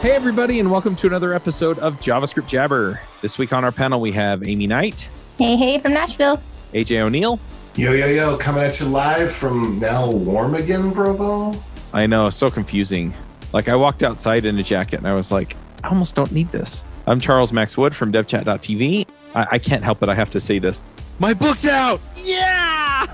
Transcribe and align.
Hey, 0.00 0.12
everybody, 0.12 0.60
and 0.60 0.70
welcome 0.70 0.96
to 0.96 1.06
another 1.06 1.34
episode 1.34 1.78
of 1.78 2.00
JavaScript 2.00 2.46
Jabber. 2.46 3.00
This 3.20 3.36
week 3.36 3.52
on 3.52 3.64
our 3.64 3.72
panel, 3.72 4.00
we 4.00 4.12
have 4.12 4.42
Amy 4.42 4.66
Knight, 4.66 5.08
Hey, 5.36 5.56
hey, 5.56 5.78
from 5.78 5.92
Nashville. 5.92 6.40
AJ 6.72 7.00
O'Neill. 7.00 7.38
Yo, 7.74 7.92
yo, 7.92 8.06
yo, 8.06 8.36
coming 8.38 8.62
at 8.62 8.80
you 8.80 8.86
live 8.86 9.30
from 9.30 9.78
now 9.78 10.10
warm 10.10 10.54
again, 10.54 10.90
Provo. 10.92 11.54
I 11.92 12.06
know, 12.06 12.30
so 12.30 12.50
confusing. 12.50 13.12
Like, 13.52 13.68
I 13.68 13.74
walked 13.76 14.02
outside 14.02 14.44
in 14.46 14.58
a 14.58 14.62
jacket 14.62 14.96
and 14.96 15.06
I 15.08 15.14
was 15.14 15.30
like, 15.30 15.54
I 15.84 15.88
almost 15.88 16.14
don't 16.14 16.32
need 16.32 16.48
this. 16.48 16.84
I'm 17.06 17.20
Charles 17.20 17.52
Max 17.52 17.76
Wood 17.76 17.94
from 17.94 18.10
devchat.tv. 18.12 19.06
I, 19.34 19.46
I 19.52 19.58
can't 19.58 19.82
help 19.84 20.02
it. 20.02 20.08
I 20.08 20.14
have 20.14 20.30
to 20.32 20.40
say 20.40 20.58
this. 20.58 20.80
My 21.18 21.34
book's 21.34 21.66
out. 21.66 22.00
Yeah. 22.24 23.06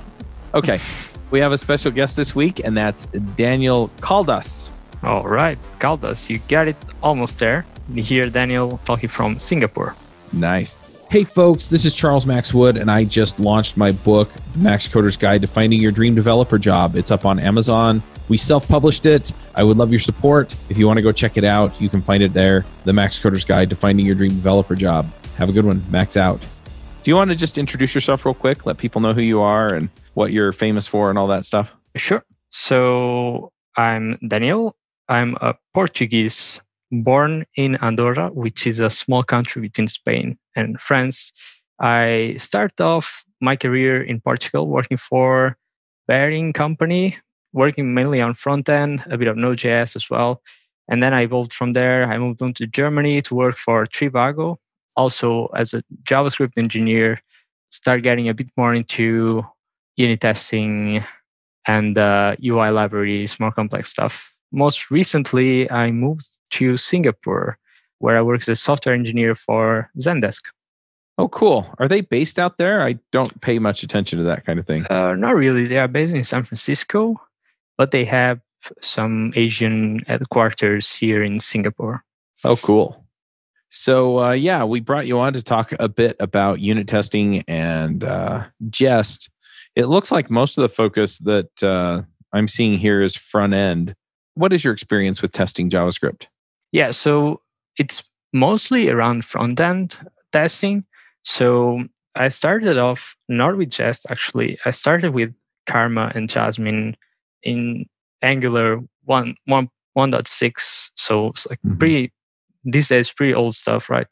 Okay. 0.54 0.79
we 1.32 1.40
have 1.40 1.50
a 1.53 1.58
special 1.58 1.90
guest 1.90 2.16
this 2.16 2.34
week, 2.34 2.61
and 2.64 2.76
that's 2.76 3.07
Daniel 3.34 3.89
Caldas. 4.00 4.71
All 5.06 5.22
right, 5.22 5.56
Caldas, 5.78 6.28
you 6.28 6.40
got 6.48 6.66
it 6.66 6.74
almost 7.00 7.38
there. 7.38 7.64
You 7.94 8.02
hear 8.02 8.28
Daniel 8.28 8.80
talking 8.84 9.08
from 9.08 9.38
Singapore. 9.38 9.94
Nice. 10.32 10.80
Hey, 11.12 11.22
folks, 11.22 11.68
this 11.68 11.84
is 11.84 11.94
Charles 11.94 12.26
Max 12.26 12.52
Wood, 12.52 12.76
and 12.76 12.90
I 12.90 13.04
just 13.04 13.38
launched 13.38 13.76
my 13.76 13.92
book, 13.92 14.29
The 14.54 14.58
Max 14.58 14.88
Coder's 14.88 15.16
Guide 15.16 15.42
to 15.42 15.46
Finding 15.46 15.80
Your 15.80 15.92
Dream 15.92 16.16
Developer 16.16 16.58
Job. 16.58 16.96
It's 16.96 17.12
up 17.12 17.24
on 17.24 17.38
Amazon. 17.38 18.02
We 18.29 18.36
self 18.36 18.66
published 18.66 19.06
it. 19.06 19.30
I 19.54 19.62
would 19.62 19.76
love 19.76 19.92
your 19.92 20.00
support. 20.00 20.52
If 20.68 20.76
you 20.76 20.88
want 20.88 20.96
to 20.96 21.02
go 21.02 21.12
check 21.12 21.36
it 21.36 21.44
out, 21.44 21.80
you 21.80 21.88
can 21.88 22.02
find 22.02 22.20
it 22.20 22.32
there 22.32 22.64
The 22.84 22.93
Max 22.93 23.20
Coder's 23.20 23.44
Guide 23.44 23.70
to 23.70 23.76
Finding 23.76 24.07
Your 24.07 24.16
Dream 24.16 24.32
Developer 24.32 24.74
Job. 24.74 25.08
Have 25.36 25.48
a 25.48 25.52
good 25.52 25.64
one. 25.64 25.84
Max 25.88 26.16
out. 26.16 26.40
Do 27.02 27.12
you 27.12 27.14
want 27.14 27.30
to 27.30 27.36
just 27.36 27.58
introduce 27.58 27.94
yourself 27.94 28.26
real 28.26 28.34
quick? 28.34 28.66
Let 28.66 28.79
people 28.79 29.00
know 29.00 29.12
who 29.12 29.20
you 29.22 29.40
are 29.40 29.72
and 29.72 29.88
what 30.14 30.32
you're 30.32 30.52
famous 30.52 30.88
for 30.88 31.10
and 31.10 31.16
all 31.16 31.29
that 31.29 31.44
stuff? 31.44 31.76
Sure. 31.94 32.24
So 32.50 33.52
I'm 33.77 34.18
Daniel. 34.26 34.74
I'm 35.08 35.36
a 35.40 35.54
Portuguese 35.72 36.60
born 36.90 37.46
in 37.56 37.76
Andorra, 37.76 38.30
which 38.30 38.66
is 38.66 38.80
a 38.80 38.90
small 38.90 39.22
country 39.22 39.62
between 39.62 39.88
Spain 39.88 40.38
and 40.56 40.80
France. 40.80 41.32
I 41.80 42.36
started 42.38 42.80
off 42.80 43.24
my 43.40 43.56
career 43.56 44.02
in 44.02 44.20
Portugal 44.20 44.68
working 44.68 44.96
for 44.96 45.56
Bearing 46.08 46.52
Company, 46.52 47.16
working 47.52 47.94
mainly 47.94 48.20
on 48.20 48.34
front 48.34 48.68
end, 48.68 49.04
a 49.10 49.18
bit 49.18 49.28
of 49.28 49.36
Node.js 49.36 49.94
as 49.96 50.10
well. 50.10 50.42
And 50.88 51.02
then 51.02 51.12
I 51.12 51.22
evolved 51.22 51.52
from 51.52 51.72
there. 51.72 52.10
I 52.10 52.18
moved 52.18 52.42
on 52.42 52.54
to 52.54 52.66
Germany 52.66 53.20
to 53.22 53.34
work 53.34 53.56
for 53.56 53.86
Trivago, 53.86 54.56
also 54.96 55.46
as 55.56 55.74
a 55.74 55.82
JavaScript 56.08 56.52
engineer. 56.56 57.20
Start 57.70 58.02
getting 58.02 58.28
a 58.28 58.34
bit 58.34 58.48
more 58.56 58.74
into 58.74 59.44
unit 59.96 60.20
testing 60.20 61.04
and 61.66 61.98
uh, 61.98 62.36
UI 62.44 62.70
libraries, 62.70 63.41
more 63.41 63.50
complex 63.50 63.91
stuff 63.91 64.35
most 64.52 64.91
recently, 64.91 65.70
I 65.70 65.91
moved 65.91 66.27
to 66.52 66.77
Singapore, 66.77 67.58
where 67.98 68.16
I 68.16 68.22
work 68.22 68.42
as 68.42 68.48
a 68.48 68.56
software 68.56 68.94
engineer 68.94 69.34
for 69.34 69.91
Zendesk. 70.00 70.42
Oh, 71.19 71.28
cool. 71.28 71.66
Are 71.78 71.88
they 71.88 72.03
based 72.03 72.38
out 72.38 72.58
there? 72.58 72.83
I 72.83 72.98
don't 73.11 73.41
pay 73.41 73.58
much 73.58 73.83
attention 73.83 74.19
to 74.19 74.25
that 74.27 74.44
kind 74.44 74.58
of 74.58 74.66
thing. 74.66 74.86
Uh, 74.91 75.14
not 75.14 75.34
really. 75.34 75.66
They 75.66 75.78
are 75.78 75.88
based 75.88 76.14
in 76.14 76.25
San 76.25 76.44
Francisco, 76.44 77.20
but 77.78 77.91
they 77.91 78.05
have 78.05 78.41
some 78.83 79.33
Asian 79.34 80.00
headquarters 80.06 80.94
here 80.94 81.22
in 81.22 81.41
Singapore. 81.41 82.05
Oh, 82.44 82.56
cool. 82.56 83.03
So, 83.69 84.20
uh, 84.20 84.33
yeah, 84.33 84.64
we 84.64 84.81
brought 84.81 85.06
you 85.06 85.19
on 85.19 85.33
to 85.33 85.42
talk 85.42 85.72
a 85.78 85.88
bit 85.88 86.16
about 86.20 86.60
unit 86.60 86.86
testing 86.86 87.42
and 87.48 88.05
uh, 88.05 88.44
Jest. 88.69 89.31
It 89.75 89.86
looks 89.86 90.12
like 90.12 90.31
most 90.31 90.56
of 90.58 90.62
the 90.62 90.69
focus 90.69 91.19
that 91.19 91.62
uh, 91.62 92.03
I'm 92.33 92.48
seeing 92.48 92.78
here 92.78 93.03
is 93.03 93.16
front 93.16 93.55
end 93.55 93.94
what 94.36 94.52
is 94.52 94.64
your 94.64 94.72
experience 94.72 95.22
with 95.22 95.32
testing 95.32 95.68
JavaScript? 95.70 96.26
Yeah, 96.72 96.90
so 96.90 97.40
it's 97.78 98.08
mostly 98.32 98.88
around 98.88 99.24
front 99.24 99.58
end 99.60 99.97
testing. 100.32 100.84
So 101.24 101.84
I 102.14 102.28
started 102.28 102.78
off 102.78 103.16
not 103.28 103.56
with 103.56 103.70
Jest 103.70 104.06
actually. 104.10 104.58
I 104.64 104.70
started 104.70 105.12
with 105.12 105.34
Karma 105.66 106.12
and 106.14 106.30
Jasmine 106.30 106.96
in 107.42 107.86
Angular 108.22 108.80
1, 109.04 109.36
1 109.46 109.70
1.6. 109.96 110.91
So 110.94 111.28
it's 111.28 111.46
like 111.46 111.58
mm-hmm. 111.60 111.78
pretty 111.78 112.12
these 112.64 112.88
days 112.88 113.12
pretty 113.12 113.34
old 113.34 113.54
stuff, 113.54 113.88
right? 113.88 114.06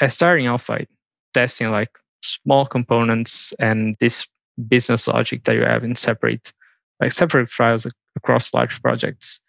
I 0.00 0.08
starting 0.08 0.48
off 0.48 0.66
by 0.66 0.86
testing 1.34 1.70
like 1.70 1.90
small 2.22 2.64
components 2.64 3.52
and 3.58 3.96
this 4.00 4.26
business 4.68 5.06
logic 5.06 5.44
that 5.44 5.54
you 5.54 5.62
have 5.62 5.84
in 5.84 5.94
separate 5.94 6.52
like 7.00 7.12
separate 7.12 7.48
files 7.48 7.86
across 8.16 8.52
large 8.52 8.82
projects 8.82 9.40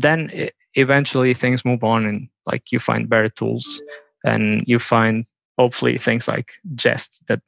then 0.00 0.50
eventually 0.74 1.34
things 1.34 1.64
move 1.64 1.82
on 1.82 2.06
and 2.06 2.28
like 2.46 2.70
you 2.72 2.78
find 2.78 3.08
better 3.08 3.28
tools 3.28 3.82
and 4.24 4.64
you 4.66 4.78
find 4.78 5.24
hopefully 5.58 5.98
things 5.98 6.28
like 6.28 6.52
jest 6.74 7.22
that 7.28 7.40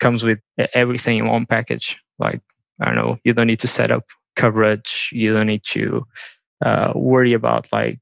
comes 0.00 0.22
with 0.22 0.38
everything 0.74 1.18
in 1.18 1.26
one 1.26 1.46
package 1.46 1.96
like 2.18 2.40
i 2.80 2.84
don't 2.84 2.96
know 2.96 3.18
you 3.24 3.32
don't 3.32 3.46
need 3.46 3.60
to 3.60 3.68
set 3.68 3.90
up 3.90 4.04
coverage 4.34 5.10
you 5.12 5.32
don't 5.32 5.46
need 5.46 5.64
to 5.64 6.06
uh, 6.64 6.92
worry 6.94 7.32
about 7.32 7.70
like 7.72 8.00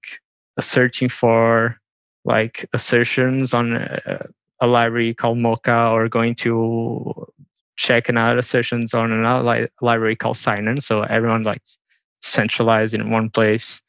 searching 0.60 1.08
for 1.08 1.78
like 2.24 2.68
assertions 2.72 3.52
on 3.52 3.76
a, 3.76 4.26
a 4.60 4.66
library 4.66 5.14
called 5.14 5.38
mocha 5.38 5.88
or 5.90 6.08
going 6.08 6.34
to 6.34 7.26
check 7.76 8.08
another 8.08 8.38
assertions 8.38 8.94
on 8.94 9.12
another 9.12 9.44
li- 9.44 9.68
library 9.80 10.16
called 10.16 10.36
Sinon. 10.36 10.80
So 10.80 11.02
everyone 11.02 11.42
like 11.42 11.62
centralized 12.22 12.94
in 12.94 13.10
one 13.10 13.30
place. 13.30 13.82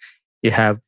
You 0.45 0.51
have 0.51 0.79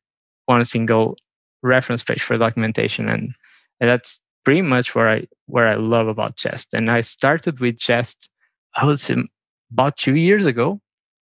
one 0.46 0.64
single 0.64 1.16
reference 1.62 2.04
page 2.04 2.22
for 2.22 2.38
documentation, 2.38 3.08
and, 3.08 3.34
and 3.80 3.90
that's 3.90 4.22
pretty 4.44 4.62
much 4.62 4.94
where 4.94 5.08
I 5.08 5.26
where 5.46 5.66
I 5.66 5.74
love 5.74 6.06
about 6.06 6.36
Jest. 6.36 6.74
And 6.74 6.88
I 6.88 7.00
started 7.00 7.58
with 7.58 7.76
Jest, 7.76 8.30
I 8.76 8.86
would 8.86 9.00
say 9.00 9.16
about 9.72 9.96
two 9.96 10.14
years 10.14 10.46
ago, 10.46 10.80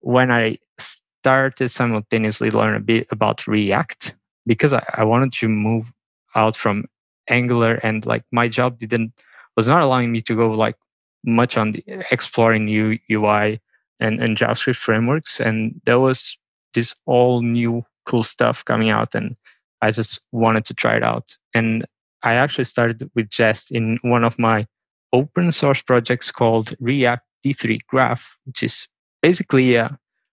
when 0.01 0.31
I 0.31 0.59
started 1.23 1.71
simultaneously 1.71 2.51
learn 2.51 2.77
a 2.77 2.81
bit 2.81 3.07
about 3.11 3.47
React 3.47 4.15
because 4.45 4.75
I, 4.75 4.85
I 4.93 5.05
wanted 5.07 5.33
to 5.41 5.49
move 5.49 5.91
out 6.35 6.55
from 6.55 6.85
Angular 7.31 7.77
and 7.83 8.05
like 8.05 8.25
my 8.31 8.47
job 8.47 8.79
didn't 8.79 9.13
was 9.57 9.69
not 9.69 9.83
allowing 9.83 10.13
me 10.13 10.21
to 10.21 10.37
go 10.37 10.51
like 10.51 10.77
much 11.25 11.57
on 11.57 11.73
the 11.73 11.83
exploring 12.11 12.67
new 12.67 12.99
UI 13.11 13.61
and, 14.01 14.23
and 14.23 14.37
JavaScript 14.37 14.77
frameworks. 14.77 15.41
And 15.41 15.81
there 15.87 15.99
was 15.99 16.37
this 16.75 16.95
all 17.07 17.43
new 17.43 17.85
cool 18.09 18.23
stuff 18.25 18.65
coming 18.65 18.91
out 18.91 19.15
and 19.15 19.37
I 19.81 19.93
just 19.93 20.21
wanted 20.33 20.65
to 20.67 20.75
try 20.75 20.97
it 20.97 21.05
out. 21.05 21.37
And 21.55 21.87
I 22.23 22.35
actually 22.35 22.65
started 22.65 23.09
with 23.15 23.31
Jest 23.31 23.71
in 23.71 23.99
one 24.03 24.25
of 24.25 24.39
my 24.39 24.67
open 25.13 25.53
source 25.53 25.83
projects 25.83 26.33
called 26.33 26.75
React 26.81 27.25
D3 27.45 27.79
Graph, 27.87 28.37
which 28.45 28.63
is 28.63 28.89
basically 29.23 29.77
a 29.77 29.97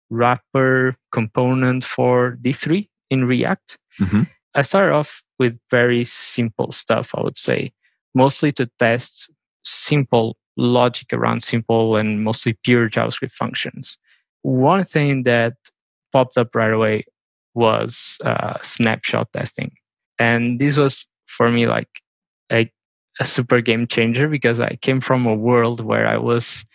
wrapper 0.09 0.95
component 1.11 1.83
for 1.83 2.37
D3 2.41 2.87
in 3.09 3.25
React. 3.25 3.77
Mm-hmm. 3.99 4.23
I 4.53 4.61
started 4.61 4.93
off 4.93 5.23
with 5.39 5.57
very 5.71 6.03
simple 6.03 6.71
stuff, 6.71 7.15
I 7.15 7.21
would 7.21 7.37
say, 7.37 7.71
mostly 8.13 8.51
to 8.53 8.69
test 8.77 9.31
simple 9.63 10.37
logic 10.57 11.13
around 11.13 11.41
simple 11.43 11.95
and 11.95 12.23
mostly 12.23 12.57
pure 12.63 12.89
JavaScript 12.89 13.31
functions. 13.31 13.97
One 14.43 14.83
thing 14.83 15.23
that 15.23 15.53
popped 16.11 16.37
up 16.37 16.53
right 16.55 16.73
away 16.73 17.05
was 17.53 18.17
uh, 18.23 18.57
snapshot 18.61 19.31
testing. 19.33 19.71
And 20.19 20.59
this 20.59 20.77
was 20.77 21.07
for 21.27 21.49
me 21.49 21.67
like 21.67 21.89
a, 22.51 22.71
a 23.19 23.25
super 23.25 23.61
game 23.61 23.87
changer 23.87 24.27
because 24.27 24.59
I 24.59 24.77
came 24.81 25.01
from 25.01 25.25
a 25.25 25.35
world 25.35 25.83
where 25.83 26.07
I 26.07 26.17
was, 26.17 26.65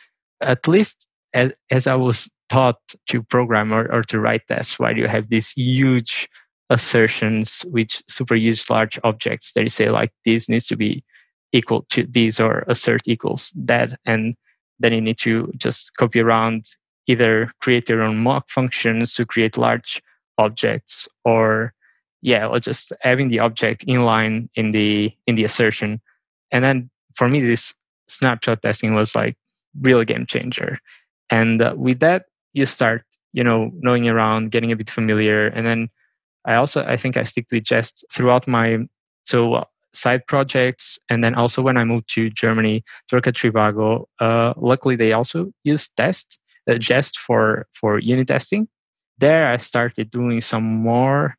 at 0.41 0.67
least 0.67 1.09
as, 1.35 1.53
as 1.71 1.87
I 1.87 1.95
was 1.95 2.31
taught 2.49 2.79
to 3.09 3.23
program 3.23 3.73
or, 3.73 3.91
or 3.93 4.03
to 4.05 4.21
write 4.21 4.43
tests, 4.49 4.79
where 4.79 4.97
you 4.97 5.09
have 5.09 5.29
these 5.29 5.51
huge 5.51 6.29
assertions 6.71 7.65
which 7.71 8.03
super 8.09 8.35
huge 8.35 8.69
large 8.69 8.99
objects 9.05 9.53
that 9.53 9.63
you 9.63 9.69
say 9.69 9.89
like 9.89 10.13
this 10.25 10.49
needs 10.49 10.67
to 10.67 10.77
be 10.77 11.05
equal 11.53 11.87
to 11.91 12.05
these 12.05 12.41
or 12.41 12.65
assert 12.67 13.03
equals 13.07 13.53
that 13.57 13.99
and 14.05 14.35
then 14.81 14.93
you 14.93 15.01
need 15.01 15.17
to 15.17 15.51
just 15.57 15.95
copy 15.97 16.21
around 16.21 16.65
either 17.07 17.53
create 17.61 17.89
your 17.89 18.03
own 18.03 18.19
mock 18.19 18.51
functions 18.51 19.13
to 19.13 19.25
create 19.25 19.57
large 19.57 20.03
objects 20.39 21.09
or 21.25 21.73
yeah 22.23 22.47
or 22.47 22.59
just 22.61 22.93
having 23.03 23.29
the 23.29 23.39
object 23.39 23.87
inline 23.87 24.49
in 24.55 24.73
the 24.73 25.13
in 25.27 25.35
the 25.35 25.45
assertion. 25.45 26.01
And 26.51 26.65
then 26.65 26.91
for 27.15 27.29
me 27.29 27.41
this 27.41 27.75
snapshot 28.09 28.63
testing 28.63 28.95
was 28.95 29.15
like 29.15 29.37
real 29.81 30.05
game 30.05 30.27
changer. 30.27 30.79
And 31.31 31.61
uh, 31.61 31.75
with 31.77 32.01
that 32.01 32.27
you 32.53 32.67
start 32.67 33.05
you 33.33 33.45
know 33.45 33.71
knowing 33.81 34.09
around 34.09 34.51
getting 34.51 34.73
a 34.73 34.77
bit 34.77 34.91
familiar. 34.91 35.49
And 35.49 35.67
then 35.67 35.89
i 36.45 36.55
also 36.55 36.85
i 36.85 36.97
think 36.97 37.17
i 37.17 37.23
stick 37.23 37.47
with 37.51 37.65
jest 37.65 38.05
throughout 38.13 38.47
my 38.49 38.79
so 39.25 39.55
uh, 39.55 39.65
side 39.93 40.27
projects. 40.27 40.99
And 41.09 41.25
then 41.25 41.35
also 41.35 41.63
when 41.63 41.77
i 41.77 41.85
moved 41.85 42.09
to 42.15 42.31
germany 42.31 42.85
at 43.13 43.23
trivago 43.23 44.05
uh, 44.21 44.53
luckily 44.57 44.97
they 44.97 45.13
also 45.13 45.53
use 45.65 45.89
test 45.97 46.39
uh, 46.71 46.79
jest 46.79 47.19
for 47.19 47.67
for 47.73 47.99
unit 47.99 48.29
testing 48.29 48.69
there 49.19 49.49
I 49.49 49.57
started 49.57 50.11
doing 50.11 50.41
some 50.41 50.65
more 50.65 51.37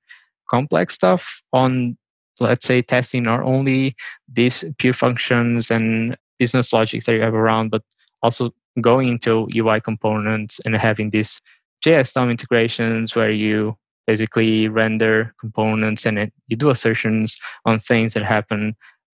complex 0.49 0.93
stuff 0.93 1.43
on 1.53 1.97
let's 2.39 2.65
say 2.65 2.81
testing 2.81 3.23
not 3.23 3.41
only 3.41 3.95
these 4.31 4.63
pure 4.77 4.93
functions 4.93 5.71
and 5.71 6.15
business 6.39 6.71
logic 6.71 7.03
that 7.03 7.15
you 7.15 7.21
have 7.21 7.33
around, 7.33 7.71
but 7.71 7.83
also 8.21 8.51
going 8.81 9.07
into 9.07 9.47
UI 9.55 9.81
components 9.81 10.59
and 10.65 10.75
having 10.75 11.09
these 11.09 11.41
JS 11.85 12.13
DOM 12.13 12.29
integrations 12.29 13.15
where 13.15 13.31
you 13.31 13.75
basically 14.05 14.67
render 14.67 15.33
components 15.39 16.05
and 16.05 16.17
it, 16.17 16.33
you 16.47 16.55
do 16.55 16.69
assertions 16.69 17.37
on 17.65 17.79
things 17.79 18.13
that 18.13 18.23
happen 18.23 18.75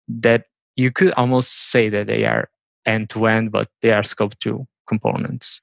that 0.08 0.44
you 0.76 0.90
could 0.90 1.12
almost 1.14 1.70
say 1.70 1.88
that 1.88 2.06
they 2.06 2.24
are 2.24 2.48
end 2.86 3.10
to 3.10 3.26
end, 3.26 3.52
but 3.52 3.68
they 3.82 3.90
are 3.90 4.02
scope 4.02 4.38
two 4.38 4.66
components. 4.88 5.60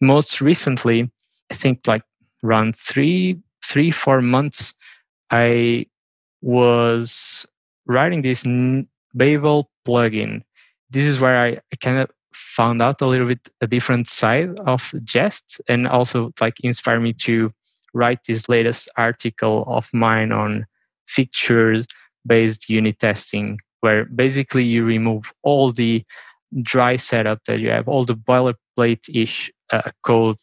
Most 0.00 0.40
recently, 0.40 1.10
I 1.50 1.54
think 1.54 1.86
like 1.86 2.02
around 2.44 2.76
three, 2.76 3.40
three, 3.64 3.90
four 3.90 4.20
months, 4.20 4.74
I 5.30 5.86
was 6.42 7.46
writing 7.86 8.22
this 8.22 8.44
Babel 9.14 9.70
plugin. 9.86 10.42
This 10.90 11.04
is 11.04 11.20
where 11.20 11.40
I 11.42 11.60
kind 11.80 11.98
of 11.98 12.10
found 12.34 12.82
out 12.82 13.00
a 13.00 13.06
little 13.06 13.28
bit 13.28 13.48
a 13.60 13.66
different 13.66 14.08
side 14.08 14.50
of 14.66 14.92
Jest 15.04 15.60
and 15.68 15.86
also 15.86 16.32
like 16.40 16.60
inspired 16.60 17.00
me 17.00 17.12
to 17.12 17.52
write 17.94 18.20
this 18.26 18.48
latest 18.48 18.88
article 18.96 19.64
of 19.68 19.88
mine 19.92 20.32
on 20.32 20.66
feature 21.06 21.84
based 22.26 22.68
unit 22.68 22.98
testing 22.98 23.58
where 23.80 24.06
basically 24.06 24.64
you 24.64 24.84
remove 24.84 25.32
all 25.42 25.72
the 25.72 26.02
dry 26.62 26.96
setup 26.96 27.38
that 27.46 27.60
you 27.60 27.70
have 27.70 27.86
all 27.88 28.04
the 28.04 28.16
boilerplate 28.16 29.04
ish 29.12 29.50
uh, 29.70 29.90
code 30.02 30.36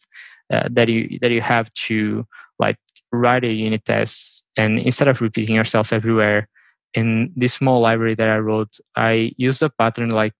uh, 0.50 0.68
that 0.70 0.88
you 0.88 1.18
that 1.20 1.30
you 1.30 1.40
have 1.40 1.72
to 1.74 2.26
like 2.58 2.78
write 3.12 3.44
a 3.44 3.52
unit 3.52 3.84
test. 3.84 4.44
And 4.56 4.78
instead 4.78 5.08
of 5.08 5.20
repeating 5.20 5.54
yourself 5.54 5.92
everywhere 5.92 6.48
in 6.94 7.32
this 7.36 7.54
small 7.54 7.80
library 7.80 8.14
that 8.14 8.28
i 8.28 8.36
wrote 8.36 8.78
i 8.96 9.32
used 9.38 9.62
a 9.62 9.70
pattern 9.70 10.10
like 10.10 10.34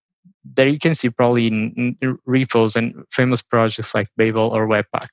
that 0.55 0.67
you 0.67 0.79
can 0.79 0.95
see 0.95 1.09
probably 1.09 1.47
in, 1.47 1.97
in 2.03 2.19
repos 2.27 2.77
and 2.77 2.95
famous 3.11 3.41
projects 3.41 3.95
like 3.95 4.09
babel 4.19 4.51
or 4.55 4.67
webpack 4.67 5.09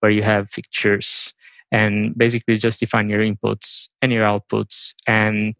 where 0.00 0.10
you 0.10 0.22
have 0.22 0.50
fixtures 0.50 1.32
and 1.72 2.16
basically 2.16 2.56
just 2.56 2.80
define 2.80 3.08
your 3.08 3.20
inputs 3.20 3.88
and 4.02 4.12
your 4.12 4.24
outputs 4.24 4.94
and 5.06 5.54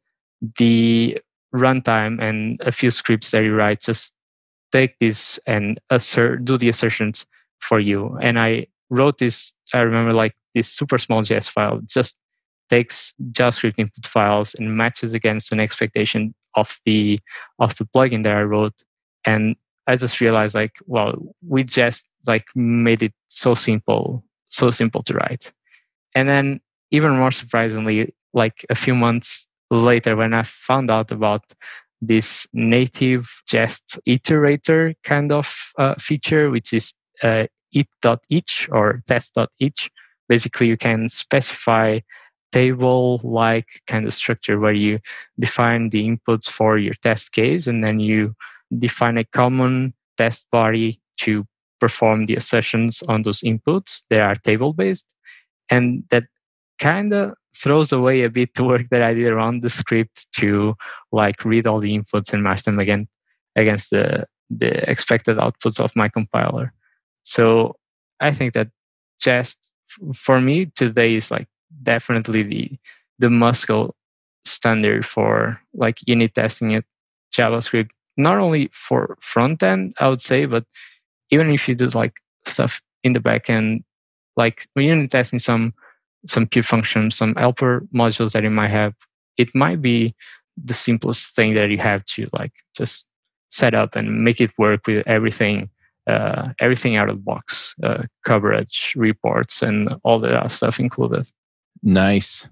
the 0.58 1.18
runtime 1.54 2.20
and 2.22 2.60
a 2.60 2.70
few 2.70 2.90
scripts 2.90 3.30
that 3.30 3.42
you 3.42 3.54
write. 3.54 3.80
Just 3.80 4.12
take 4.70 4.98
this 5.00 5.38
and 5.46 5.80
assert 5.90 6.44
do 6.44 6.56
the 6.56 6.68
assertions 6.68 7.26
for 7.60 7.80
you 7.80 8.16
and 8.22 8.38
i 8.38 8.66
wrote 8.90 9.18
this 9.18 9.54
i 9.72 9.80
remember 9.80 10.12
like 10.12 10.34
this 10.54 10.68
super 10.68 10.98
small 10.98 11.22
JS 11.22 11.48
file 11.48 11.80
just 11.86 12.16
takes 12.70 13.12
JavaScript 13.32 13.78
input 13.78 14.06
files 14.06 14.54
and 14.54 14.76
matches 14.76 15.12
against 15.12 15.52
an 15.52 15.60
expectation 15.60 16.34
of 16.54 16.80
the 16.84 17.20
of 17.58 17.76
the 17.76 17.84
plugin 17.84 18.22
that 18.22 18.32
I 18.32 18.42
wrote. 18.42 18.74
And 19.24 19.56
I 19.86 19.96
just 19.96 20.20
realized 20.20 20.54
like, 20.54 20.72
well, 20.86 21.14
we 21.46 21.64
just 21.64 22.06
like 22.26 22.46
made 22.54 23.02
it 23.02 23.12
so 23.28 23.54
simple, 23.54 24.24
so 24.48 24.70
simple 24.70 25.02
to 25.04 25.14
write. 25.14 25.52
And 26.14 26.28
then 26.28 26.60
even 26.90 27.16
more 27.16 27.32
surprisingly, 27.32 28.14
like 28.32 28.64
a 28.70 28.74
few 28.74 28.94
months 28.94 29.46
later 29.70 30.16
when 30.16 30.32
I 30.32 30.44
found 30.44 30.90
out 30.90 31.10
about 31.10 31.42
this 32.00 32.46
native 32.52 33.28
Jest 33.48 33.98
iterator 34.06 34.94
kind 35.04 35.32
of 35.32 35.72
uh, 35.78 35.94
feature, 35.98 36.50
which 36.50 36.72
is 36.72 36.92
uh, 37.22 37.46
it.each 37.72 38.68
or 38.72 39.02
test.each, 39.06 39.90
basically 40.28 40.66
you 40.68 40.76
can 40.76 41.08
specify 41.08 42.00
table 42.54 43.20
like 43.24 43.82
kind 43.88 44.06
of 44.06 44.14
structure 44.14 44.60
where 44.60 44.72
you 44.72 45.00
define 45.40 45.90
the 45.90 46.08
inputs 46.08 46.48
for 46.48 46.78
your 46.78 46.94
test 47.02 47.32
case 47.32 47.66
and 47.66 47.82
then 47.82 47.98
you 47.98 48.32
define 48.78 49.18
a 49.18 49.24
common 49.24 49.92
test 50.16 50.46
body 50.52 51.00
to 51.16 51.44
perform 51.80 52.26
the 52.26 52.36
assertions 52.36 53.02
on 53.08 53.22
those 53.22 53.40
inputs 53.40 54.02
they 54.08 54.20
are 54.20 54.36
table 54.36 54.72
based 54.72 55.12
and 55.68 56.04
that 56.10 56.24
kind 56.78 57.12
of 57.12 57.34
throws 57.56 57.90
away 57.92 58.22
a 58.22 58.30
bit 58.30 58.54
the 58.54 58.62
work 58.62 58.88
that 58.90 59.02
i 59.02 59.12
did 59.12 59.32
around 59.32 59.62
the 59.62 59.70
script 59.70 60.28
to 60.32 60.74
like 61.10 61.44
read 61.44 61.66
all 61.66 61.80
the 61.80 61.98
inputs 61.98 62.32
and 62.32 62.44
match 62.44 62.62
them 62.62 62.78
again 62.78 63.08
against 63.56 63.90
the 63.90 64.24
the 64.48 64.88
expected 64.88 65.36
outputs 65.38 65.80
of 65.80 65.90
my 65.96 66.08
compiler 66.08 66.72
so 67.24 67.76
i 68.20 68.32
think 68.32 68.54
that 68.54 68.68
just 69.20 69.70
for 70.14 70.40
me 70.40 70.66
today 70.76 71.16
is 71.16 71.30
like 71.30 71.48
definitely 71.82 72.42
the 72.42 72.70
the 73.18 73.30
Muscle 73.30 73.94
standard 74.44 75.06
for 75.06 75.60
like 75.72 75.98
unit 76.06 76.34
testing 76.34 76.72
it 76.72 76.84
JavaScript. 77.34 77.90
Not 78.16 78.38
only 78.38 78.70
for 78.72 79.16
front 79.20 79.62
end, 79.62 79.94
I 79.98 80.08
would 80.08 80.20
say, 80.20 80.46
but 80.46 80.64
even 81.30 81.50
if 81.50 81.68
you 81.68 81.74
do 81.74 81.88
like 81.90 82.14
stuff 82.46 82.80
in 83.02 83.12
the 83.12 83.20
back 83.20 83.50
end, 83.50 83.82
like 84.36 84.68
when 84.74 84.86
you're 84.86 85.06
testing 85.08 85.38
some 85.38 85.74
some 86.26 86.46
pure 86.46 86.62
functions, 86.62 87.16
some 87.16 87.34
helper 87.34 87.86
modules 87.94 88.32
that 88.32 88.44
you 88.44 88.50
might 88.50 88.70
have, 88.70 88.94
it 89.36 89.54
might 89.54 89.82
be 89.82 90.14
the 90.62 90.74
simplest 90.74 91.34
thing 91.34 91.54
that 91.54 91.70
you 91.70 91.78
have 91.78 92.04
to 92.06 92.28
like 92.32 92.52
just 92.76 93.06
set 93.50 93.74
up 93.74 93.96
and 93.96 94.24
make 94.24 94.40
it 94.40 94.50
work 94.56 94.86
with 94.86 95.06
everything 95.06 95.68
uh, 96.06 96.50
everything 96.60 96.96
out 96.96 97.08
of 97.08 97.16
the 97.16 97.22
box, 97.22 97.74
uh, 97.82 98.02
coverage, 98.24 98.92
reports, 98.96 99.62
and 99.62 99.88
all 100.02 100.18
that 100.20 100.50
stuff 100.50 100.78
included. 100.78 101.26
Nice. 101.82 102.48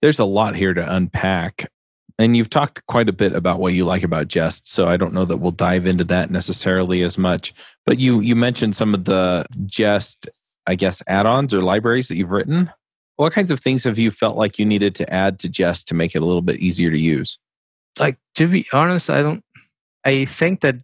There's 0.00 0.18
a 0.18 0.24
lot 0.24 0.56
here 0.56 0.74
to 0.74 0.94
unpack. 0.94 1.70
And 2.18 2.36
you've 2.36 2.50
talked 2.50 2.84
quite 2.86 3.08
a 3.08 3.12
bit 3.12 3.32
about 3.32 3.58
what 3.58 3.72
you 3.72 3.84
like 3.84 4.02
about 4.02 4.28
Jest, 4.28 4.68
so 4.68 4.86
I 4.86 4.96
don't 4.96 5.14
know 5.14 5.24
that 5.24 5.38
we'll 5.38 5.50
dive 5.50 5.86
into 5.86 6.04
that 6.04 6.30
necessarily 6.30 7.02
as 7.02 7.16
much. 7.16 7.54
But 7.86 7.98
you 7.98 8.20
you 8.20 8.36
mentioned 8.36 8.76
some 8.76 8.94
of 8.94 9.04
the 9.04 9.46
Jest, 9.66 10.28
I 10.66 10.74
guess, 10.74 11.02
add-ons 11.06 11.54
or 11.54 11.62
libraries 11.62 12.08
that 12.08 12.16
you've 12.16 12.30
written. 12.30 12.70
What 13.16 13.32
kinds 13.32 13.50
of 13.50 13.60
things 13.60 13.84
have 13.84 13.98
you 13.98 14.10
felt 14.10 14.36
like 14.36 14.58
you 14.58 14.66
needed 14.66 14.94
to 14.96 15.12
add 15.12 15.38
to 15.40 15.48
Jest 15.48 15.88
to 15.88 15.94
make 15.94 16.14
it 16.14 16.22
a 16.22 16.26
little 16.26 16.42
bit 16.42 16.60
easier 16.60 16.90
to 16.90 16.98
use? 16.98 17.38
Like 17.98 18.18
to 18.34 18.46
be 18.46 18.66
honest, 18.72 19.10
I 19.10 19.22
don't. 19.22 19.42
I 20.04 20.26
think 20.26 20.60
that 20.60 20.76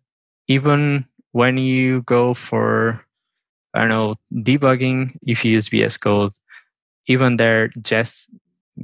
even 0.48 1.04
when 1.32 1.58
you 1.58 2.02
go 2.02 2.34
for 2.34 3.04
I 3.74 3.80
don't 3.80 3.90
know 3.90 4.16
debugging, 4.32 5.16
if 5.22 5.44
you 5.44 5.52
use 5.52 5.68
VS 5.68 5.98
Code, 5.98 6.32
even 7.06 7.36
there 7.36 7.68
Jest 7.82 8.30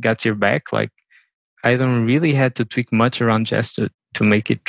got 0.01 0.25
your 0.25 0.35
back. 0.35 0.73
Like 0.73 0.91
I 1.63 1.77
don't 1.77 2.05
really 2.05 2.35
had 2.35 2.55
to 2.57 2.65
tweak 2.65 2.93
much 2.93 3.21
around 3.21 3.47
Jest 3.47 3.77
to, 3.77 3.91
to 4.15 4.25
make 4.25 4.51
it 4.51 4.61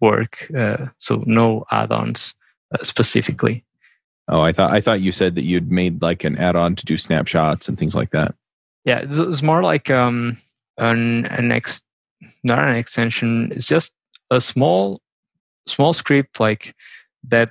work. 0.00 0.50
Uh, 0.56 0.86
so 0.98 1.22
no 1.26 1.64
add-ons 1.70 2.34
uh, 2.74 2.82
specifically. 2.82 3.64
Oh, 4.28 4.40
I 4.40 4.52
thought 4.52 4.72
I 4.72 4.80
thought 4.80 5.00
you 5.00 5.12
said 5.12 5.36
that 5.36 5.44
you'd 5.44 5.70
made 5.70 6.02
like 6.02 6.24
an 6.24 6.36
add-on 6.36 6.74
to 6.76 6.84
do 6.84 6.96
snapshots 6.96 7.68
and 7.68 7.78
things 7.78 7.94
like 7.94 8.10
that. 8.10 8.34
Yeah, 8.84 8.98
it's, 8.98 9.18
it's 9.18 9.42
more 9.42 9.62
like 9.62 9.88
um, 9.88 10.36
an 10.78 11.26
an 11.26 11.52
ex, 11.52 11.84
not 12.42 12.58
an 12.58 12.74
extension. 12.74 13.52
It's 13.54 13.66
just 13.66 13.94
a 14.30 14.40
small 14.40 15.00
small 15.66 15.92
script 15.92 16.40
like 16.40 16.74
that 17.28 17.50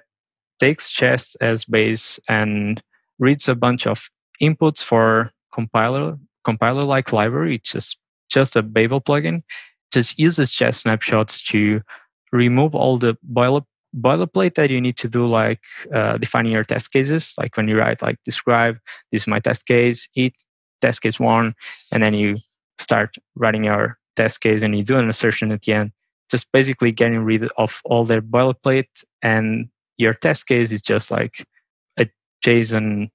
takes 0.60 0.92
Jest 0.92 1.36
as 1.42 1.66
base 1.66 2.20
and 2.30 2.82
reads 3.20 3.48
a 3.48 3.56
bunch 3.56 3.88
of 3.88 4.10
inputs 4.42 4.82
for 4.82 5.32
compiler 5.54 6.18
compiler 6.44 6.84
like 6.84 7.14
library 7.14 7.54
which 7.54 7.76
is 7.76 7.98
just 8.30 8.56
a 8.56 8.62
babel 8.62 9.02
plugin 9.02 9.42
just 9.92 10.20
uses 10.20 10.54
Jest 10.54 10.82
snapshots 10.82 11.42
to 11.44 11.82
remove 12.32 12.76
all 12.76 12.98
the 12.98 13.18
boiler 13.24 13.62
boilerplate 13.98 14.56
that 14.56 14.70
you 14.70 14.82
need 14.82 14.98
to 14.98 15.08
do 15.08 15.26
like 15.26 15.62
uh, 15.94 16.18
defining 16.18 16.52
your 16.52 16.64
test 16.64 16.92
cases. 16.92 17.34
Like 17.38 17.56
when 17.56 17.68
you 17.68 17.78
write 17.78 18.02
like 18.02 18.18
describe 18.26 18.78
this 19.12 19.22
is 19.22 19.28
my 19.28 19.40
test 19.40 19.66
case 19.66 20.10
it 20.16 20.34
test 20.82 21.02
case 21.02 21.20
one 21.20 21.56
and 21.92 22.04
then 22.04 22.14
you 22.14 22.38
start 22.78 23.16
writing 23.36 23.64
your 23.64 23.98
test 24.16 24.42
case 24.42 24.62
and 24.62 24.78
you 24.78 24.84
do 24.84 24.98
an 24.98 25.10
assertion 25.10 25.52
at 25.52 25.62
the 25.62 25.74
end 25.74 25.92
just 26.32 26.52
basically 26.52 26.92
getting 26.92 27.20
rid 27.20 27.48
of 27.58 27.82
all 27.86 28.06
their 28.06 28.22
boilerplate 28.22 29.04
and 29.22 29.70
your 29.98 30.14
test 30.14 30.48
case 30.48 30.72
is 30.72 30.82
just 30.82 31.12
like 31.12 31.46
a 31.98 32.08
JSON 32.46 33.10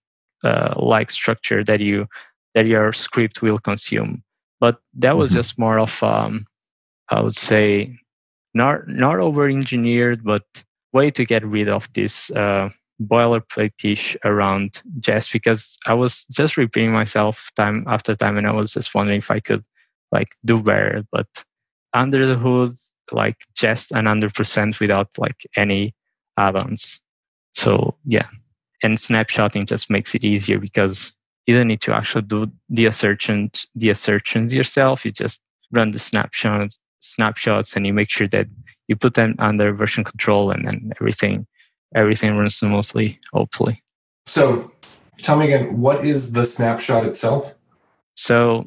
uh, 0.44 0.74
like 0.76 1.10
structure 1.10 1.62
that 1.64 1.80
you 1.80 2.06
that 2.54 2.66
your 2.66 2.92
script 2.92 3.42
will 3.42 3.58
consume. 3.58 4.22
But 4.58 4.80
that 4.94 5.16
was 5.16 5.30
mm-hmm. 5.30 5.38
just 5.38 5.58
more 5.58 5.78
of 5.78 6.02
um, 6.02 6.46
I 7.08 7.20
would 7.20 7.36
say 7.36 7.96
not 8.54 8.88
not 8.88 9.18
over 9.18 9.48
engineered, 9.48 10.24
but 10.24 10.44
way 10.92 11.10
to 11.10 11.24
get 11.24 11.44
rid 11.44 11.68
of 11.68 11.92
this 11.92 12.30
uh, 12.32 12.70
boilerplate 13.02 14.16
around 14.24 14.82
Jest 14.98 15.32
because 15.32 15.78
I 15.86 15.94
was 15.94 16.26
just 16.30 16.56
repeating 16.56 16.92
myself 16.92 17.50
time 17.56 17.84
after 17.86 18.16
time, 18.16 18.36
and 18.36 18.46
I 18.46 18.52
was 18.52 18.72
just 18.72 18.94
wondering 18.94 19.18
if 19.18 19.30
I 19.30 19.40
could 19.40 19.64
like 20.12 20.34
do 20.44 20.60
better. 20.60 21.04
But 21.12 21.28
under 21.92 22.26
the 22.26 22.36
hood, 22.36 22.76
like 23.12 23.36
just 23.54 23.92
an 23.92 24.06
hundred 24.06 24.34
percent 24.34 24.80
without 24.80 25.08
like 25.18 25.46
any 25.56 25.94
add-ons. 26.38 27.00
So 27.54 27.96
yeah, 28.04 28.28
and 28.82 28.98
snapshotting 28.98 29.66
just 29.66 29.90
makes 29.90 30.14
it 30.14 30.24
easier 30.24 30.58
because 30.58 31.14
you 31.46 31.56
don't 31.56 31.68
need 31.68 31.82
to 31.82 31.94
actually 31.94 32.22
do 32.22 32.50
the 32.68 32.86
assertions 32.86 33.66
the 33.74 33.90
assertions 33.90 34.54
yourself. 34.54 35.04
You 35.04 35.12
just 35.12 35.40
run 35.72 35.90
the 35.92 35.98
snapshots 35.98 36.80
snapshots 37.00 37.74
and 37.74 37.86
you 37.86 37.92
make 37.92 38.10
sure 38.10 38.28
that 38.28 38.46
you 38.88 38.96
put 38.96 39.14
them 39.14 39.34
under 39.38 39.72
version 39.72 40.04
control 40.04 40.50
and 40.50 40.66
then 40.66 40.92
everything 41.00 41.46
everything 41.94 42.36
runs 42.36 42.54
smoothly, 42.54 43.18
hopefully. 43.32 43.82
So 44.26 44.70
tell 45.18 45.36
me 45.36 45.46
again, 45.46 45.80
what 45.80 46.04
is 46.04 46.32
the 46.32 46.44
snapshot 46.44 47.04
itself? 47.04 47.54
So 48.14 48.64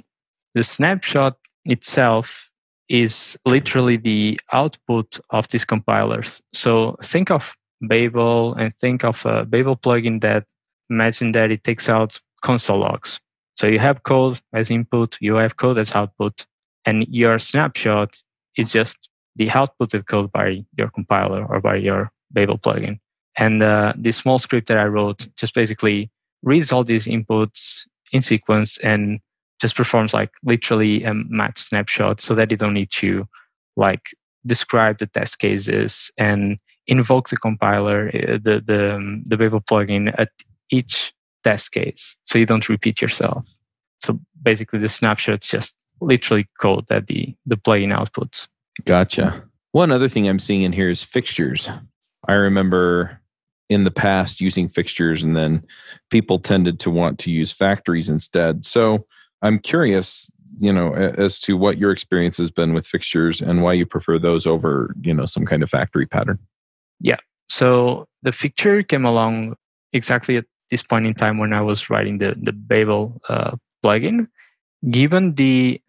the 0.55 0.63
snapshot 0.63 1.37
itself 1.65 2.49
is 2.93 3.35
literally 3.47 3.97
the 3.97 4.39
output 4.51 5.19
of 5.31 5.47
these 5.47 5.65
compilers. 5.65 6.43
So 6.53 6.95
think 7.03 7.31
of 7.31 7.57
Babel 7.81 8.53
and 8.53 8.71
think 8.77 9.03
of 9.03 9.25
a 9.25 9.45
Babel 9.45 9.75
plugin 9.75 10.21
that 10.21 10.45
imagine 10.91 11.31
that 11.31 11.49
it 11.49 11.63
takes 11.63 11.89
out 11.89 12.21
console 12.43 12.77
logs. 12.77 13.19
So 13.55 13.65
you 13.65 13.79
have 13.79 14.03
code 14.03 14.39
as 14.53 14.69
input, 14.69 15.17
you 15.19 15.35
have 15.35 15.57
code 15.57 15.79
as 15.79 15.95
output, 15.95 16.45
and 16.85 17.07
your 17.09 17.39
snapshot 17.39 18.21
is 18.57 18.71
just 18.71 19.09
the 19.35 19.47
outputted 19.47 20.05
code 20.05 20.31
by 20.31 20.63
your 20.77 20.89
compiler 20.91 21.47
or 21.47 21.59
by 21.59 21.77
your 21.77 22.11
Babel 22.31 22.59
plugin. 22.59 22.99
And 23.39 23.63
uh, 23.63 23.93
this 23.97 24.17
small 24.17 24.37
script 24.37 24.67
that 24.67 24.77
I 24.77 24.85
wrote 24.85 25.27
just 25.35 25.55
basically 25.55 26.11
reads 26.43 26.71
all 26.71 26.83
these 26.83 27.07
inputs 27.07 27.87
in 28.11 28.21
sequence 28.21 28.77
and 28.79 29.19
just 29.63 29.77
performs 29.77 30.13
like 30.13 30.31
literally 30.43 31.05
a 31.05 31.13
match 31.13 31.57
snapshot 31.57 32.19
so 32.19 32.35
that 32.35 32.51
you 32.51 32.57
don't 32.57 32.73
need 32.73 32.91
to 32.91 33.25
like 33.77 34.01
describe 34.45 34.97
the 34.97 35.07
test 35.07 35.39
cases 35.39 36.11
and 36.17 36.59
invoke 36.87 37.29
the 37.29 37.37
compiler, 37.37 38.09
uh, 38.09 38.37
the 38.43 38.61
the 38.65 38.95
um, 38.95 39.23
the 39.23 39.37
Babel 39.37 39.61
plugin 39.61 40.13
at 40.17 40.31
each 40.69 41.13
test 41.45 41.71
case, 41.71 42.17
so 42.25 42.37
you 42.37 42.45
don't 42.45 42.67
repeat 42.67 43.01
yourself. 43.01 43.47
So 44.01 44.19
basically, 44.41 44.79
the 44.79 44.89
snapshot's 44.89 45.47
just 45.47 45.75
literally 46.01 46.45
code 46.59 46.87
that 46.89 47.07
the 47.07 47.33
the 47.45 47.55
plugin 47.55 47.97
outputs. 47.97 48.49
Gotcha. 48.83 49.45
One 49.71 49.93
other 49.93 50.09
thing 50.09 50.27
I'm 50.27 50.39
seeing 50.39 50.63
in 50.63 50.73
here 50.73 50.89
is 50.89 51.01
fixtures. 51.01 51.69
I 52.27 52.33
remember 52.33 53.21
in 53.69 53.85
the 53.85 53.91
past 53.91 54.41
using 54.41 54.67
fixtures, 54.67 55.23
and 55.23 55.37
then 55.37 55.65
people 56.09 56.37
tended 56.37 56.81
to 56.81 56.91
want 56.91 57.17
to 57.19 57.31
use 57.31 57.53
factories 57.53 58.09
instead. 58.09 58.65
So 58.65 59.05
I'm 59.43 59.59
curious, 59.59 60.31
you 60.57 60.73
know, 60.73 60.93
as 60.93 61.39
to 61.41 61.55
what 61.57 61.77
your 61.77 61.91
experience 61.91 62.37
has 62.37 62.49
been 62.49 62.73
with 62.73 62.87
fixtures 62.87 63.41
and 63.41 63.61
why 63.61 63.73
you 63.73 63.85
prefer 63.85 64.17
those 64.17 64.47
over, 64.47 64.95
you 65.01 65.13
know, 65.13 65.25
some 65.25 65.45
kind 65.45 65.61
of 65.61 65.69
factory 65.69 66.07
pattern. 66.07 66.39
Yeah. 66.99 67.17
So 67.49 68.07
the 68.23 68.31
fixture 68.31 68.81
came 68.81 69.05
along 69.05 69.55
exactly 69.91 70.37
at 70.37 70.45
this 70.71 70.81
point 70.81 71.05
in 71.05 71.13
time 71.13 71.37
when 71.37 71.53
I 71.53 71.61
was 71.61 71.89
writing 71.89 72.17
the 72.17 72.35
the 72.41 72.53
Babel 72.53 73.21
uh, 73.29 73.57
plugin. 73.83 74.27
Given 74.89 75.35
the 75.35 75.81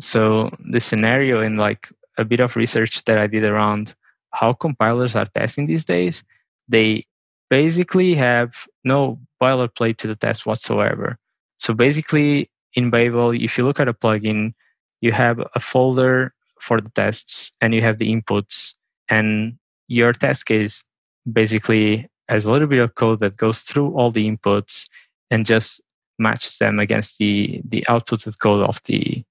so 0.00 0.50
the 0.70 0.80
scenario 0.80 1.40
and 1.40 1.58
like 1.58 1.88
a 2.18 2.24
bit 2.24 2.40
of 2.40 2.56
research 2.56 3.04
that 3.04 3.18
I 3.18 3.26
did 3.26 3.44
around 3.44 3.94
how 4.30 4.54
compilers 4.54 5.14
are 5.14 5.26
testing 5.26 5.66
these 5.66 5.84
days, 5.84 6.24
they 6.68 7.04
basically 7.50 8.14
have 8.14 8.54
no 8.84 9.20
boilerplate 9.40 9.98
to 9.98 10.06
the 10.06 10.16
test 10.16 10.46
whatsoever. 10.46 11.18
So 11.58 11.74
basically, 11.74 12.50
in 12.74 12.90
Babel, 12.90 13.30
if 13.30 13.58
you 13.58 13.64
look 13.64 13.80
at 13.80 13.88
a 13.88 13.94
plugin, 13.94 14.54
you 15.00 15.12
have 15.12 15.40
a 15.54 15.60
folder 15.60 16.34
for 16.60 16.80
the 16.80 16.90
tests 16.90 17.52
and 17.60 17.74
you 17.74 17.82
have 17.82 17.98
the 17.98 18.12
inputs, 18.12 18.74
and 19.08 19.58
your 19.88 20.12
test 20.12 20.46
case 20.46 20.84
basically 21.30 22.08
has 22.28 22.44
a 22.44 22.52
little 22.52 22.68
bit 22.68 22.78
of 22.78 22.94
code 22.94 23.20
that 23.20 23.36
goes 23.36 23.62
through 23.62 23.92
all 23.94 24.10
the 24.10 24.30
inputs 24.30 24.86
and 25.30 25.44
just 25.44 25.80
matches 26.18 26.58
them 26.58 26.78
against 26.78 27.18
the 27.18 27.60
the 27.68 27.84
outputted 27.88 28.38
code 28.38 28.64
of 28.66 28.80
the 28.84 29.24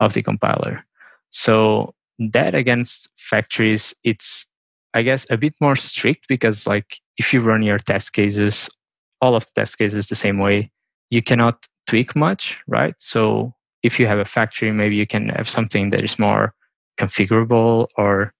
of 0.00 0.14
the 0.14 0.22
compiler. 0.22 0.84
So 1.30 1.94
that 2.18 2.54
against 2.54 3.08
factories, 3.16 3.94
it's 4.02 4.46
I 4.94 5.02
guess 5.02 5.26
a 5.30 5.36
bit 5.36 5.54
more 5.60 5.76
strict 5.76 6.26
because 6.28 6.66
like 6.66 6.98
if 7.18 7.32
you 7.32 7.40
run 7.40 7.62
your 7.62 7.78
test 7.78 8.12
cases, 8.12 8.68
all 9.20 9.34
of 9.34 9.44
the 9.44 9.52
test 9.54 9.78
cases 9.78 10.08
the 10.08 10.14
same 10.14 10.38
way, 10.38 10.70
you 11.10 11.22
cannot 11.22 11.66
tweak 11.86 12.14
much, 12.14 12.58
right? 12.66 12.94
So 12.98 13.54
if 13.82 13.98
you 13.98 14.06
have 14.06 14.18
a 14.18 14.24
factory, 14.24 14.72
maybe 14.72 14.96
you 14.96 15.06
can 15.06 15.30
have 15.30 15.48
something 15.48 15.90
that 15.90 16.04
is 16.04 16.18
more 16.18 16.54
configurable 16.98 17.88
or 17.96 18.34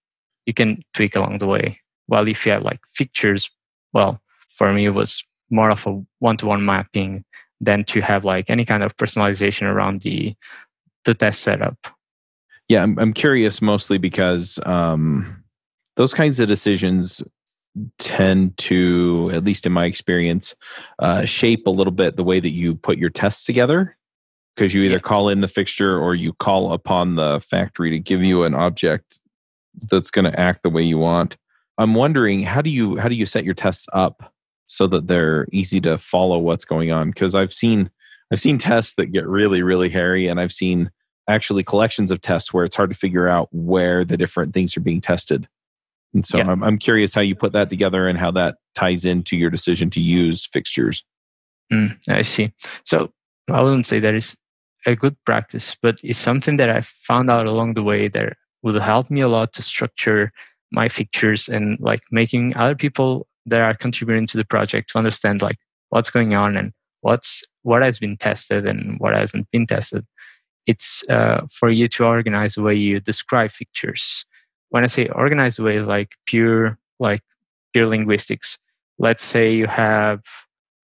you 0.47 0.55
can 0.55 0.83
tweak 0.95 1.17
along 1.17 1.39
the 1.39 1.47
way. 1.47 1.81
While 2.07 2.27
if 2.29 2.45
you 2.45 2.53
have 2.53 2.63
like 2.63 2.81
fixtures, 2.95 3.51
well, 3.93 4.21
for 4.57 4.73
me 4.73 4.87
it 4.87 4.91
was 4.91 5.23
more 5.51 5.71
of 5.71 5.87
a 5.87 6.03
one-to-one 6.19 6.65
mapping 6.65 7.25
than 7.61 7.85
to 7.85 8.01
have 8.01 8.25
like 8.25 8.51
any 8.51 8.65
kind 8.65 8.83
of 8.83 8.97
personalization 8.97 9.63
around 9.63 10.03
the 10.03 10.35
the 11.05 11.15
test 11.15 11.41
setup. 11.41 11.77
Yeah, 12.69 12.83
I'm, 12.83 12.99
I'm 12.99 13.15
curious 13.15 13.63
mostly 13.63 13.97
because 13.97 14.59
um, 14.67 15.43
those 15.97 16.13
kinds 16.13 16.39
of 16.39 16.49
decisions 16.49 17.23
tend 17.99 18.57
to, 18.59 19.31
at 19.33 19.45
least 19.45 19.67
in 19.67 19.73
my 19.73 19.85
experience, 19.85 20.55
uh, 20.99 21.25
shape 21.25 21.67
a 21.67 21.71
little 21.71 21.93
bit 21.93 22.17
the 22.17 22.25
way 22.25 22.41
that 22.41 22.51
you 22.51 22.75
put 22.75 22.99
your 22.99 23.11
tests 23.11 23.45
together. 23.45 23.97
Because 24.57 24.75
you 24.75 24.83
either 24.83 24.97
yeah. 24.97 25.01
call 25.01 25.29
in 25.29 25.41
the 25.41 25.47
fixture 25.47 25.97
or 25.97 26.17
you 26.17 26.33
call 26.33 26.73
upon 26.73 27.15
the 27.15 27.41
factory 27.41 27.91
to 27.91 27.99
give 28.01 28.23
you 28.23 28.43
an 28.43 28.55
object 28.55 29.21
that's 29.89 30.11
going 30.11 30.25
to 30.25 30.41
act 30.41 30.65
the 30.65 30.71
way 30.71 30.83
you 30.83 30.99
want. 30.99 31.37
I'm 31.79 31.95
wondering 31.95 32.43
how 32.43 32.61
do 32.61 32.71
you 32.71 32.97
how 32.97 33.09
do 33.09 33.15
you 33.15 33.25
set 33.25 33.45
your 33.45 33.55
tests 33.55 33.87
up 33.93 34.33
so 34.67 34.89
that 34.89 35.07
they're 35.07 35.47
easy 35.53 35.81
to 35.83 35.97
follow 35.97 36.39
what's 36.39 36.65
going 36.65 36.91
on? 36.91 37.11
Because 37.11 37.37
I've 37.37 37.53
seen 37.53 37.91
I've 38.33 38.41
seen 38.41 38.59
tests 38.59 38.97
that 38.97 39.07
get 39.07 39.27
really 39.29 39.63
really 39.63 39.91
hairy, 39.91 40.27
and 40.27 40.41
I've 40.41 40.53
seen 40.53 40.91
actually 41.29 41.63
collections 41.63 42.11
of 42.11 42.21
tests 42.21 42.53
where 42.53 42.65
it's 42.65 42.75
hard 42.75 42.91
to 42.91 42.97
figure 42.97 43.29
out 43.29 43.49
where 43.53 44.05
the 44.05 44.17
different 44.17 44.55
things 44.55 44.77
are 44.77 44.81
being 44.81 45.01
tested. 45.01 45.49
And 46.15 46.25
so 46.25 46.39
yeah. 46.39 46.51
I'm, 46.51 46.63
I'm 46.63 46.79
curious 46.79 47.15
how 47.15 47.21
you 47.21 47.35
put 47.35 47.53
that 47.53 47.71
together 47.71 48.09
and 48.09 48.19
how 48.19 48.31
that 48.33 48.57
ties 48.75 49.05
into 49.05 49.37
your 49.37 49.51
decision 49.51 49.91
to 49.91 50.01
use 50.01 50.47
fixtures. 50.47 51.05
Mm, 51.73 51.97
I 52.09 52.23
see. 52.23 52.53
So 52.85 53.13
I 53.51 53.61
wouldn't 53.63 53.87
say 53.87 54.01
that 54.01 54.15
is 54.15 54.37
a 54.87 54.97
good 54.97 55.17
practice, 55.25 55.77
but 55.81 55.99
it's 56.03 56.19
something 56.19 56.57
that 56.57 56.71
I 56.71 56.81
found 56.81 57.31
out 57.31 57.47
along 57.47 57.75
the 57.75 57.83
way 57.83 58.09
that 58.09 58.37
would 58.63 58.77
help 58.77 59.11
me 59.11 59.21
a 59.21 59.29
lot 59.29 59.53
to 59.55 59.63
structure 59.63 60.33
my 60.73 60.89
fixtures 60.89 61.49
and 61.49 61.79
like 61.81 62.01
making 62.11 62.57
other 62.57 62.75
people 62.75 63.27
that 63.47 63.61
are 63.61 63.75
contributing 63.75 64.27
to 64.29 64.37
the 64.37 64.45
project 64.45 64.91
to 64.91 64.99
understand 64.99 65.43
like 65.43 65.57
what's 65.91 66.11
going 66.11 66.35
on 66.35 66.57
and 66.57 66.73
what's 67.01 67.43
what 67.63 67.83
has 67.83 67.99
been 67.99 68.17
tested 68.17 68.67
and 68.67 68.99
what 68.99 69.15
hasn't 69.15 69.51
been 69.51 69.67
tested. 69.67 70.07
It's 70.67 71.03
uh, 71.09 71.47
for 71.51 71.71
you 71.71 71.89
to 71.89 72.05
organize 72.05 72.55
the 72.55 72.63
way 72.63 72.75
you 72.75 73.01
describe 73.01 73.51
fixtures 73.51 74.25
when 74.71 74.85
I 74.85 74.87
say 74.87 75.09
organized 75.09 75.59
way, 75.59 75.81
like 75.81 76.11
pure 76.27 76.79
like 76.99 77.23
pure 77.73 77.87
linguistics. 77.87 78.59
Let's 78.99 79.23
say 79.25 79.55
you 79.55 79.67
have 79.67 80.21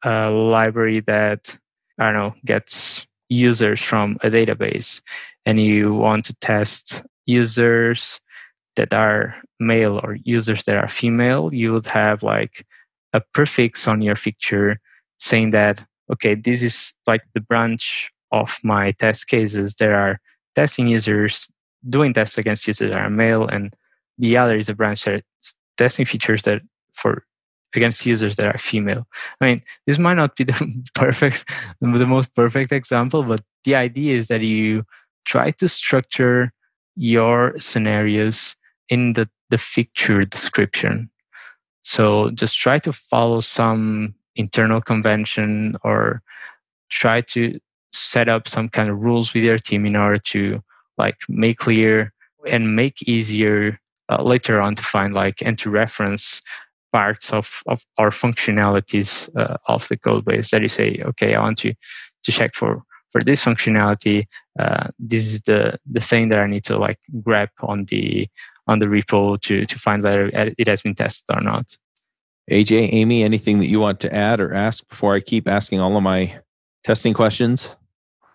a 0.05 0.31
library 0.31 1.01
that 1.01 1.57
I 1.99 2.05
don't 2.07 2.15
know 2.15 2.35
gets 2.45 3.07
users 3.29 3.81
from 3.81 4.19
a 4.23 4.31
database, 4.31 5.03
and 5.47 5.61
you 5.61 5.95
want 5.95 6.27
to 6.27 6.35
test 6.41 7.03
users 7.27 8.21
that 8.77 8.93
are 8.93 9.37
male 9.61 10.01
or 10.03 10.17
users 10.25 10.65
that 10.65 10.77
are 10.77 10.89
female. 10.89 11.53
You 11.53 11.73
would 11.73 11.87
have 11.87 12.23
like 12.23 12.67
a 13.13 13.21
prefix 13.33 13.87
on 13.87 14.03
your 14.03 14.17
fixture 14.17 14.81
saying 15.19 15.51
that 15.51 15.85
okay, 16.13 16.35
this 16.35 16.63
is 16.63 16.93
like 17.07 17.23
the 17.35 17.41
branch 17.41 18.11
of 18.31 18.59
my 18.63 18.93
test 18.93 19.27
cases. 19.29 19.75
There 19.77 19.95
are 19.95 20.21
testing 20.55 20.89
users 20.89 21.49
doing 21.89 22.15
tests 22.15 22.39
against 22.39 22.67
users 22.67 22.91
that 22.91 23.01
are 23.01 23.11
male, 23.11 23.47
and 23.47 23.75
the 24.19 24.37
other 24.37 24.57
is 24.57 24.69
a 24.69 24.75
branch 24.75 25.05
that 25.05 25.25
testing 25.77 26.07
features 26.07 26.43
that 26.43 26.63
for 26.93 27.25
against 27.75 28.07
users 28.07 28.37
that 28.37 28.47
are 28.47 28.59
female. 28.59 29.07
I 29.41 29.47
mean, 29.47 29.63
this 29.87 29.99
might 29.99 30.15
not 30.15 30.37
be 30.37 30.45
the 30.45 30.85
perfect, 30.95 31.45
the 31.81 32.07
most 32.07 32.35
perfect 32.35 32.73
example, 32.73 33.23
but 33.23 33.43
the 33.65 33.75
idea 33.75 34.17
is 34.17 34.29
that 34.29 34.43
you 34.43 34.85
try 35.25 35.51
to 35.53 35.69
structure 35.69 36.53
your 36.97 37.59
scenarios 37.59 38.57
in 38.89 39.15
the, 39.15 39.29
the 39.51 39.59
fixture 39.59 40.25
description. 40.25 41.11
So 41.83 42.31
just 42.31 42.57
try 42.57 42.79
to 42.81 42.93
follow 42.93 43.41
some 43.41 44.15
internal 44.37 44.81
convention 44.81 45.77
or 45.83 46.23
try 46.91 47.21
to 47.23 47.59
set 47.93 48.29
up 48.29 48.49
some 48.49 48.69
kind 48.69 48.89
of 48.89 48.99
rules 49.01 49.35
with 49.35 49.45
your 49.45 49.59
team 49.59 49.87
in 49.87 49.97
order 49.97 50.19
to 50.19 50.63
like 50.99 51.17
make 51.29 51.59
clear 51.59 52.13
and 52.47 52.77
make 52.77 53.03
easier 53.03 53.79
uh, 54.11 54.23
later 54.23 54.61
on 54.61 54.75
to 54.77 54.83
find 54.83 55.15
like 55.15 55.43
and 55.43 55.59
to 55.59 55.71
reference 55.71 56.43
parts 56.93 57.33
of, 57.33 57.63
of 57.67 57.85
our 57.99 58.11
functionalities 58.11 59.29
uh, 59.37 59.57
of 59.67 59.89
the 59.89 59.97
code 59.97 60.25
base. 60.25 60.51
That 60.51 60.63
you 60.63 60.69
say 60.69 61.01
okay 61.05 61.35
i 61.35 61.41
want 61.41 61.59
to 61.59 61.75
to 62.25 62.33
check 62.33 62.55
for 62.55 62.83
for 63.13 63.23
this 63.23 63.45
functionality. 63.45 64.27
Uh, 64.59 64.89
this 64.99 65.33
is 65.33 65.43
the 65.43 65.79
the 65.91 66.01
thing 66.01 66.29
that 66.29 66.41
i 66.41 66.47
need 66.47 66.65
to 66.65 66.79
like 66.79 66.99
grab 67.23 67.51
on 67.61 67.85
the 67.87 68.29
on 68.67 68.79
the 68.79 68.87
repo 68.87 69.41
to 69.41 69.67
to 69.67 69.79
find 69.79 70.03
whether 70.03 70.31
it 70.33 70.69
has 70.69 70.83
been 70.83 70.95
tested 70.95 71.37
or 71.37 71.41
not. 71.41 71.77
Aj 72.51 72.73
amy 72.73 73.23
anything 73.23 73.59
that 73.59 73.67
you 73.67 73.81
want 73.81 74.01
to 74.01 74.15
add 74.15 74.41
or 74.41 74.53
ask 74.53 74.87
before 74.89 75.15
i 75.15 75.21
keep 75.21 75.49
asking 75.49 75.81
all 75.81 75.97
of 75.97 76.03
my 76.03 76.39
testing 76.85 77.15
questions? 77.15 77.71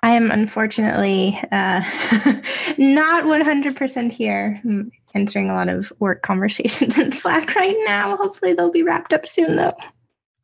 I 0.01 0.12
am 0.12 0.32
unfortunately 0.32 1.39
uh, 1.51 1.82
not 2.77 3.25
100% 3.25 4.12
here. 4.12 4.60
I'm 4.63 4.91
entering 5.13 5.50
a 5.50 5.53
lot 5.53 5.68
of 5.68 5.91
work 6.00 6.22
conversations 6.22 6.98
in 7.00 7.12
Slack 7.12 7.56
right 7.56 7.75
now. 7.86 8.15
Hopefully, 8.15 8.53
they'll 8.53 8.72
be 8.72 8.84
wrapped 8.84 9.13
up 9.13 9.27
soon, 9.27 9.56
though. 9.56 9.75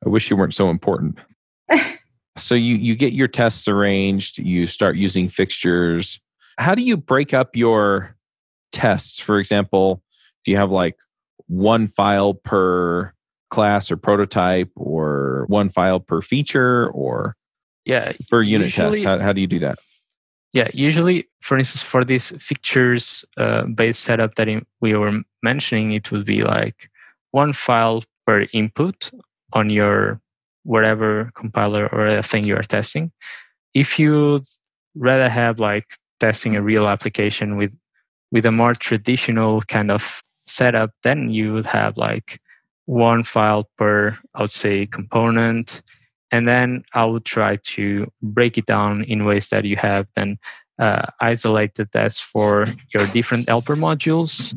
I 0.06 0.10
wish 0.10 0.30
you 0.30 0.36
weren't 0.36 0.54
so 0.54 0.70
important. 0.70 1.18
so 2.38 2.54
you 2.54 2.76
you 2.76 2.96
get 2.96 3.14
your 3.14 3.28
tests 3.28 3.68
arranged. 3.68 4.38
You 4.38 4.68
start 4.68 4.98
using 4.98 5.30
fixtures. 5.30 6.20
How 6.58 6.76
do 6.76 6.84
you 6.84 6.98
break 6.98 7.34
up 7.34 7.56
your 7.56 8.16
tests? 8.72 9.20
For 9.20 9.40
example, 9.40 10.04
do 10.44 10.52
you 10.52 10.58
have 10.58 10.72
like 10.72 10.96
one 11.48 11.88
file 11.88 12.34
per 12.34 13.14
class 13.50 13.90
or 13.90 13.98
prototype, 13.98 14.72
or 14.76 15.46
one 15.48 15.70
file 15.70 16.00
per 16.00 16.22
feature, 16.22 16.90
or 16.90 17.36
yeah 17.86 18.13
for 18.30 18.42
unit 18.42 18.68
usually, 18.68 18.92
tests 18.92 19.06
how, 19.06 19.20
how 19.20 19.34
do 19.34 19.42
you 19.42 19.48
do 19.48 19.60
that? 19.60 19.80
Yeah 20.54 20.70
usually 20.74 21.27
for 21.42 21.58
instance 21.58 21.82
for 21.82 22.04
these 22.04 22.32
fixtures 22.39 23.25
uh, 23.38 23.63
based 23.63 24.01
setup 24.01 24.36
that 24.36 24.48
we 24.82 24.96
were 24.96 25.22
mentioning 25.44 25.92
it 25.92 26.12
would 26.12 26.25
be 26.25 26.42
like 26.42 26.89
one 27.32 27.54
file 27.54 28.04
per 28.25 28.48
input 28.54 29.12
on 29.54 29.70
your 29.70 30.20
whatever 30.63 31.32
compiler 31.36 31.88
or 31.94 32.22
thing 32.24 32.44
you 32.44 32.56
are 32.56 32.63
testing. 32.63 33.12
If 33.74 34.00
you'd 34.00 34.46
rather 34.96 35.30
have 35.30 35.60
like 35.60 35.86
testing 36.20 36.56
a 36.56 36.62
real 36.62 36.88
application 36.88 37.58
with 37.58 37.72
with 38.32 38.46
a 38.46 38.51
more 38.51 38.74
traditional 38.74 39.62
kind 39.62 39.92
of 39.92 40.24
setup 40.46 40.92
then 41.04 41.30
you 41.30 41.54
would 41.54 41.65
have 41.65 41.98
like 41.98 42.39
one 42.86 43.24
file 43.24 43.68
per 43.77 44.18
i 44.36 44.42
would 44.42 44.51
say 44.51 44.86
component 44.86 45.82
and 46.36 46.50
then 46.50 46.84
I 46.94 47.06
would 47.06 47.24
try 47.24 47.56
to 47.75 48.12
break 48.22 48.58
it 48.58 48.65
down 48.65 49.06
in 49.06 49.24
ways 49.24 49.48
that 49.50 49.63
you 49.63 49.77
have 49.77 50.06
then 50.15 50.38
uh, 50.77 51.06
isolated 51.22 51.94
tests 51.94 52.20
for 52.20 52.65
your 52.94 53.08
different 53.08 53.48
helper 53.48 53.77
modules 53.77 54.54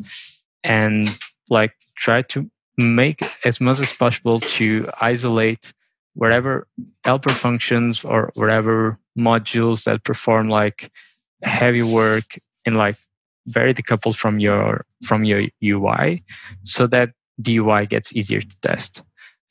and 0.61 1.07
like 1.49 1.71
try 1.95 2.21
to 2.23 2.51
make 2.77 3.21
as 3.45 3.61
much 3.61 3.79
as 3.79 3.93
possible 3.93 4.41
to 4.41 4.89
isolate 4.99 5.73
whatever 6.15 6.67
helper 7.05 7.33
functions 7.33 8.03
or 8.03 8.31
whatever 8.35 8.99
modules 9.17 9.85
that 9.85 10.03
perform 10.03 10.49
like 10.49 10.91
heavy 11.43 11.81
work 11.81 12.37
and 12.65 12.75
like 12.75 12.97
very 13.47 13.73
decoupled 13.73 14.17
from 14.17 14.39
your 14.39 14.85
from 15.03 15.23
your 15.23 15.43
UI 15.63 16.25
so 16.63 16.87
that 16.87 17.11
the 17.37 17.57
UI 17.57 17.85
gets 17.85 18.13
easier 18.13 18.41
to 18.41 18.57
test 18.59 19.01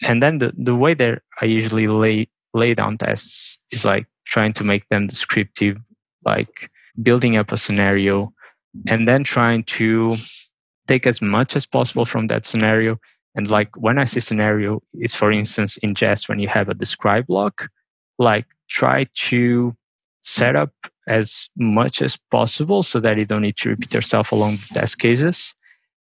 and 0.03 0.23
then 0.23 0.39
the, 0.39 0.53
the 0.57 0.75
way 0.75 0.95
that 0.95 1.23
I 1.41 1.47
usually 1.47 1.89
lay 1.89 2.29
lay 2.55 2.75
down 2.75 2.99
tests 2.99 3.59
is 3.71 3.85
like 3.85 4.07
trying 4.27 4.53
to 4.55 4.65
make 4.65 4.89
them 4.89 5.07
descriptive, 5.07 5.77
like 6.25 6.71
building 7.03 7.37
up 7.37 7.53
a 7.53 7.57
scenario 7.57 8.33
and 8.87 9.09
then 9.09 9.25
trying 9.25 9.65
to 9.65 10.17
take 10.87 11.07
as 11.07 11.21
much 11.21 11.57
as 11.57 11.67
possible 11.67 12.05
from 12.05 12.29
that 12.29 12.47
scenario. 12.47 12.99
And 13.35 13.51
like 13.51 13.71
when 13.77 13.99
I 13.99 14.05
say 14.05 14.21
scenario, 14.21 14.83
is 14.95 15.15
for 15.15 15.31
instance 15.31 15.77
in 15.79 15.95
Jest 15.95 16.29
when 16.29 16.39
you 16.39 16.49
have 16.49 16.69
a 16.69 16.75
describe 16.75 17.27
block, 17.27 17.69
like 18.19 18.47
try 18.69 19.07
to 19.29 19.77
set 20.23 20.57
up 20.57 20.73
as 21.07 21.49
much 21.57 22.03
as 22.03 22.19
possible 22.31 22.83
so 22.83 23.01
that 23.01 23.17
you 23.17 23.25
don't 23.25 23.43
need 23.43 23.57
to 23.59 23.71
repeat 23.71 23.95
yourself 23.95 24.33
along 24.33 24.57
the 24.57 24.81
test 24.81 24.99
cases. 24.99 25.55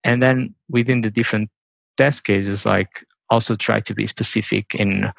And 0.04 0.22
then 0.22 0.54
within 0.68 1.00
the 1.00 1.10
different 1.10 1.50
test 1.96 2.24
cases, 2.24 2.66
like 2.66 3.04
also 3.32 3.56
try 3.56 3.80
to 3.80 3.94
be 3.94 4.06
specific 4.06 4.74
in 4.74 5.10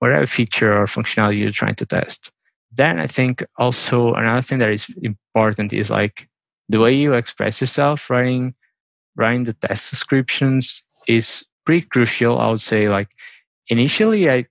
whatever 0.00 0.26
feature 0.26 0.72
or 0.76 0.86
functionality 0.86 1.38
you're 1.38 1.52
trying 1.52 1.76
to 1.76 1.86
test. 1.86 2.32
Then 2.72 2.98
I 2.98 3.06
think 3.06 3.44
also 3.58 4.14
another 4.14 4.42
thing 4.42 4.58
that 4.58 4.70
is 4.70 4.86
important 5.02 5.72
is 5.72 5.88
like 5.88 6.28
the 6.68 6.80
way 6.80 6.92
you 6.94 7.14
express 7.14 7.60
yourself 7.60 8.10
writing 8.10 8.54
writing 9.16 9.44
the 9.44 9.52
test 9.54 9.90
descriptions 9.90 10.82
is 11.08 11.44
pretty 11.64 11.86
crucial. 11.86 12.38
I 12.38 12.50
would 12.50 12.60
say 12.60 12.88
like 12.88 13.08
initially 13.68 14.28
I 14.30 14.46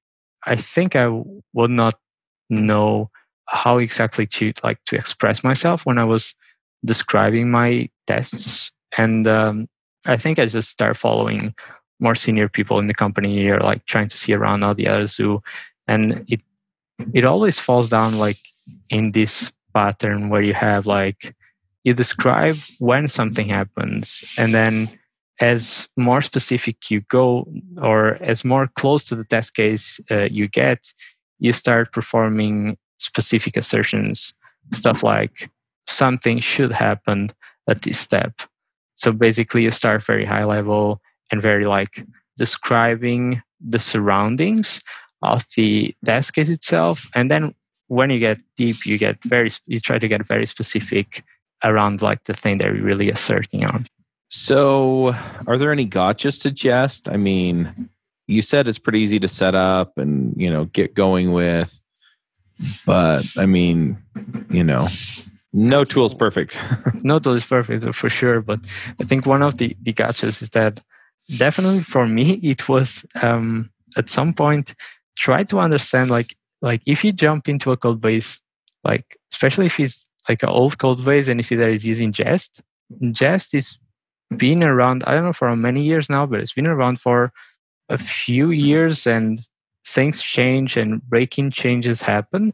I 0.45 0.55
think 0.55 0.95
I 0.95 1.08
would 1.53 1.71
not 1.71 1.95
know 2.49 3.10
how 3.47 3.79
exactly 3.79 4.27
to 4.27 4.53
like 4.63 4.79
to 4.86 4.95
express 4.95 5.43
myself 5.43 5.86
when 5.86 5.97
I 5.97 6.05
was 6.05 6.36
describing 6.86 7.51
my 7.51 7.89
tests 8.08 8.71
and 8.97 9.27
um, 9.27 9.67
I 10.05 10.17
think 10.17 10.39
I 10.39 10.45
just 10.45 10.69
start 10.69 10.95
following 10.97 11.53
more 11.99 12.15
senior 12.15 12.47
people 12.47 12.79
in 12.79 12.88
the 12.88 12.93
company 12.93 13.47
are 13.49 13.59
like 13.59 13.85
trying 13.85 14.07
to 14.07 14.17
see 14.17 14.33
around 14.33 14.63
all 14.63 14.75
the 14.75 14.88
others 14.88 15.17
who 15.17 15.41
and 15.88 16.25
it 16.27 16.41
it 17.13 17.25
always 17.25 17.57
falls 17.59 17.89
down 17.89 18.17
like 18.17 18.39
in 18.89 19.12
this 19.12 19.51
pattern 19.73 20.29
where 20.29 20.41
you 20.41 20.53
have 20.53 20.85
like 20.85 21.35
you 21.83 21.93
describe 21.93 22.57
when 22.79 23.07
something 23.07 23.47
happens 23.47 24.23
and 24.38 24.53
then 24.53 24.89
as 25.39 25.88
more 25.95 26.21
specific 26.21 26.91
you 26.91 26.99
go 27.01 27.47
or 27.81 28.17
as 28.21 28.43
more 28.43 28.67
close 28.75 29.03
to 29.03 29.15
the 29.15 29.23
test 29.23 29.55
case 29.55 29.99
uh, 30.12 30.27
you 30.31 30.47
get 30.47 30.93
you 31.39 31.53
start 31.53 31.93
performing 31.93 32.77
specific 32.97 33.55
assertions 33.55 34.33
stuff 34.71 35.03
like 35.03 35.49
something 35.88 36.39
should 36.39 36.71
happen 36.71 37.31
at 37.67 37.81
this 37.81 37.99
step. 37.99 38.41
So 38.95 39.12
basically 39.12 39.63
you 39.63 39.71
start 39.71 40.03
very 40.03 40.25
high 40.25 40.43
level 40.43 41.01
and 41.31 41.41
very 41.41 41.65
like 41.65 42.05
describing 42.37 43.41
the 43.59 43.79
surroundings 43.79 44.81
of 45.21 45.45
the 45.55 45.93
test 46.05 46.33
case 46.33 46.49
itself. 46.49 47.07
And 47.13 47.29
then 47.29 47.53
when 47.87 48.09
you 48.09 48.19
get 48.19 48.41
deep 48.55 48.85
you 48.85 48.97
get 48.97 49.21
very 49.23 49.49
you 49.65 49.79
try 49.79 49.99
to 49.99 50.07
get 50.07 50.25
very 50.25 50.45
specific 50.45 51.23
around 51.63 52.01
like 52.01 52.23
the 52.25 52.33
thing 52.33 52.59
that 52.59 52.67
you're 52.67 52.83
really 52.83 53.09
asserting 53.09 53.65
on. 53.65 53.85
So 54.29 55.15
are 55.47 55.57
there 55.57 55.71
any 55.71 55.87
gotchas 55.87 56.41
to 56.43 56.51
jest? 56.51 57.09
I 57.09 57.17
mean 57.17 57.89
you 58.29 58.43
said 58.43 58.67
it's 58.67 58.79
pretty 58.79 58.99
easy 58.99 59.19
to 59.19 59.27
set 59.27 59.55
up 59.55 59.97
and 59.97 60.33
you 60.37 60.49
know 60.49 60.65
get 60.65 60.93
going 60.93 61.31
with 61.31 61.81
but 62.85 63.25
i 63.37 63.45
mean 63.45 63.97
you 64.49 64.63
know 64.63 64.87
no 65.51 65.83
tool 65.83 66.05
is 66.05 66.13
perfect. 66.13 66.59
No 67.01 67.17
tool 67.17 67.33
is 67.33 67.45
perfect 67.45 67.95
for 67.95 68.09
sure 68.09 68.41
but 68.41 68.59
i 69.01 69.03
think 69.03 69.25
one 69.25 69.41
of 69.41 69.57
the 69.57 69.75
the 69.81 69.93
gotchas 69.93 70.41
is 70.43 70.49
that 70.51 70.79
definitely 71.37 71.83
for 71.83 72.07
me 72.07 72.33
it 72.43 72.67
was 72.69 73.05
um, 73.21 73.69
at 73.97 74.09
some 74.09 74.33
point 74.33 74.75
try 75.17 75.43
to 75.43 75.59
understand 75.59 76.09
like 76.09 76.35
like 76.61 76.81
if 76.85 77.03
you 77.03 77.11
jump 77.11 77.47
into 77.47 77.71
a 77.71 77.77
code 77.77 78.01
base 78.01 78.41
like 78.83 79.17
especially 79.31 79.65
if 79.65 79.79
it's 79.79 80.09
like 80.27 80.43
an 80.43 80.49
old 80.49 80.77
code 80.77 81.03
base 81.03 81.27
and 81.27 81.39
you 81.39 81.43
see 81.43 81.55
that 81.55 81.69
it's 81.69 81.85
using 81.85 82.11
jest 82.11 82.61
jest 83.11 83.53
is 83.53 83.77
been 84.37 84.63
around 84.63 85.03
i 85.07 85.13
don't 85.13 85.25
know 85.25 85.33
for 85.33 85.55
many 85.55 85.83
years 85.83 86.09
now 86.09 86.25
but 86.25 86.39
it's 86.39 86.53
been 86.53 86.67
around 86.67 86.99
for 86.99 87.31
a 87.89 87.97
few 87.97 88.51
years 88.51 89.07
and 89.07 89.41
things 89.85 90.21
change 90.21 90.77
and 90.77 91.01
breaking 91.09 91.51
changes 91.51 92.01
happen. 92.01 92.53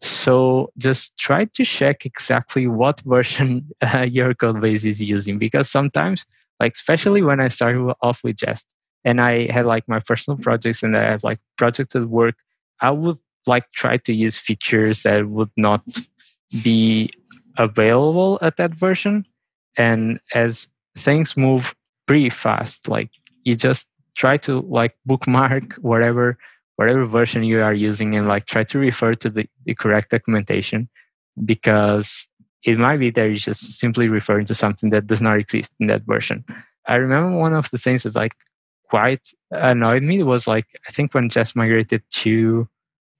So 0.00 0.70
just 0.78 1.16
try 1.18 1.46
to 1.46 1.64
check 1.64 2.06
exactly 2.06 2.66
what 2.66 3.00
version 3.06 3.68
uh, 3.82 4.06
your 4.08 4.34
code 4.34 4.60
base 4.60 4.84
is 4.84 5.02
using 5.02 5.38
because 5.38 5.68
sometimes 5.68 6.24
like 6.60 6.72
especially 6.72 7.22
when 7.22 7.40
I 7.40 7.48
started 7.48 7.94
off 8.02 8.22
with 8.24 8.36
Jest 8.36 8.66
and 9.04 9.20
I 9.20 9.50
had 9.50 9.66
like 9.66 9.88
my 9.88 10.00
personal 10.00 10.38
projects 10.38 10.82
and 10.82 10.96
I 10.96 11.04
have 11.04 11.24
like 11.24 11.38
projects 11.56 11.94
at 11.94 12.08
work, 12.08 12.34
I 12.80 12.90
would 12.90 13.16
like 13.46 13.70
try 13.72 13.96
to 13.98 14.12
use 14.12 14.38
features 14.38 15.02
that 15.02 15.28
would 15.28 15.50
not 15.56 15.82
be 16.62 17.10
available 17.56 18.38
at 18.42 18.56
that 18.56 18.74
version. 18.74 19.24
And 19.76 20.20
as 20.34 20.68
things 20.96 21.36
move 21.36 21.74
pretty 22.06 22.30
fast, 22.30 22.88
like 22.88 23.10
you 23.44 23.54
just 23.54 23.88
try 24.16 24.36
to 24.36 24.60
like 24.62 24.96
bookmark 25.06 25.74
whatever 25.74 26.36
whatever 26.76 27.04
version 27.04 27.42
you 27.42 27.60
are 27.60 27.74
using 27.74 28.14
and 28.14 28.28
like 28.28 28.46
try 28.46 28.62
to 28.62 28.78
refer 28.78 29.12
to 29.12 29.28
the, 29.28 29.48
the 29.64 29.74
correct 29.74 30.10
documentation 30.10 30.88
because 31.44 32.28
it 32.64 32.78
might 32.78 32.98
be 32.98 33.10
that 33.10 33.24
you're 33.24 33.36
just 33.36 33.78
simply 33.78 34.08
referring 34.08 34.46
to 34.46 34.54
something 34.54 34.90
that 34.90 35.06
does 35.06 35.22
not 35.22 35.38
exist 35.38 35.72
in 35.80 35.86
that 35.86 36.02
version. 36.02 36.44
I 36.86 36.96
remember 36.96 37.36
one 37.36 37.54
of 37.54 37.70
the 37.70 37.78
things 37.78 38.02
that 38.02 38.14
like 38.14 38.34
quite 38.88 39.28
annoyed 39.50 40.02
me 40.02 40.22
was 40.22 40.46
like 40.46 40.66
I 40.88 40.92
think 40.92 41.14
when 41.14 41.28
Jest 41.28 41.54
migrated 41.54 42.02
to 42.10 42.68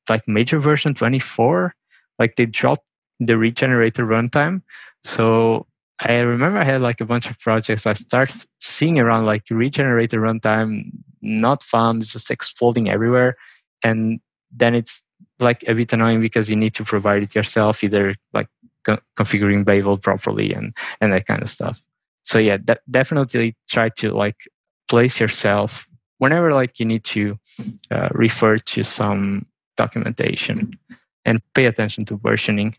like 0.08 0.26
major 0.26 0.58
version 0.58 0.94
24, 0.94 1.74
like 2.18 2.36
they 2.36 2.46
dropped 2.46 2.84
the 3.20 3.36
regenerator 3.36 4.06
runtime. 4.06 4.62
So 5.04 5.66
I 6.00 6.20
remember 6.20 6.58
I 6.58 6.64
had 6.64 6.80
like 6.80 7.00
a 7.00 7.04
bunch 7.04 7.28
of 7.28 7.38
projects. 7.40 7.86
I 7.86 7.92
start 7.92 8.32
seeing 8.60 8.98
around 8.98 9.26
like 9.26 9.44
regenerator 9.50 10.20
runtime 10.20 10.90
not 11.20 11.62
found, 11.62 12.02
it's 12.02 12.12
just 12.12 12.30
exploding 12.30 12.88
everywhere. 12.88 13.36
And 13.82 14.20
then 14.52 14.74
it's 14.74 15.02
like 15.40 15.64
a 15.66 15.74
bit 15.74 15.92
annoying 15.92 16.20
because 16.20 16.48
you 16.48 16.56
need 16.56 16.74
to 16.74 16.84
provide 16.84 17.22
it 17.22 17.34
yourself, 17.34 17.82
either 17.82 18.14
like 18.32 18.48
co- 18.88 19.02
configuring 19.18 19.64
Babel 19.64 19.98
properly 19.98 20.52
and 20.54 20.74
and 21.00 21.12
that 21.12 21.26
kind 21.26 21.42
of 21.42 21.50
stuff. 21.50 21.76
So 22.24 22.38
yeah, 22.38 22.58
de- 22.58 22.84
definitely 22.90 23.56
try 23.68 23.88
to 24.00 24.12
like 24.12 24.36
place 24.88 25.20
yourself 25.20 25.86
whenever 26.18 26.52
like 26.52 26.80
you 26.80 26.86
need 26.86 27.04
to 27.04 27.38
uh, 27.90 28.08
refer 28.12 28.58
to 28.58 28.84
some 28.84 29.46
documentation 29.76 30.72
and 31.24 31.40
pay 31.54 31.66
attention 31.66 32.04
to 32.06 32.18
versioning. 32.18 32.74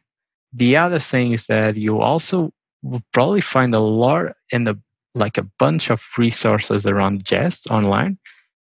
The 0.54 0.76
other 0.78 1.00
thing 1.00 1.32
is 1.34 1.48
that 1.48 1.76
you 1.76 2.02
also 2.02 2.52
will 2.82 3.04
probably 3.12 3.42
find 3.42 3.76
a 3.76 3.80
lot 3.80 4.34
in 4.52 4.64
the 4.64 4.76
like 5.16 5.38
a 5.38 5.48
bunch 5.58 5.90
of 5.90 6.02
resources 6.18 6.86
around 6.86 7.26
Jest 7.26 7.68
online, 7.70 8.18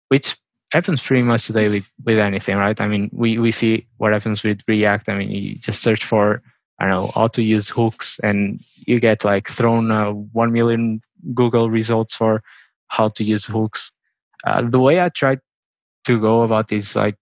which 0.08 0.36
happens 0.72 1.02
pretty 1.02 1.22
much 1.22 1.46
today 1.46 1.68
with, 1.68 1.90
with 2.04 2.18
anything, 2.18 2.56
right? 2.56 2.80
I 2.80 2.88
mean, 2.88 3.10
we, 3.12 3.38
we 3.38 3.52
see 3.52 3.86
what 3.96 4.12
happens 4.12 4.42
with 4.42 4.60
React. 4.68 5.08
I 5.08 5.18
mean, 5.18 5.30
you 5.30 5.54
just 5.56 5.82
search 5.82 6.04
for, 6.04 6.42
I 6.78 6.86
don't 6.86 6.90
know, 6.90 7.12
how 7.14 7.28
to 7.28 7.42
use 7.42 7.68
hooks 7.68 8.20
and 8.22 8.60
you 8.86 9.00
get 9.00 9.24
like 9.24 9.48
thrown 9.48 9.90
uh, 9.90 10.12
1 10.12 10.52
million 10.52 11.00
Google 11.34 11.70
results 11.70 12.14
for 12.14 12.42
how 12.88 13.08
to 13.08 13.24
use 13.24 13.44
hooks. 13.44 13.92
Uh, 14.46 14.62
the 14.62 14.78
way 14.78 15.00
I 15.00 15.08
try 15.08 15.38
to 16.04 16.20
go 16.20 16.42
about 16.42 16.70
is 16.70 16.94
like 16.94 17.16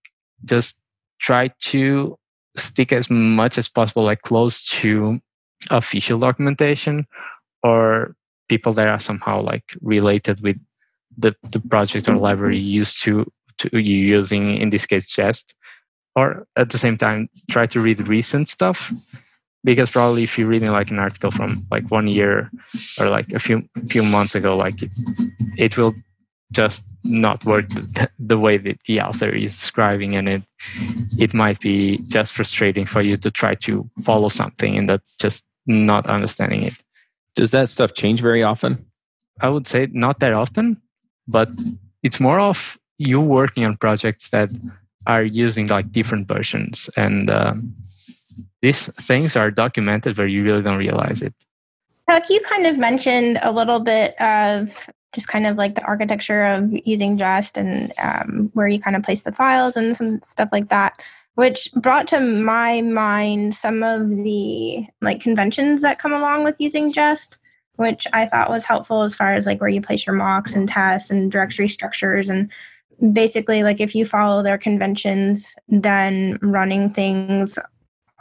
just 0.44 0.78
try 1.20 1.50
to 1.60 2.18
stick 2.56 2.92
as 2.92 3.08
much 3.10 3.56
as 3.56 3.68
possible, 3.68 4.04
like 4.04 4.22
close 4.22 4.64
to 4.66 5.20
official 5.70 6.18
documentation 6.18 7.06
or 7.62 8.14
people 8.48 8.72
that 8.74 8.88
are 8.88 9.00
somehow 9.00 9.40
like 9.40 9.64
related 9.80 10.40
with 10.42 10.58
the, 11.16 11.34
the 11.50 11.60
project 11.60 12.08
or 12.08 12.16
library 12.16 12.58
used 12.58 13.02
to 13.02 13.30
to 13.58 13.78
you 13.78 13.96
using 13.96 14.58
in 14.58 14.68
this 14.68 14.84
case 14.84 15.06
Jest. 15.06 15.54
Or 16.14 16.46
at 16.56 16.70
the 16.70 16.78
same 16.78 16.96
time 16.96 17.28
try 17.50 17.66
to 17.66 17.80
read 17.80 18.06
recent 18.06 18.48
stuff 18.48 18.92
because 19.66 19.90
probably 19.90 20.22
if 20.22 20.38
you're 20.38 20.46
reading 20.46 20.70
like 20.70 20.92
an 20.92 21.00
article 21.00 21.32
from 21.32 21.66
like 21.72 21.90
one 21.90 22.06
year 22.06 22.48
or 22.98 23.10
like 23.10 23.32
a 23.32 23.40
few 23.40 23.68
few 23.88 24.02
months 24.02 24.34
ago 24.34 24.56
like 24.56 24.80
it, 24.80 24.92
it 25.58 25.76
will 25.76 25.92
just 26.52 26.84
not 27.02 27.44
work 27.44 27.68
the, 27.70 28.08
the 28.18 28.38
way 28.38 28.56
that 28.56 28.78
the 28.86 29.00
author 29.00 29.28
is 29.28 29.56
describing 29.56 30.14
and 30.14 30.28
it 30.28 30.42
it 31.18 31.34
might 31.34 31.58
be 31.60 31.98
just 32.06 32.32
frustrating 32.32 32.86
for 32.86 33.02
you 33.02 33.16
to 33.16 33.30
try 33.30 33.54
to 33.56 33.90
follow 34.04 34.28
something 34.28 34.78
and 34.78 34.88
that 34.88 35.02
just 35.18 35.44
not 35.66 36.06
understanding 36.06 36.62
it. 36.62 36.74
Does 37.34 37.50
that 37.50 37.68
stuff 37.68 37.92
change 37.92 38.20
very 38.20 38.44
often? 38.44 38.86
I 39.40 39.48
would 39.48 39.66
say 39.66 39.88
not 39.92 40.20
that 40.20 40.32
often 40.32 40.80
but 41.26 41.50
it's 42.04 42.20
more 42.20 42.38
of 42.38 42.78
you 42.98 43.20
working 43.20 43.66
on 43.66 43.76
projects 43.76 44.30
that 44.30 44.48
are 45.08 45.24
using 45.24 45.66
like 45.66 45.90
different 45.90 46.28
versions 46.28 46.88
and 46.96 47.28
um, 47.28 47.74
these 48.66 48.88
things 48.94 49.36
are 49.36 49.48
documented 49.48 50.18
where 50.18 50.26
you 50.26 50.42
really 50.42 50.60
don't 50.60 50.76
realize 50.76 51.22
it. 51.22 51.32
Huck, 52.10 52.24
you 52.28 52.40
kind 52.40 52.66
of 52.66 52.76
mentioned 52.76 53.38
a 53.42 53.52
little 53.52 53.78
bit 53.78 54.20
of 54.20 54.90
just 55.14 55.28
kind 55.28 55.46
of 55.46 55.56
like 55.56 55.76
the 55.76 55.84
architecture 55.84 56.44
of 56.44 56.72
using 56.84 57.16
Jest 57.16 57.56
and 57.56 57.92
um, 58.02 58.50
where 58.54 58.66
you 58.66 58.80
kind 58.80 58.96
of 58.96 59.04
place 59.04 59.22
the 59.22 59.30
files 59.30 59.76
and 59.76 59.96
some 59.96 60.20
stuff 60.22 60.48
like 60.50 60.68
that, 60.70 61.00
which 61.36 61.70
brought 61.76 62.08
to 62.08 62.18
my 62.18 62.82
mind 62.82 63.54
some 63.54 63.84
of 63.84 64.08
the 64.08 64.84
like 65.00 65.20
conventions 65.20 65.80
that 65.82 66.00
come 66.00 66.12
along 66.12 66.42
with 66.42 66.56
using 66.58 66.92
Jest, 66.92 67.38
which 67.76 68.04
I 68.12 68.26
thought 68.26 68.50
was 68.50 68.64
helpful 68.64 69.02
as 69.02 69.14
far 69.14 69.34
as 69.34 69.46
like 69.46 69.60
where 69.60 69.70
you 69.70 69.80
place 69.80 70.04
your 70.06 70.16
mocks 70.16 70.56
and 70.56 70.68
tests 70.68 71.08
and 71.08 71.30
directory 71.30 71.68
structures 71.68 72.28
and 72.28 72.50
basically 73.12 73.62
like 73.62 73.78
if 73.78 73.94
you 73.94 74.06
follow 74.06 74.42
their 74.42 74.58
conventions 74.58 75.54
then 75.68 76.38
running 76.40 76.88
things 76.88 77.58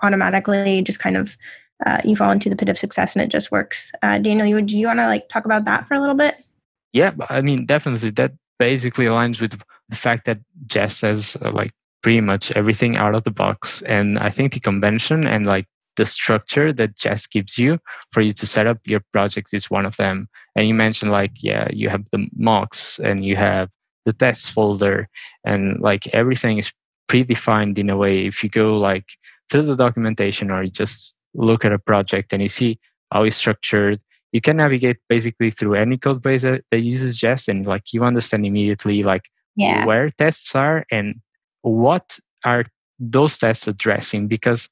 automatically 0.05 0.81
just 0.81 0.99
kind 0.99 1.17
of 1.17 1.37
uh, 1.85 1.99
you 2.05 2.15
fall 2.15 2.31
into 2.31 2.49
the 2.49 2.55
pit 2.55 2.69
of 2.69 2.77
success 2.77 3.15
and 3.15 3.23
it 3.23 3.29
just 3.29 3.51
works. 3.51 3.91
Uh, 4.01 4.17
daniel 4.17 4.47
you, 4.47 4.55
would 4.55 4.71
you 4.71 4.87
want 4.87 4.99
to 4.99 5.07
like 5.07 5.27
talk 5.29 5.45
about 5.45 5.65
that 5.65 5.87
for 5.87 5.95
a 5.95 5.99
little 5.99 6.15
bit? 6.15 6.45
Yeah 6.93 7.11
i 7.29 7.41
mean 7.41 7.65
definitely. 7.65 8.11
That 8.11 8.33
basically 8.59 9.05
aligns 9.05 9.41
with 9.41 9.59
the 9.89 9.95
fact 9.95 10.25
that 10.25 10.39
jest 10.67 11.01
has 11.01 11.37
uh, 11.41 11.51
like 11.51 11.71
pretty 12.01 12.21
much 12.21 12.51
everything 12.51 12.97
out 12.97 13.15
of 13.15 13.23
the 13.23 13.31
box. 13.31 13.81
And 13.83 14.19
i 14.19 14.29
think 14.29 14.53
the 14.53 14.59
convention 14.59 15.27
and 15.27 15.45
like 15.45 15.67
the 15.97 16.05
structure 16.05 16.73
that 16.73 16.97
jest 16.97 17.31
gives 17.31 17.57
you 17.57 17.79
for 18.11 18.21
you 18.21 18.33
to 18.33 18.45
set 18.45 18.67
up 18.67 18.79
your 18.85 19.01
projects 19.13 19.53
is 19.53 19.71
one 19.71 19.85
of 19.85 19.95
them. 19.97 20.27
And 20.55 20.67
you 20.67 20.73
mentioned 20.73 21.11
like 21.11 21.31
yeah 21.43 21.67
you 21.71 21.89
have 21.89 22.05
the 22.11 22.27
mocks 22.35 22.99
and 22.99 23.25
you 23.25 23.35
have 23.35 23.69
the 24.05 24.13
tests 24.13 24.47
folder. 24.47 25.09
And 25.43 25.81
like 25.81 26.07
everything 26.07 26.57
is 26.57 26.71
predefined 27.09 27.77
in 27.77 27.89
a 27.89 27.97
way. 27.97 28.25
If 28.25 28.43
you 28.43 28.49
go 28.49 28.77
like 28.77 29.05
through 29.49 29.63
the 29.63 29.75
documentation 29.75 30.51
or 30.51 30.63
you 30.63 30.71
just 30.71 31.13
look 31.33 31.65
at 31.65 31.73
a 31.73 31.79
project 31.79 32.33
and 32.33 32.41
you 32.41 32.49
see 32.49 32.79
how 33.11 33.23
it's 33.23 33.35
structured 33.35 33.99
you 34.31 34.41
can 34.41 34.57
navigate 34.57 34.97
basically 35.07 35.49
through 35.49 35.75
any 35.75 35.97
code 35.97 36.21
base 36.21 36.41
that, 36.41 36.61
that 36.69 36.81
uses 36.81 37.17
jest 37.17 37.47
and 37.47 37.65
like 37.65 37.93
you 37.93 38.03
understand 38.03 38.45
immediately 38.45 39.03
like 39.03 39.29
yeah. 39.55 39.85
where 39.85 40.09
tests 40.11 40.55
are 40.55 40.85
and 40.91 41.15
what 41.61 42.19
are 42.45 42.65
those 42.99 43.37
tests 43.37 43.67
addressing 43.67 44.27
because 44.27 44.67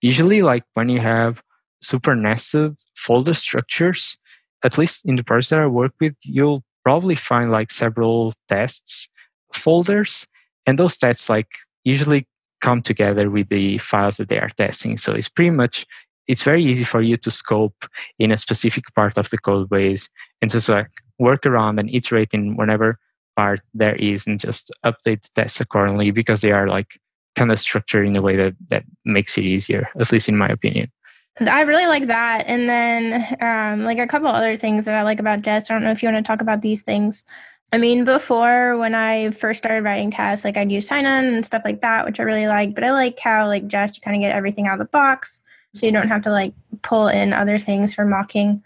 usually 0.00 0.42
like 0.42 0.64
when 0.74 0.88
you 0.88 1.00
have 1.00 1.42
super 1.80 2.14
nested 2.14 2.76
folder 2.96 3.34
structures 3.34 4.16
at 4.64 4.78
least 4.78 5.04
in 5.04 5.16
the 5.16 5.24
projects 5.24 5.50
that 5.50 5.60
i 5.60 5.66
work 5.66 5.92
with 6.00 6.14
you'll 6.24 6.64
probably 6.82 7.14
find 7.14 7.50
like 7.50 7.70
several 7.70 8.32
tests 8.48 9.08
folders 9.52 10.26
and 10.66 10.78
those 10.78 10.96
tests 10.96 11.28
like 11.28 11.48
usually 11.84 12.26
come 12.64 12.80
together 12.80 13.28
with 13.28 13.48
the 13.50 13.76
files 13.78 14.16
that 14.16 14.28
they 14.30 14.38
are 14.38 14.54
testing 14.56 14.96
so 14.96 15.12
it's 15.12 15.28
pretty 15.28 15.50
much 15.50 15.86
it's 16.26 16.42
very 16.42 16.64
easy 16.64 16.84
for 16.84 17.02
you 17.02 17.16
to 17.18 17.30
scope 17.30 17.84
in 18.18 18.32
a 18.32 18.38
specific 18.46 18.84
part 18.94 19.18
of 19.18 19.28
the 19.28 19.36
code 19.36 19.68
base 19.68 20.08
and 20.40 20.50
just 20.50 20.70
like 20.70 20.90
work 21.18 21.44
around 21.44 21.78
and 21.78 21.90
iterate 21.90 22.32
in 22.32 22.56
whatever 22.56 22.98
part 23.36 23.60
there 23.74 23.96
is 23.96 24.26
and 24.26 24.40
just 24.40 24.70
update 24.88 25.20
the 25.22 25.30
tests 25.34 25.60
accordingly 25.60 26.10
because 26.10 26.40
they 26.40 26.52
are 26.52 26.66
like 26.66 26.98
kind 27.36 27.52
of 27.52 27.60
structured 27.60 28.06
in 28.06 28.16
a 28.16 28.22
way 28.22 28.36
that 28.36 28.54
that 28.70 28.84
makes 29.04 29.36
it 29.36 29.44
easier 29.44 29.86
at 30.00 30.10
least 30.10 30.28
in 30.28 30.38
my 30.38 30.48
opinion 30.48 30.90
I 31.40 31.62
really 31.62 31.86
like 31.86 32.06
that. 32.06 32.44
And 32.46 32.68
then, 32.68 33.36
um, 33.40 33.84
like 33.84 33.98
a 33.98 34.06
couple 34.06 34.28
other 34.28 34.56
things 34.56 34.84
that 34.84 34.94
I 34.94 35.02
like 35.02 35.18
about 35.18 35.42
Jest. 35.42 35.68
I 35.68 35.74
don't 35.74 35.82
know 35.82 35.90
if 35.90 36.00
you 36.00 36.08
want 36.08 36.24
to 36.24 36.28
talk 36.28 36.40
about 36.40 36.62
these 36.62 36.82
things. 36.82 37.24
I 37.74 37.78
mean, 37.78 38.04
before 38.04 38.78
when 38.78 38.94
I 38.94 39.32
first 39.32 39.58
started 39.58 39.82
writing 39.82 40.12
tests, 40.12 40.44
like 40.44 40.56
I'd 40.56 40.70
use 40.70 40.86
Sinon 40.86 41.34
and 41.34 41.44
stuff 41.44 41.62
like 41.64 41.80
that, 41.80 42.06
which 42.06 42.20
I 42.20 42.22
really 42.22 42.46
like. 42.46 42.72
But 42.72 42.84
I 42.84 42.92
like 42.92 43.18
how, 43.18 43.48
like, 43.48 43.66
Jest, 43.66 43.96
you 43.96 44.00
kind 44.00 44.16
of 44.16 44.20
get 44.20 44.30
everything 44.30 44.68
out 44.68 44.74
of 44.74 44.78
the 44.78 44.92
box. 44.92 45.42
So 45.74 45.84
you 45.84 45.90
don't 45.90 46.06
have 46.06 46.22
to, 46.22 46.30
like, 46.30 46.54
pull 46.82 47.08
in 47.08 47.32
other 47.32 47.58
things 47.58 47.92
for 47.92 48.04
mocking. 48.04 48.62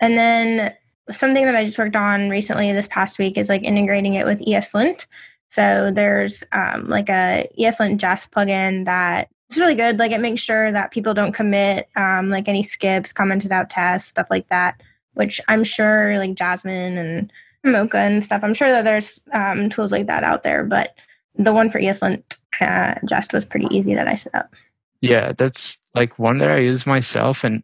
And 0.00 0.18
then 0.18 0.74
something 1.12 1.44
that 1.44 1.54
I 1.54 1.66
just 1.66 1.78
worked 1.78 1.94
on 1.94 2.30
recently 2.30 2.72
this 2.72 2.88
past 2.88 3.20
week 3.20 3.38
is 3.38 3.48
like 3.48 3.62
integrating 3.62 4.14
it 4.14 4.26
with 4.26 4.44
ESLint. 4.44 5.06
So 5.50 5.92
there's 5.94 6.42
um, 6.50 6.88
like 6.88 7.08
a 7.08 7.48
ESLint 7.56 7.98
Jest 7.98 8.32
plugin 8.32 8.86
that 8.86 9.28
it's 9.48 9.58
really 9.58 9.76
good. 9.76 10.00
Like 10.00 10.10
it 10.10 10.20
makes 10.20 10.42
sure 10.42 10.72
that 10.72 10.90
people 10.90 11.14
don't 11.14 11.32
commit 11.32 11.88
um, 11.94 12.28
like 12.28 12.48
any 12.48 12.64
skips, 12.64 13.12
commented 13.12 13.52
out 13.52 13.70
tests, 13.70 14.08
stuff 14.08 14.26
like 14.30 14.48
that. 14.48 14.82
Which 15.14 15.40
I'm 15.46 15.62
sure 15.62 16.18
like 16.18 16.34
Jasmine 16.34 16.98
and 16.98 17.32
Mocha 17.68 17.98
and 17.98 18.22
stuff. 18.22 18.42
I'm 18.42 18.54
sure 18.54 18.70
that 18.70 18.84
there's 18.84 19.20
um, 19.32 19.70
tools 19.70 19.92
like 19.92 20.06
that 20.06 20.24
out 20.24 20.42
there, 20.42 20.64
but 20.64 20.94
the 21.34 21.52
one 21.52 21.70
for 21.70 21.80
ESLint 21.80 22.22
uh, 22.60 22.94
Jest 23.06 23.32
was 23.32 23.44
pretty 23.44 23.66
easy 23.70 23.94
that 23.94 24.08
I 24.08 24.14
set 24.14 24.34
up. 24.34 24.54
Yeah, 25.00 25.32
that's 25.36 25.78
like 25.94 26.18
one 26.18 26.38
that 26.38 26.50
I 26.50 26.58
use 26.58 26.86
myself, 26.86 27.44
and 27.44 27.62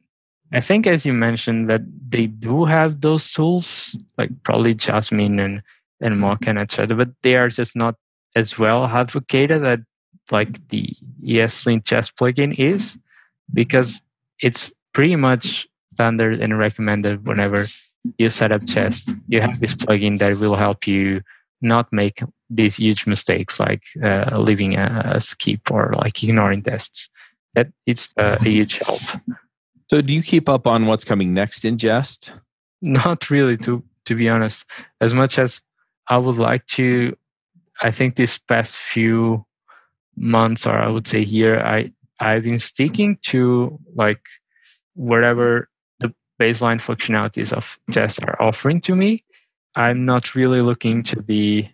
I 0.52 0.60
think 0.60 0.86
as 0.86 1.04
you 1.04 1.12
mentioned 1.12 1.68
that 1.68 1.82
they 2.08 2.26
do 2.26 2.64
have 2.64 3.00
those 3.00 3.32
tools, 3.32 3.96
like 4.16 4.30
probably 4.44 4.74
Jasmine 4.74 5.40
and 5.40 5.62
and 6.00 6.20
Mocha 6.20 6.50
and 6.50 6.58
etc. 6.58 6.96
But 6.96 7.10
they 7.22 7.36
are 7.36 7.48
just 7.48 7.74
not 7.74 7.96
as 8.36 8.58
well 8.58 8.86
advocated 8.86 9.64
at 9.64 9.80
like 10.30 10.68
the 10.68 10.90
ESLint 11.24 11.84
Jest 11.84 12.16
plugin 12.16 12.54
is 12.58 12.98
because 13.52 14.00
it's 14.40 14.72
pretty 14.92 15.16
much 15.16 15.68
standard 15.92 16.40
and 16.40 16.58
recommended 16.58 17.26
whenever 17.26 17.66
you 18.18 18.30
set 18.30 18.52
up 18.52 18.64
Jest. 18.64 19.10
You 19.28 19.40
have 19.40 19.60
this 19.60 19.74
plugin 19.74 20.18
that 20.18 20.38
will 20.38 20.56
help 20.56 20.86
you 20.86 21.22
not 21.60 21.92
make 21.92 22.22
these 22.50 22.76
huge 22.76 23.06
mistakes 23.06 23.58
like 23.58 23.82
uh, 24.02 24.38
leaving 24.38 24.76
a, 24.76 25.12
a, 25.14 25.20
skip 25.20 25.70
or 25.70 25.94
like 25.96 26.22
ignoring 26.22 26.62
tests. 26.62 27.08
That 27.54 27.68
it's 27.86 28.12
uh, 28.18 28.36
a 28.40 28.44
huge 28.44 28.78
help. 28.78 29.00
So, 29.88 30.00
do 30.00 30.12
you 30.12 30.22
keep 30.22 30.48
up 30.48 30.66
on 30.66 30.86
what's 30.86 31.04
coming 31.04 31.32
next 31.32 31.64
in 31.64 31.78
Jest? 31.78 32.32
Not 32.82 33.30
really, 33.30 33.56
to 33.58 33.82
to 34.06 34.14
be 34.14 34.28
honest. 34.28 34.66
As 35.00 35.14
much 35.14 35.38
as 35.38 35.62
I 36.08 36.18
would 36.18 36.36
like 36.36 36.66
to, 36.78 37.16
I 37.80 37.90
think 37.90 38.16
this 38.16 38.36
past 38.36 38.76
few 38.76 39.46
months 40.16 40.66
or 40.66 40.76
i 40.78 40.88
would 40.88 41.06
say 41.06 41.24
here 41.24 41.58
i 41.60 41.90
i've 42.20 42.44
been 42.44 42.58
sticking 42.58 43.18
to 43.22 43.78
like 43.94 44.20
whatever 44.94 45.68
baseline 46.40 46.80
functionalities 46.80 47.52
of 47.52 47.78
jest 47.90 48.22
are 48.22 48.40
offering 48.40 48.80
to 48.82 48.94
me. 48.94 49.24
I'm 49.76 50.04
not 50.04 50.34
really 50.34 50.60
looking 50.60 51.02
to 51.04 51.20
the 51.20 51.66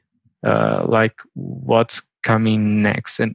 uh, 0.44 0.87
like 0.88 1.16
what's 1.35 2.03
coming 2.23 2.83
next. 2.83 3.20
And 3.20 3.35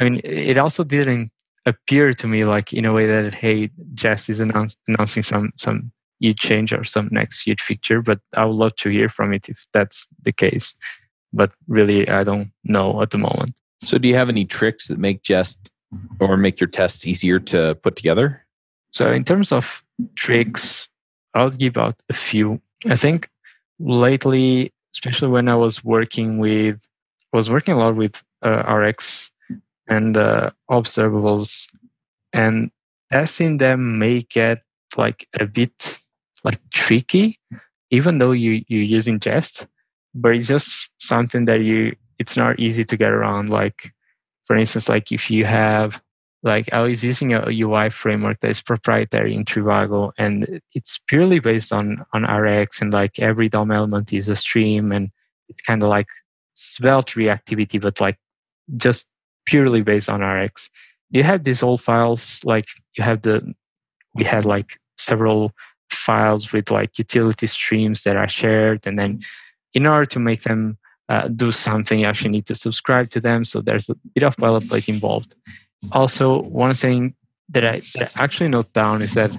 i 0.00 0.04
mean 0.04 0.20
it 0.24 0.58
also 0.58 0.84
didn't 0.84 1.30
appear 1.66 2.12
to 2.12 2.26
me 2.26 2.42
like 2.42 2.72
in 2.72 2.84
a 2.84 2.92
way 2.92 3.06
that 3.06 3.34
hey 3.34 3.70
jest 3.94 4.28
is 4.28 4.40
announce, 4.40 4.76
announcing 4.88 5.22
some 5.22 5.52
some 5.56 5.92
huge 6.20 6.38
change 6.38 6.72
or 6.72 6.84
some 6.84 7.08
next 7.10 7.42
huge 7.42 7.60
feature 7.60 8.00
but 8.00 8.20
i 8.36 8.44
would 8.44 8.56
love 8.56 8.74
to 8.76 8.88
hear 8.88 9.08
from 9.08 9.32
it 9.32 9.48
if 9.48 9.66
that's 9.72 10.08
the 10.22 10.32
case. 10.32 10.76
But 11.32 11.52
really 11.68 12.08
i 12.08 12.24
don't 12.24 12.50
know 12.64 13.02
at 13.02 13.10
the 13.10 13.18
moment. 13.18 13.54
So, 13.84 13.98
do 13.98 14.08
you 14.08 14.14
have 14.14 14.28
any 14.28 14.44
tricks 14.44 14.88
that 14.88 14.98
make 14.98 15.22
Jest 15.22 15.70
or 16.18 16.36
make 16.36 16.58
your 16.58 16.68
tests 16.68 17.06
easier 17.06 17.38
to 17.40 17.74
put 17.76 17.96
together? 17.96 18.44
So, 18.92 19.10
in 19.10 19.24
terms 19.24 19.52
of 19.52 19.83
tricks, 20.14 20.88
I'll 21.34 21.50
give 21.50 21.76
out 21.76 22.00
a 22.08 22.14
few. 22.14 22.60
I 22.86 22.96
think 22.96 23.28
lately, 23.78 24.72
especially 24.94 25.28
when 25.28 25.48
I 25.48 25.56
was 25.56 25.84
working 25.84 26.38
with, 26.38 26.78
I 27.32 27.36
was 27.36 27.50
working 27.50 27.74
a 27.74 27.78
lot 27.78 27.96
with 27.96 28.22
uh, 28.42 28.62
RX 28.72 29.32
and 29.88 30.16
uh, 30.16 30.50
observables, 30.70 31.68
and 32.32 32.70
testing 33.12 33.58
them 33.58 33.98
may 33.98 34.22
get 34.22 34.62
like 34.96 35.28
a 35.40 35.46
bit 35.46 35.98
like 36.44 36.60
tricky, 36.70 37.38
even 37.90 38.18
though 38.18 38.32
you 38.32 38.64
you're 38.68 38.82
using 38.82 39.18
Jest, 39.18 39.66
but 40.14 40.34
it's 40.34 40.48
just 40.48 40.90
something 40.98 41.46
that 41.46 41.62
you 41.62 41.96
it's 42.18 42.36
not 42.36 42.60
easy 42.60 42.84
to 42.84 42.96
get 42.96 43.10
around. 43.10 43.50
Like, 43.50 43.92
for 44.44 44.56
instance, 44.56 44.88
like 44.88 45.10
if 45.10 45.30
you 45.30 45.44
have 45.44 46.00
like 46.44 46.70
I 46.74 46.82
was 46.82 47.02
using 47.02 47.32
a 47.32 47.46
UI 47.50 47.88
framework 47.88 48.40
that 48.40 48.50
is 48.50 48.60
proprietary 48.60 49.34
in 49.34 49.46
Trivago, 49.46 50.12
and 50.18 50.60
it's 50.74 51.00
purely 51.08 51.40
based 51.40 51.72
on 51.72 52.04
on 52.12 52.22
RX, 52.24 52.82
and 52.82 52.92
like 52.92 53.18
every 53.18 53.48
DOM 53.48 53.70
element 53.70 54.12
is 54.12 54.28
a 54.28 54.36
stream, 54.36 54.92
and 54.92 55.10
it's 55.48 55.60
kind 55.62 55.82
of 55.82 55.88
like 55.88 56.06
svelte 56.52 57.14
reactivity, 57.16 57.80
but 57.80 57.98
like 57.98 58.18
just 58.76 59.08
purely 59.46 59.80
based 59.80 60.10
on 60.10 60.22
RX. 60.22 60.70
You 61.10 61.22
have 61.22 61.44
these 61.44 61.62
old 61.62 61.80
files, 61.80 62.40
like 62.44 62.68
you 62.98 63.04
have 63.04 63.22
the 63.22 63.54
we 64.14 64.22
had 64.22 64.44
like 64.44 64.78
several 64.98 65.52
files 65.90 66.52
with 66.52 66.70
like 66.70 66.98
utility 66.98 67.46
streams 67.46 68.02
that 68.02 68.16
are 68.16 68.28
shared, 68.28 68.86
and 68.86 68.98
then 68.98 69.20
in 69.72 69.86
order 69.86 70.04
to 70.06 70.18
make 70.18 70.42
them 70.42 70.76
uh, 71.08 71.28
do 71.28 71.52
something, 71.52 72.00
you 72.00 72.06
actually 72.06 72.32
need 72.32 72.46
to 72.46 72.54
subscribe 72.54 73.08
to 73.12 73.20
them. 73.20 73.46
So 73.46 73.62
there's 73.62 73.88
a 73.88 73.96
bit 74.14 74.24
of 74.24 74.36
boilerplate 74.36 74.90
involved 74.90 75.34
also 75.92 76.42
one 76.42 76.74
thing 76.74 77.14
that 77.50 77.64
I, 77.64 77.80
that 77.94 78.12
I, 78.16 78.24
actually 78.24 78.48
note 78.48 78.72
down 78.72 79.02
is 79.02 79.14
that 79.14 79.36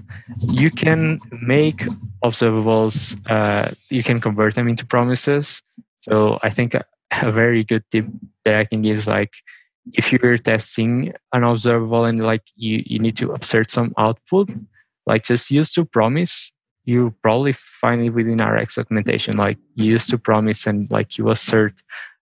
you 0.52 0.70
can 0.70 1.20
make 1.42 1.86
observables 2.24 3.18
uh, 3.30 3.72
you 3.90 4.04
can 4.04 4.22
convert 4.22 4.56
them 4.56 4.68
into 4.68 4.86
promises. 4.86 5.62
So 6.02 6.40
i 6.44 6.50
think 6.50 6.74
a, 6.74 6.86
a, 7.24 7.32
very 7.32 7.64
good 7.64 7.84
tip 7.92 8.06
that 8.44 8.56
i 8.56 8.66
can 8.66 8.82
give 8.82 8.98
is 8.98 9.08
like 9.08 9.34
if 9.94 10.12
you're 10.12 10.38
testing 10.38 11.14
an 11.34 11.44
observable 11.44 12.06
and 12.06 12.24
like 12.24 12.44
you, 12.56 12.84
you 12.86 13.00
need 13.00 13.18
to 13.18 13.34
assert 13.34 13.72
some 13.72 13.94
output 13.98 14.50
like 15.06 15.24
just 15.24 15.52
use 15.52 15.72
to 15.72 15.86
promise 15.86 16.54
you 16.86 17.14
probably 17.24 17.54
find 17.54 18.02
it 18.04 18.12
within 18.12 18.42
rx 18.42 18.76
documentation 18.76 19.36
like 19.36 19.58
use 19.76 20.06
to 20.08 20.18
promise 20.18 20.68
and 20.68 20.90
like 20.92 21.18
you 21.18 21.30
assert 21.30 21.74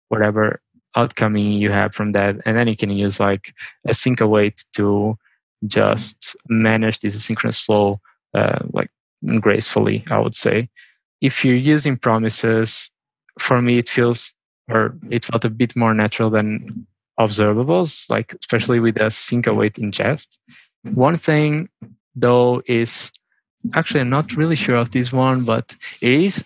whatever 0.09 0.61
outcoming 0.95 1.53
you 1.53 1.71
have 1.71 1.93
from 1.93 2.11
that. 2.13 2.35
And 2.45 2.57
then 2.57 2.67
you 2.67 2.77
can 2.77 2.89
use 2.89 3.19
like 3.19 3.53
async 3.87 4.21
await 4.21 4.63
to 4.73 5.17
just 5.67 6.35
manage 6.49 6.99
this 6.99 7.15
asynchronous 7.15 7.63
flow 7.63 7.99
uh, 8.33 8.59
like 8.73 8.89
gracefully 9.39 10.03
i 10.11 10.19
would 10.19 10.35
say. 10.35 10.69
If 11.21 11.45
you're 11.45 11.55
using 11.55 11.97
promises 11.97 12.91
for 13.39 13.61
me 13.61 13.77
it 13.77 13.89
feels 13.89 14.33
or 14.69 14.95
it 15.09 15.25
felt 15.25 15.45
a 15.45 15.49
bit 15.49 15.75
more 15.75 15.93
natural 15.93 16.29
than 16.29 16.85
observables 17.19 18.09
like 18.09 18.35
especially 18.39 18.79
with 18.79 18.95
the 18.95 19.09
sync 19.09 19.45
await 19.45 19.77
in 19.77 19.91
jest 19.91 20.39
one 20.93 21.17
thing 21.17 21.69
though 22.15 22.61
is 22.65 23.11
actually 23.75 23.99
i'm 23.99 24.09
not 24.09 24.35
really 24.35 24.55
sure 24.55 24.75
of 24.75 24.91
this 24.91 25.13
one 25.13 25.43
but 25.43 25.75
it 26.01 26.11
is 26.11 26.43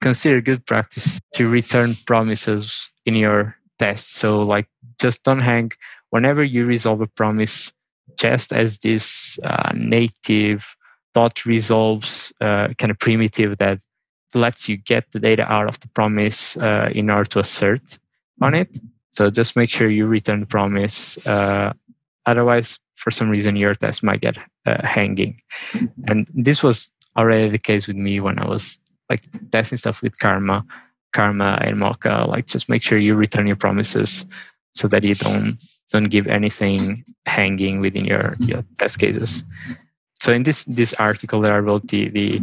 considered 0.00 0.44
good 0.44 0.64
practice 0.66 1.20
to 1.34 1.48
return 1.48 1.94
promises 2.06 2.90
in 3.04 3.14
your 3.14 3.55
test. 3.78 4.14
So 4.14 4.42
like 4.42 4.68
just 4.98 5.22
don't 5.22 5.40
hang 5.40 5.72
whenever 6.10 6.42
you 6.42 6.64
resolve 6.64 7.00
a 7.00 7.06
promise 7.06 7.72
just 8.16 8.52
as 8.52 8.78
this 8.78 9.38
uh, 9.42 9.72
native 9.74 10.76
dot 11.14 11.44
resolves 11.44 12.32
uh, 12.40 12.68
kind 12.78 12.90
of 12.90 12.98
primitive 12.98 13.58
that 13.58 13.80
lets 14.34 14.68
you 14.68 14.76
get 14.76 15.10
the 15.12 15.20
data 15.20 15.50
out 15.50 15.68
of 15.68 15.80
the 15.80 15.88
promise 15.88 16.56
uh, 16.58 16.90
in 16.94 17.10
order 17.10 17.24
to 17.24 17.38
assert 17.38 17.98
on 18.42 18.54
it. 18.54 18.78
So 19.12 19.30
just 19.30 19.56
make 19.56 19.70
sure 19.70 19.88
you 19.88 20.06
return 20.06 20.40
the 20.40 20.46
promise. 20.46 21.16
Uh, 21.26 21.72
otherwise, 22.26 22.78
for 22.96 23.10
some 23.10 23.30
reason, 23.30 23.56
your 23.56 23.74
test 23.74 24.02
might 24.02 24.20
get 24.20 24.36
uh, 24.66 24.86
hanging. 24.86 25.40
And 26.06 26.26
this 26.34 26.62
was 26.62 26.90
already 27.16 27.48
the 27.48 27.58
case 27.58 27.86
with 27.86 27.96
me 27.96 28.20
when 28.20 28.38
I 28.38 28.46
was 28.46 28.78
like 29.08 29.22
testing 29.50 29.78
stuff 29.78 30.02
with 30.02 30.18
Karma. 30.18 30.64
Karma 31.16 31.58
and 31.62 31.78
Mocha, 31.78 32.26
like 32.28 32.46
just 32.46 32.68
make 32.68 32.82
sure 32.82 32.98
you 32.98 33.14
return 33.14 33.46
your 33.46 33.56
promises 33.56 34.26
so 34.74 34.86
that 34.88 35.02
you 35.02 35.14
don't 35.14 35.56
don't 35.90 36.10
give 36.10 36.26
anything 36.26 37.04
hanging 37.24 37.80
within 37.80 38.04
your, 38.04 38.34
your 38.40 38.62
test 38.78 38.98
cases. 38.98 39.42
So 40.20 40.32
in 40.32 40.42
this 40.42 40.64
this 40.64 40.92
article 41.00 41.40
that 41.40 41.52
I 41.52 41.58
wrote 41.58 41.88
the 41.88 42.10
the, 42.10 42.42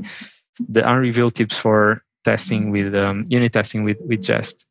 the 0.68 0.82
unrevealed 0.90 1.36
tips 1.36 1.58
for 1.58 2.02
testing 2.24 2.72
with 2.72 2.96
um, 2.96 3.26
unit 3.30 3.54
testing 3.54 3.84
with 3.84 4.00
with 4.02 4.24
Jest, 4.24 4.66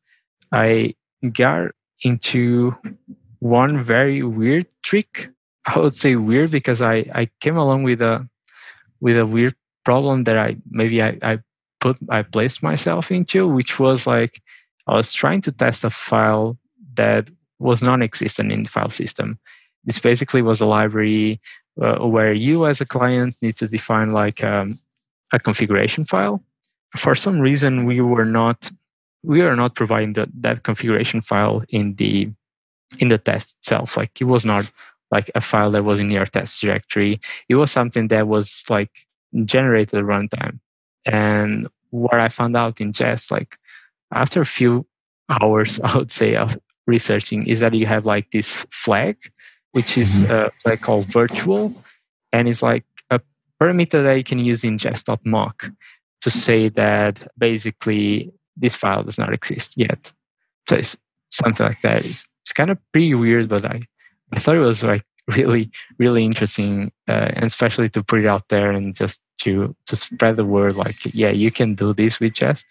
I 0.51 0.95
got 1.31 1.71
into 2.01 2.75
one 3.39 3.83
very 3.83 4.21
weird 4.21 4.67
trick. 4.83 5.29
I 5.65 5.79
would 5.79 5.95
say 5.95 6.17
weird 6.17 6.51
because 6.51 6.81
I 6.81 7.07
I 7.15 7.29
came 7.39 7.55
along 7.55 7.83
with 7.83 8.01
a 8.01 8.27
with 8.99 9.17
a 9.17 9.25
weird 9.25 9.55
problem 9.85 10.23
that 10.23 10.37
I 10.37 10.57
maybe 10.69 11.01
I, 11.01 11.17
I 11.21 11.39
put 11.83 11.97
I 12.09 12.23
placed 12.23 12.63
myself 12.63 13.11
into, 13.11 13.45
which 13.57 13.77
was 13.77 14.07
like 14.07 14.41
I 14.87 14.93
was 14.93 15.13
trying 15.13 15.41
to 15.41 15.51
test 15.51 15.83
a 15.83 15.89
file 15.89 16.57
that 16.95 17.27
was 17.59 17.83
non-existent 17.83 18.51
in 18.51 18.63
the 18.63 18.69
file 18.69 18.89
system. 18.89 19.37
This 19.83 19.99
basically 19.99 20.41
was 20.41 20.61
a 20.61 20.65
library 20.65 21.41
uh, 21.81 22.07
where 22.07 22.33
you 22.33 22.65
as 22.65 22.79
a 22.79 22.85
client 22.85 23.35
need 23.41 23.57
to 23.57 23.67
define 23.67 24.13
like 24.13 24.43
um, 24.43 24.79
a 25.33 25.39
configuration 25.39 26.05
file. 26.05 26.41
For 26.95 27.15
some 27.15 27.39
reason, 27.39 27.85
we 27.85 27.99
were 27.99 28.29
not 28.41 28.71
we 29.23 29.41
are 29.41 29.55
not 29.55 29.75
providing 29.75 30.13
the, 30.13 30.27
that 30.45 30.63
configuration 30.63 31.21
file 31.21 31.63
in 31.69 31.95
the 31.95 32.29
in 32.99 33.09
the 33.09 33.17
test 33.17 33.57
itself. 33.59 33.97
Like 33.97 34.21
it 34.21 34.29
was 34.35 34.45
not 34.45 34.71
like 35.11 35.29
a 35.35 35.41
file 35.41 35.71
that 35.71 35.83
was 35.83 35.99
in 35.99 36.11
your 36.11 36.25
test 36.25 36.61
directory. 36.61 37.19
It 37.49 37.55
was 37.55 37.71
something 37.71 38.07
that 38.07 38.27
was 38.27 38.63
like 38.69 38.91
generated 39.45 39.99
at 39.99 40.05
runtime. 40.05 40.59
And 41.05 41.67
what 41.89 42.19
I 42.19 42.29
found 42.29 42.55
out 42.55 42.81
in 42.81 42.93
Jest, 42.93 43.31
like 43.31 43.57
after 44.13 44.41
a 44.41 44.45
few 44.45 44.85
hours, 45.29 45.79
I 45.83 45.97
would 45.97 46.11
say, 46.11 46.35
of 46.35 46.57
researching, 46.87 47.47
is 47.47 47.59
that 47.59 47.73
you 47.73 47.85
have 47.85 48.05
like 48.05 48.31
this 48.31 48.65
flag, 48.71 49.17
which 49.71 49.97
is 49.97 50.29
a 50.29 50.51
flag 50.61 50.81
called 50.81 51.07
virtual, 51.07 51.73
and 52.31 52.47
it's 52.47 52.61
like 52.61 52.85
a 53.09 53.19
parameter 53.61 54.03
that 54.03 54.13
you 54.13 54.23
can 54.23 54.39
use 54.39 54.63
in 54.63 54.77
jest.mock 54.77 55.69
to 56.21 56.29
say 56.29 56.69
that 56.69 57.27
basically 57.37 58.31
this 58.55 58.75
file 58.75 59.03
does 59.03 59.17
not 59.17 59.33
exist 59.33 59.73
yet. 59.75 60.11
So 60.69 60.77
it's 60.77 60.97
something 61.29 61.65
like 61.65 61.81
that. 61.81 62.05
It's, 62.05 62.27
it's 62.43 62.53
kind 62.53 62.69
of 62.69 62.77
pretty 62.91 63.13
weird, 63.13 63.49
but 63.49 63.65
I, 63.65 63.81
I 64.31 64.39
thought 64.39 64.55
it 64.55 64.59
was 64.59 64.83
like 64.83 65.05
really 65.27 65.71
really 65.99 66.25
interesting 66.25 66.91
uh, 67.07 67.29
and 67.33 67.45
especially 67.45 67.89
to 67.89 68.03
put 68.03 68.19
it 68.19 68.27
out 68.27 68.49
there 68.49 68.71
and 68.71 68.95
just 68.95 69.21
to 69.39 69.75
to 69.85 69.95
spread 69.95 70.35
the 70.35 70.45
word 70.45 70.75
like 70.75 70.95
yeah 71.13 71.29
you 71.29 71.51
can 71.51 71.75
do 71.75 71.93
this 71.93 72.19
with 72.19 72.33
jest 72.33 72.65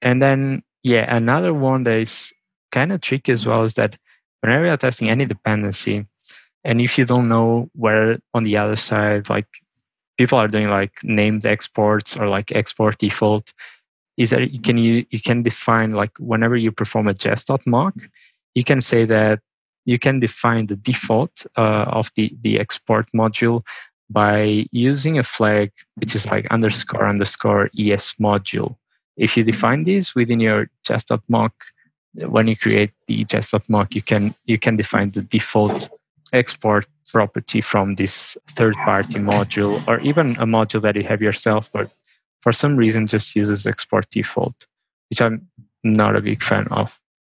and 0.00 0.22
then 0.22 0.62
yeah 0.82 1.14
another 1.14 1.52
one 1.52 1.82
that 1.82 1.98
is 1.98 2.32
kind 2.72 2.92
of 2.92 3.00
tricky 3.00 3.32
as 3.32 3.44
well 3.44 3.64
is 3.64 3.74
that 3.74 3.96
whenever 4.40 4.64
you're 4.64 4.76
testing 4.76 5.10
any 5.10 5.26
dependency 5.26 6.06
and 6.64 6.80
if 6.80 6.96
you 6.96 7.04
don't 7.04 7.28
know 7.28 7.68
where 7.74 8.18
on 8.32 8.44
the 8.44 8.56
other 8.56 8.76
side 8.76 9.28
like 9.28 9.46
people 10.16 10.38
are 10.38 10.48
doing 10.48 10.68
like 10.68 10.92
named 11.02 11.44
exports 11.44 12.16
or 12.16 12.28
like 12.28 12.52
export 12.52 12.98
default 12.98 13.52
is 14.16 14.30
that 14.30 14.50
you 14.50 14.60
can 14.60 14.78
you, 14.78 15.04
you 15.10 15.20
can 15.20 15.42
define 15.42 15.92
like 15.92 16.12
whenever 16.18 16.56
you 16.56 16.72
perform 16.72 17.08
a 17.08 17.14
jest.mock 17.14 17.94
you 18.54 18.64
can 18.64 18.80
say 18.80 19.04
that 19.04 19.40
you 19.90 19.98
can 19.98 20.20
define 20.20 20.66
the 20.66 20.76
default 20.76 21.44
uh, 21.58 21.98
of 21.98 22.10
the, 22.14 22.32
the 22.42 22.60
export 22.60 23.06
module 23.12 23.62
by 24.08 24.64
using 24.70 25.18
a 25.18 25.24
flag 25.24 25.72
which 25.96 26.14
is 26.14 26.26
like 26.26 26.46
underscore 26.52 27.08
underscore 27.08 27.70
es 27.76 28.14
module. 28.20 28.76
If 29.16 29.36
you 29.36 29.42
define 29.42 29.82
this 29.84 30.14
within 30.14 30.38
your 30.38 30.70
jest.mock, 30.84 31.52
when 32.26 32.46
you 32.46 32.56
create 32.56 32.92
the 33.08 33.24
jest.mock, 33.24 33.94
you 33.94 34.02
can 34.02 34.32
you 34.44 34.58
can 34.58 34.76
define 34.76 35.10
the 35.10 35.22
default 35.22 35.90
export 36.32 36.86
property 37.12 37.60
from 37.60 37.96
this 37.96 38.38
third 38.56 38.74
party 38.88 39.18
module 39.18 39.74
or 39.88 39.98
even 40.00 40.26
a 40.36 40.46
module 40.46 40.82
that 40.82 40.94
you 40.94 41.02
have 41.02 41.20
yourself, 41.20 41.68
but 41.72 41.90
for 42.42 42.52
some 42.52 42.76
reason 42.76 43.08
just 43.08 43.34
uses 43.34 43.66
export 43.66 44.08
default, 44.10 44.66
which 45.08 45.20
I'm 45.20 45.48
not 45.82 46.14
a 46.14 46.20
big 46.20 46.42
fan 46.42 46.68
of. 46.68 47.00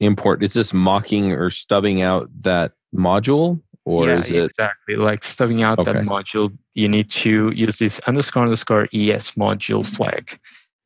import, 0.00 0.42
is 0.42 0.54
this 0.54 0.72
mocking 0.72 1.32
or 1.32 1.50
stubbing 1.50 2.02
out 2.02 2.28
that 2.42 2.72
module? 2.94 3.60
Or 3.84 4.08
yeah, 4.08 4.18
is 4.18 4.30
it 4.30 4.44
exactly 4.44 4.96
like 4.96 5.24
stubbing 5.24 5.62
out 5.62 5.84
that 5.84 5.96
module? 5.96 6.56
You 6.74 6.88
need 6.88 7.10
to 7.12 7.50
use 7.50 7.78
this 7.78 7.98
underscore 8.00 8.42
underscore 8.44 8.88
es 8.92 9.32
module 9.32 9.86
flag 9.86 10.38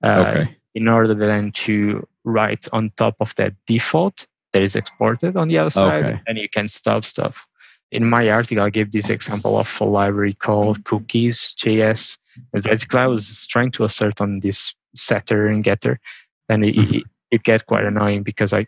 uh, 0.03 0.25
okay? 0.27 0.57
in 0.75 0.89
order 0.89 1.15
then 1.15 1.53
to 1.53 2.07
write 2.25 2.67
on 2.73 2.93
top 2.97 3.17
of 3.21 3.35
that 3.35 3.53
default 3.67 4.27
that 4.53 4.63
is 4.63 4.77
exported 4.77 5.37
on 5.37 5.49
the 5.49 5.59
other 5.59 5.71
side, 5.71 6.05
Okay. 6.05 6.21
and 6.27 6.39
you 6.39 6.49
can 6.49 6.69
stub 6.69 7.05
stuff. 7.05 7.47
In 7.91 8.09
my 8.09 8.31
article, 8.31 8.65
I 8.65 8.71
gave 8.71 8.93
this 8.93 9.11
example 9.11 9.59
of 9.59 9.81
a 9.81 9.85
library 9.85 10.35
called 10.35 10.85
cookies.js. 10.85 12.19
And 12.53 12.63
basically, 12.63 13.01
I 13.01 13.07
was 13.07 13.47
trying 13.49 13.71
to 13.73 13.85
assert 13.85 14.21
on 14.21 14.41
this 14.41 14.75
setter 14.97 15.47
and 15.49 15.63
getter, 15.63 16.01
and 16.49 16.65
it, 16.65 16.75
Mhm. 16.77 16.95
it, 16.99 17.05
it 17.31 17.43
get 17.43 17.67
quite 17.67 17.85
annoying 17.85 18.23
because 18.23 18.53
I 18.53 18.67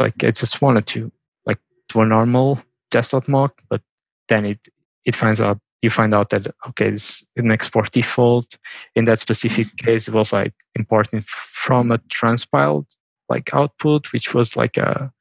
like 0.00 0.22
I 0.24 0.30
just 0.30 0.62
wanted 0.62 0.86
to 0.88 1.12
like 1.46 1.58
do 1.88 2.00
a 2.00 2.06
normal 2.06 2.60
desktop 2.90 3.28
mock, 3.28 3.60
but 3.68 3.82
then 4.28 4.44
it 4.44 4.68
it 5.04 5.16
finds 5.16 5.40
out 5.40 5.58
you 5.82 5.90
find 5.90 6.14
out 6.14 6.30
that 6.30 6.54
okay, 6.68 6.88
it's 6.88 7.24
an 7.36 7.52
export 7.52 7.92
default. 7.92 8.56
In 8.94 9.04
that 9.04 9.18
specific 9.18 9.76
case, 9.76 10.08
it 10.08 10.14
was 10.14 10.32
like 10.32 10.54
importing 10.74 11.22
from 11.26 11.90
a 11.90 11.98
transpiled 12.08 12.86
like 13.28 13.52
output, 13.54 14.12
which 14.12 14.34
was 14.34 14.56
like 14.56 14.76
a 14.76 15.12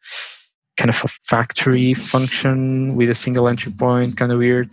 kind 0.78 0.90
of 0.90 1.02
a 1.04 1.08
factory 1.28 1.94
function 1.94 2.96
with 2.96 3.10
a 3.10 3.16
single 3.16 3.48
entry 3.48 3.72
point, 3.72 4.16
kind 4.16 4.32
of 4.32 4.38
weird. 4.38 4.70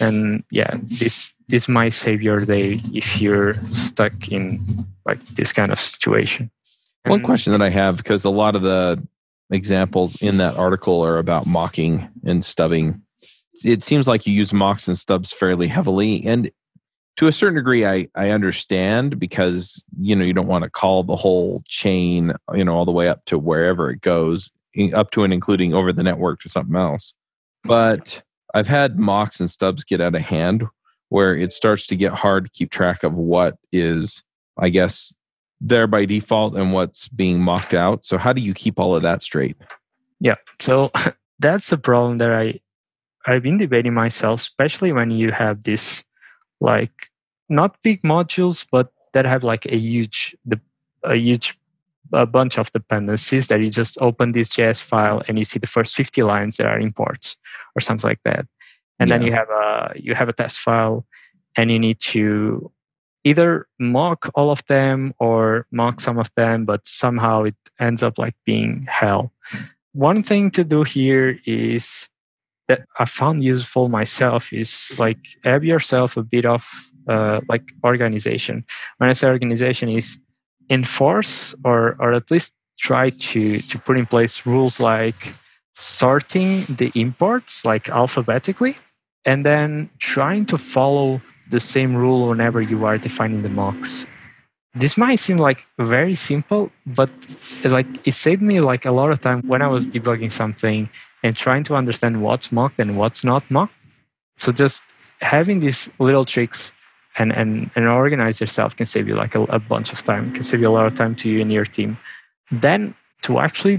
And 0.00 0.44
yeah, 0.50 0.76
this 0.82 1.32
this 1.48 1.68
might 1.68 1.90
save 1.90 2.22
your 2.22 2.44
day 2.44 2.80
if 2.92 3.20
you're 3.20 3.54
stuck 3.54 4.28
in 4.28 4.64
like 5.06 5.18
this 5.36 5.52
kind 5.52 5.70
of 5.70 5.78
situation. 5.78 6.50
One 7.06 7.22
question 7.22 7.52
that 7.52 7.62
I 7.62 7.70
have 7.70 7.96
because 7.96 8.24
a 8.24 8.30
lot 8.30 8.54
of 8.54 8.62
the 8.62 9.02
examples 9.52 10.20
in 10.20 10.38
that 10.38 10.56
article 10.56 11.04
are 11.04 11.18
about 11.18 11.46
mocking 11.46 12.08
and 12.24 12.44
stubbing. 12.44 13.02
It 13.64 13.82
seems 13.82 14.08
like 14.08 14.26
you 14.26 14.32
use 14.32 14.52
mocks 14.52 14.88
and 14.88 14.98
stubs 14.98 15.32
fairly 15.32 15.68
heavily, 15.68 16.24
and 16.24 16.50
to 17.16 17.26
a 17.26 17.32
certain 17.32 17.56
degree, 17.56 17.86
I 17.86 18.08
I 18.14 18.30
understand 18.30 19.18
because 19.18 19.84
you 20.00 20.16
know 20.16 20.24
you 20.24 20.32
don't 20.32 20.46
want 20.46 20.64
to 20.64 20.70
call 20.70 21.04
the 21.04 21.16
whole 21.16 21.62
chain, 21.68 22.32
you 22.54 22.64
know, 22.64 22.74
all 22.74 22.86
the 22.86 22.92
way 22.92 23.08
up 23.08 23.24
to 23.26 23.38
wherever 23.38 23.90
it 23.90 24.00
goes, 24.00 24.50
up 24.94 25.10
to 25.12 25.22
and 25.22 25.32
including 25.32 25.74
over 25.74 25.92
the 25.92 26.02
network 26.02 26.40
to 26.40 26.48
something 26.48 26.76
else. 26.76 27.14
But 27.64 28.22
I've 28.54 28.66
had 28.66 28.98
mocks 28.98 29.40
and 29.40 29.50
stubs 29.50 29.84
get 29.84 30.00
out 30.00 30.14
of 30.14 30.22
hand 30.22 30.64
where 31.08 31.36
it 31.36 31.52
starts 31.52 31.86
to 31.88 31.96
get 31.96 32.12
hard 32.12 32.46
to 32.46 32.50
keep 32.52 32.70
track 32.70 33.02
of 33.02 33.12
what 33.12 33.56
is, 33.70 34.22
I 34.58 34.70
guess, 34.70 35.14
there 35.62 35.86
by 35.86 36.04
default 36.04 36.56
and 36.56 36.72
what's 36.72 37.08
being 37.08 37.40
mocked 37.40 37.72
out. 37.72 38.04
So 38.04 38.18
how 38.18 38.32
do 38.32 38.42
you 38.42 38.52
keep 38.52 38.78
all 38.78 38.96
of 38.96 39.02
that 39.02 39.22
straight? 39.22 39.56
Yeah. 40.20 40.34
So 40.58 40.90
that's 41.38 41.70
a 41.72 41.78
problem 41.78 42.18
that 42.18 42.32
I 42.32 42.60
I've 43.26 43.44
been 43.44 43.58
debating 43.58 43.94
myself, 43.94 44.40
especially 44.40 44.92
when 44.92 45.12
you 45.12 45.30
have 45.30 45.62
this 45.62 46.04
like 46.60 47.10
not 47.48 47.76
big 47.82 48.02
modules, 48.02 48.66
but 48.70 48.92
that 49.12 49.24
have 49.24 49.44
like 49.44 49.64
a 49.66 49.76
huge 49.76 50.36
the 50.44 50.60
a 51.04 51.14
huge 51.14 51.56
a 52.12 52.26
bunch 52.26 52.58
of 52.58 52.70
dependencies 52.72 53.46
that 53.46 53.60
you 53.60 53.70
just 53.70 53.96
open 54.00 54.32
this 54.32 54.52
JS 54.52 54.82
file 54.82 55.22
and 55.28 55.38
you 55.38 55.44
see 55.44 55.58
the 55.58 55.66
first 55.66 55.94
50 55.94 56.24
lines 56.24 56.56
that 56.56 56.66
are 56.66 56.78
imports 56.78 57.36
or 57.74 57.80
something 57.80 58.06
like 58.06 58.20
that. 58.24 58.46
And 58.98 59.10
then 59.10 59.22
you 59.22 59.32
have 59.32 59.48
a 59.48 59.92
you 59.96 60.14
have 60.14 60.28
a 60.28 60.32
test 60.32 60.60
file 60.60 61.06
and 61.56 61.70
you 61.70 61.78
need 61.78 62.00
to 62.00 62.70
either 63.24 63.66
mock 63.78 64.30
all 64.34 64.50
of 64.50 64.64
them 64.66 65.14
or 65.18 65.66
mock 65.70 66.00
some 66.00 66.18
of 66.18 66.30
them, 66.36 66.64
but 66.64 66.86
somehow 66.86 67.44
it 67.44 67.54
ends 67.80 68.02
up 68.02 68.18
like 68.18 68.34
being 68.44 68.86
hell 68.88 69.32
one 69.92 70.22
thing 70.22 70.50
to 70.52 70.64
do 70.64 70.82
here 70.82 71.38
is 71.44 72.08
that 72.68 72.86
I 72.98 73.04
found 73.04 73.44
useful 73.44 73.88
myself 73.88 74.52
is 74.52 74.92
like 74.98 75.18
have 75.44 75.64
yourself 75.64 76.16
a 76.16 76.22
bit 76.22 76.46
of 76.46 76.66
uh, 77.08 77.40
like 77.48 77.72
organization. 77.84 78.64
When 78.98 79.10
I 79.10 79.12
say 79.12 79.28
organization, 79.28 79.88
is 79.88 80.18
enforce 80.70 81.54
or 81.64 81.96
or 81.98 82.14
at 82.14 82.30
least 82.30 82.54
try 82.78 83.10
to 83.10 83.58
to 83.58 83.78
put 83.78 83.98
in 83.98 84.06
place 84.06 84.46
rules 84.46 84.80
like 84.80 85.34
sorting 85.76 86.64
the 86.68 86.92
imports 86.94 87.64
like 87.66 87.88
alphabetically, 87.88 88.76
and 89.24 89.44
then 89.44 89.90
trying 89.98 90.46
to 90.46 90.56
follow 90.56 91.20
the 91.52 91.60
same 91.60 91.94
rule 91.94 92.28
whenever 92.28 92.60
you 92.60 92.84
are 92.84 92.98
defining 92.98 93.42
the 93.42 93.48
mocks. 93.48 94.06
This 94.74 94.96
might 94.96 95.20
seem 95.20 95.36
like 95.36 95.66
very 95.78 96.16
simple 96.16 96.72
but 96.86 97.10
it's 97.62 97.72
like 97.72 97.86
it 98.06 98.14
saved 98.14 98.42
me 98.42 98.60
like 98.60 98.84
a 98.86 98.90
lot 98.90 99.12
of 99.12 99.20
time 99.20 99.42
when 99.46 99.60
i 99.60 99.68
was 99.68 99.86
debugging 99.86 100.32
something 100.32 100.88
and 101.22 101.36
trying 101.36 101.62
to 101.64 101.76
understand 101.76 102.22
what's 102.22 102.50
mocked 102.50 102.78
and 102.80 102.96
what's 102.98 103.22
not 103.22 103.48
mocked. 103.50 103.74
So 104.38 104.50
just 104.50 104.82
having 105.20 105.60
these 105.60 105.88
little 105.98 106.24
tricks 106.24 106.72
and 107.18 107.32
and, 107.32 107.70
and 107.76 107.86
organize 107.86 108.40
yourself 108.40 108.74
can 108.74 108.86
save 108.86 109.06
you 109.06 109.14
like 109.14 109.34
a, 109.34 109.42
a 109.58 109.58
bunch 109.58 109.92
of 109.92 110.02
time 110.02 110.32
can 110.32 110.42
save 110.42 110.60
you 110.62 110.68
a 110.68 110.74
lot 110.78 110.86
of 110.86 110.94
time 110.94 111.14
to 111.16 111.28
you 111.28 111.40
and 111.42 111.52
your 111.52 111.66
team. 111.66 111.98
Then 112.50 112.94
to 113.22 113.38
actually 113.38 113.78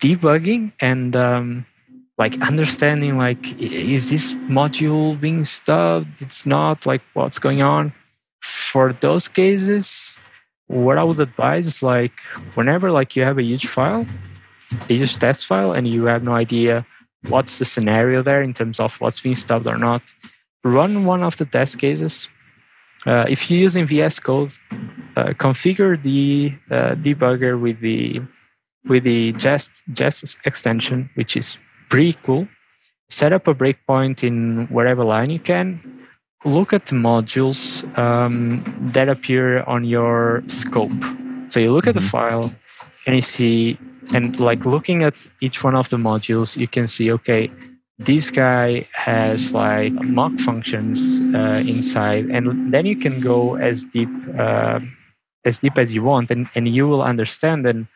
debugging 0.00 0.72
and 0.80 1.14
um, 1.14 1.66
like 2.18 2.40
understanding 2.40 3.18
like 3.18 3.60
is 3.60 4.10
this 4.10 4.34
module 4.48 5.18
being 5.20 5.44
stubbed 5.44 6.20
it's 6.20 6.44
not 6.46 6.86
like 6.86 7.02
what's 7.14 7.38
going 7.38 7.62
on? 7.62 7.92
For 8.42 8.92
those 8.92 9.28
cases 9.28 10.18
what 10.72 10.96
i 10.96 11.04
would 11.04 11.20
advise 11.20 11.66
is 11.66 11.82
like 11.82 12.18
whenever 12.54 12.90
like 12.90 13.14
you 13.14 13.22
have 13.22 13.36
a 13.36 13.42
huge 13.42 13.66
file 13.66 14.06
a 14.88 14.94
huge 14.94 15.18
test 15.18 15.44
file 15.44 15.72
and 15.72 15.86
you 15.86 16.06
have 16.06 16.22
no 16.22 16.32
idea 16.32 16.86
what's 17.28 17.58
the 17.58 17.64
scenario 17.64 18.22
there 18.22 18.42
in 18.42 18.54
terms 18.54 18.80
of 18.80 18.98
what's 19.00 19.20
being 19.20 19.34
stubbed 19.34 19.66
or 19.66 19.76
not 19.76 20.02
run 20.64 21.04
one 21.04 21.22
of 21.22 21.36
the 21.36 21.44
test 21.44 21.78
cases. 21.78 22.28
Uh, 23.04 23.26
if 23.28 23.50
you're 23.50 23.60
using 23.60 23.86
vs 23.86 24.20
code 24.20 24.52
uh, 25.16 25.32
configure 25.34 26.00
the 26.02 26.52
uh, 26.70 26.94
debugger 26.94 27.60
with 27.60 27.80
the 27.80 28.22
with 28.88 29.02
the 29.02 29.32
jest 29.32 29.82
jest 29.92 30.38
extension 30.44 31.10
which 31.14 31.36
is 31.36 31.58
pretty 31.92 32.16
cool 32.24 32.48
set 33.10 33.32
up 33.32 33.46
a 33.46 33.54
breakpoint 33.54 34.24
in 34.24 34.66
wherever 34.68 35.04
line 35.04 35.30
you 35.30 35.38
can 35.38 35.78
look 36.44 36.72
at 36.72 36.86
the 36.86 36.96
modules 36.96 37.84
um, 37.98 38.64
that 38.94 39.08
appear 39.08 39.62
on 39.64 39.84
your 39.84 40.42
scope. 40.48 40.90
So 41.48 41.60
you 41.60 41.70
look 41.72 41.86
at 41.86 41.94
the 41.94 42.00
Mhm. 42.00 42.10
file 42.16 42.46
and 43.06 43.14
you 43.14 43.22
see, 43.22 43.78
and 44.14 44.38
like 44.40 44.64
looking 44.66 45.04
at 45.04 45.14
each 45.40 45.62
one 45.62 45.76
of 45.76 45.88
the 45.90 45.98
modules, 45.98 46.56
you 46.56 46.66
can 46.66 46.86
see, 46.88 47.12
okay, 47.12 47.50
this 47.98 48.30
guy 48.30 48.88
has 48.92 49.54
like 49.54 49.94
mock 50.18 50.32
functions 50.40 50.98
uh, 51.34 51.62
inside, 51.66 52.24
and 52.30 52.72
then 52.72 52.86
you 52.86 52.96
can 52.96 53.20
go 53.20 53.54
as 53.56 53.84
deep 53.84 54.10
uh, 54.38 54.80
as 55.44 55.58
deep 55.58 55.78
as 55.78 55.94
you 55.94 56.02
want, 56.02 56.30
and, 56.30 56.48
and 56.56 56.68
you 56.68 56.88
will 56.88 57.02
understand 57.02 57.66
and 57.66 57.86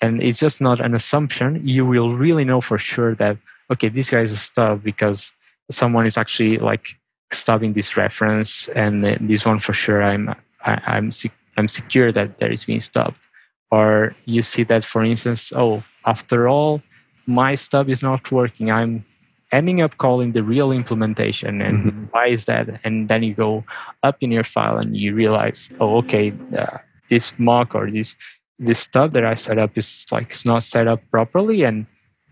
and 0.00 0.22
it's 0.22 0.38
just 0.38 0.60
not 0.60 0.80
an 0.80 0.94
assumption. 0.94 1.60
You 1.66 1.86
will 1.86 2.14
really 2.16 2.44
know 2.44 2.60
for 2.60 2.78
sure 2.78 3.14
that 3.16 3.38
okay, 3.72 3.88
this 3.88 4.10
guy 4.10 4.20
is 4.20 4.32
a 4.32 4.36
stub 4.36 4.82
because 4.82 5.32
someone 5.70 6.06
is 6.06 6.16
actually 6.16 6.58
like 6.58 6.96
stubbing 7.32 7.72
this 7.72 7.96
reference. 7.96 8.68
And 8.68 9.04
this 9.28 9.44
one 9.44 9.58
for 9.60 9.72
sure 9.74 10.02
i'm 10.02 10.30
I, 10.64 10.80
i'm 10.86 11.10
sec- 11.10 11.36
i'm 11.56 11.68
secure 11.68 12.12
that 12.12 12.38
there 12.38 12.52
is 12.52 12.64
being 12.64 12.80
stubbed 12.80 13.26
or 13.70 14.14
you 14.26 14.42
see 14.42 14.62
that 14.64 14.84
for 14.84 15.02
instance 15.02 15.52
oh 15.54 15.82
after 16.06 16.48
all 16.48 16.82
my 17.26 17.56
stub 17.56 17.88
is 17.88 18.02
not 18.02 18.30
working. 18.30 18.70
I'm 18.70 19.04
ending 19.52 19.82
up 19.82 19.98
calling 19.98 20.32
the 20.32 20.42
real 20.44 20.70
implementation. 20.72 21.60
And 21.60 21.92
Mhm. 21.92 22.08
why 22.12 22.28
is 22.28 22.44
that? 22.46 22.80
And 22.84 23.08
then 23.08 23.22
you 23.24 23.34
go 23.34 23.64
up 24.02 24.16
in 24.20 24.30
your 24.30 24.44
file 24.44 24.78
and 24.78 24.96
you 24.96 25.14
realize 25.14 25.70
oh 25.80 25.96
okay 25.98 26.32
uh, 26.56 26.78
this 27.08 27.32
mock 27.38 27.74
or 27.74 27.90
this 27.90 28.14
this 28.58 28.78
stuff 28.78 29.12
that 29.12 29.24
i 29.24 29.34
set 29.34 29.58
up 29.58 29.76
is 29.76 30.06
like 30.10 30.30
it's 30.30 30.46
not 30.46 30.62
set 30.62 30.88
up 30.88 31.00
properly 31.10 31.62
and 31.62 31.86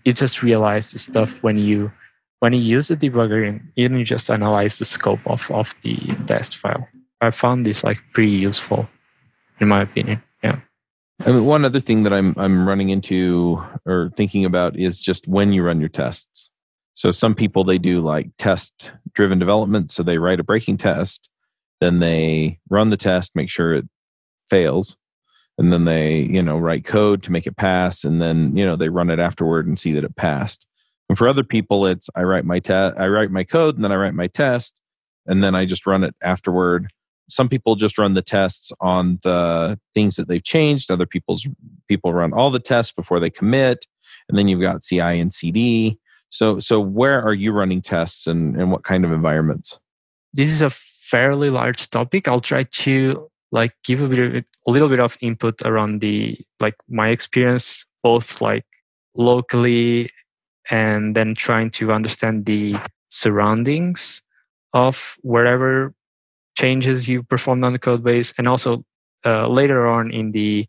you 0.04 0.12
just 0.12 0.42
realize 0.42 0.92
the 0.92 0.98
stuff 0.98 1.42
when 1.42 1.58
you 1.58 1.90
when 2.44 2.52
you 2.52 2.60
use 2.60 2.88
the 2.88 2.96
debugger, 2.96 3.48
and 3.48 3.72
you 3.74 4.04
just 4.04 4.30
analyze 4.30 4.78
the 4.78 4.84
scope 4.84 5.26
of, 5.26 5.50
of 5.50 5.74
the 5.80 5.96
test 6.26 6.58
file. 6.58 6.86
I 7.22 7.30
found 7.30 7.64
this 7.64 7.82
like 7.82 7.98
pretty 8.12 8.32
useful, 8.32 8.86
in 9.60 9.68
my 9.68 9.80
opinion. 9.80 10.22
Yeah. 10.42 10.58
I 11.24 11.32
mean, 11.32 11.46
one 11.46 11.64
other 11.64 11.80
thing 11.80 12.02
that 12.02 12.12
I'm 12.12 12.34
I'm 12.36 12.68
running 12.68 12.90
into 12.90 13.64
or 13.86 14.10
thinking 14.14 14.44
about 14.44 14.76
is 14.78 15.00
just 15.00 15.26
when 15.26 15.54
you 15.54 15.62
run 15.62 15.80
your 15.80 15.88
tests. 15.88 16.50
So 16.92 17.10
some 17.10 17.34
people 17.34 17.64
they 17.64 17.78
do 17.78 18.02
like 18.02 18.28
test 18.36 18.92
driven 19.14 19.38
development. 19.38 19.90
So 19.90 20.02
they 20.02 20.18
write 20.18 20.38
a 20.38 20.44
breaking 20.44 20.76
test, 20.76 21.30
then 21.80 22.00
they 22.00 22.58
run 22.68 22.90
the 22.90 22.98
test, 22.98 23.34
make 23.34 23.48
sure 23.48 23.72
it 23.72 23.88
fails, 24.50 24.98
and 25.58 25.72
then 25.72 25.84
they 25.84 26.18
you 26.18 26.42
know 26.42 26.58
write 26.58 26.84
code 26.84 27.22
to 27.24 27.32
make 27.32 27.46
it 27.46 27.56
pass, 27.56 28.04
and 28.04 28.20
then 28.20 28.56
you 28.56 28.64
know 28.64 28.76
they 28.76 28.88
run 28.88 29.10
it 29.10 29.18
afterward 29.18 29.66
and 29.66 29.78
see 29.78 29.92
that 29.92 30.04
it 30.04 30.16
passed. 30.16 30.66
And 31.08 31.18
for 31.18 31.28
other 31.28 31.44
people, 31.44 31.86
it's 31.86 32.08
I 32.14 32.22
write 32.22 32.44
my 32.44 32.60
test, 32.60 32.96
I 32.98 33.08
write 33.08 33.30
my 33.30 33.44
code, 33.44 33.76
and 33.76 33.84
then 33.84 33.92
I 33.92 33.96
write 33.96 34.14
my 34.14 34.26
test, 34.26 34.74
and 35.26 35.42
then 35.42 35.54
I 35.54 35.64
just 35.64 35.86
run 35.86 36.04
it 36.04 36.14
afterward. 36.22 36.88
Some 37.28 37.48
people 37.48 37.74
just 37.74 37.96
run 37.96 38.12
the 38.12 38.22
tests 38.22 38.70
on 38.80 39.18
the 39.22 39.78
things 39.94 40.16
that 40.16 40.28
they've 40.28 40.44
changed. 40.44 40.90
Other 40.90 41.06
people's 41.06 41.46
people 41.88 42.12
run 42.12 42.34
all 42.34 42.50
the 42.50 42.58
tests 42.58 42.92
before 42.92 43.18
they 43.18 43.30
commit 43.30 43.86
and 44.28 44.38
then 44.38 44.46
you've 44.46 44.60
got 44.60 44.82
ci 44.82 44.98
and 44.98 45.32
cd 45.32 45.98
so 46.34 46.58
so 46.58 46.80
where 46.80 47.22
are 47.22 47.32
you 47.32 47.52
running 47.52 47.80
tests 47.80 48.26
and, 48.26 48.56
and 48.56 48.72
what 48.72 48.82
kind 48.82 49.04
of 49.04 49.12
environments? 49.12 49.78
This 50.32 50.50
is 50.50 50.62
a 50.62 50.70
fairly 50.70 51.48
large 51.48 51.90
topic. 51.90 52.26
I'll 52.26 52.40
try 52.40 52.64
to 52.64 53.30
like 53.54 53.72
give 53.84 54.02
a 54.02 54.08
bit 54.08 54.18
of 54.18 54.44
a 54.66 54.70
little 54.70 54.88
bit 54.88 55.00
of 55.00 55.16
input 55.20 55.62
around 55.64 56.00
the 56.00 56.36
like 56.60 56.74
my 56.88 57.08
experience 57.08 57.86
both 58.02 58.42
like 58.42 58.66
locally 59.14 60.10
and 60.70 61.14
then 61.14 61.34
trying 61.34 61.70
to 61.70 61.92
understand 61.92 62.46
the 62.46 62.74
surroundings 63.10 64.22
of 64.72 65.16
wherever 65.22 65.94
changes 66.58 67.06
you 67.06 67.22
performed 67.22 67.64
on 67.64 67.72
the 67.72 67.78
code 67.78 68.02
base 68.02 68.34
and 68.38 68.48
also 68.48 68.84
uh, 69.24 69.46
later 69.46 69.86
on 69.86 70.10
in 70.10 70.32
the 70.32 70.66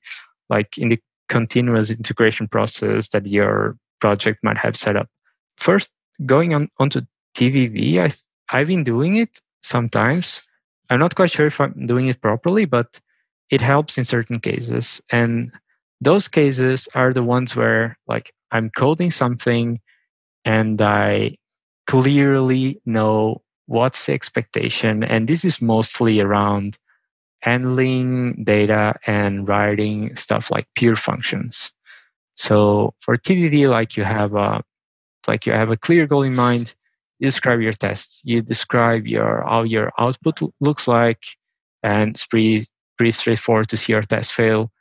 like 0.49 0.77
in 0.77 0.89
the 0.89 0.99
continuous 1.27 1.89
integration 1.89 2.47
process 2.47 3.09
that 3.09 3.25
your 3.25 3.75
project 3.99 4.43
might 4.43 4.57
have 4.57 4.77
set 4.77 4.95
up. 4.95 5.09
First 5.57 5.89
going 6.25 6.53
on 6.53 6.69
onto 6.79 7.01
tdd 7.35 7.99
i 7.99 8.11
i've 8.57 8.67
been 8.67 8.83
doing 8.83 9.17
it 9.17 9.41
sometimes 9.61 10.41
i'm 10.89 10.99
not 10.99 11.15
quite 11.15 11.31
sure 11.31 11.47
if 11.47 11.59
i'm 11.59 11.85
doing 11.87 12.07
it 12.07 12.21
properly 12.21 12.65
but 12.65 12.99
it 13.49 13.61
helps 13.61 13.97
in 13.97 14.05
certain 14.05 14.39
cases. 14.39 15.01
And 15.11 15.51
those 16.01 16.27
cases 16.27 16.87
are 16.95 17.13
the 17.13 17.23
ones 17.23 17.55
where 17.55 17.97
like 18.07 18.33
i'm 18.51 18.69
coding 18.69 19.11
something 19.11 19.79
and 20.43 20.81
i 20.81 21.35
clearly 21.87 22.81
know 22.85 23.41
what's 23.67 24.05
the 24.05 24.13
expectation. 24.13 25.03
And 25.03 25.27
this 25.27 25.45
is 25.45 25.61
mostly 25.61 26.19
around 26.19 26.77
handling 27.41 28.43
data 28.43 28.95
and 29.05 29.47
writing 29.47 30.15
stuff 30.15 30.51
like 30.51 30.67
pure 30.75 30.95
functions. 30.95 31.71
So 32.35 32.93
for 32.99 33.17
tdd 33.17 33.69
like 33.69 33.97
you 33.97 34.03
have 34.03 34.35
a 34.35 34.61
like 35.27 35.45
you 35.45 35.53
have 35.53 35.71
a 35.71 35.77
clear 35.77 36.07
goal 36.07 36.23
in 36.23 36.35
mind 36.35 36.73
you 37.19 37.27
describe 37.27 37.61
your 37.61 37.73
tests 37.73 38.21
you 38.23 38.41
describe 38.41 39.07
your 39.07 39.43
how 39.47 39.63
your 39.63 39.91
output 39.99 40.39
looks 40.59 40.87
like 40.87 41.23
and 41.83 42.11
it's 42.11 42.25
pretty 42.25 42.65
pretty 42.97 43.11
straightforward 43.11 43.69
to 43.69 43.77
see 43.77 43.93
your 43.93 44.01
test 44.01 44.33
fail 44.33 44.71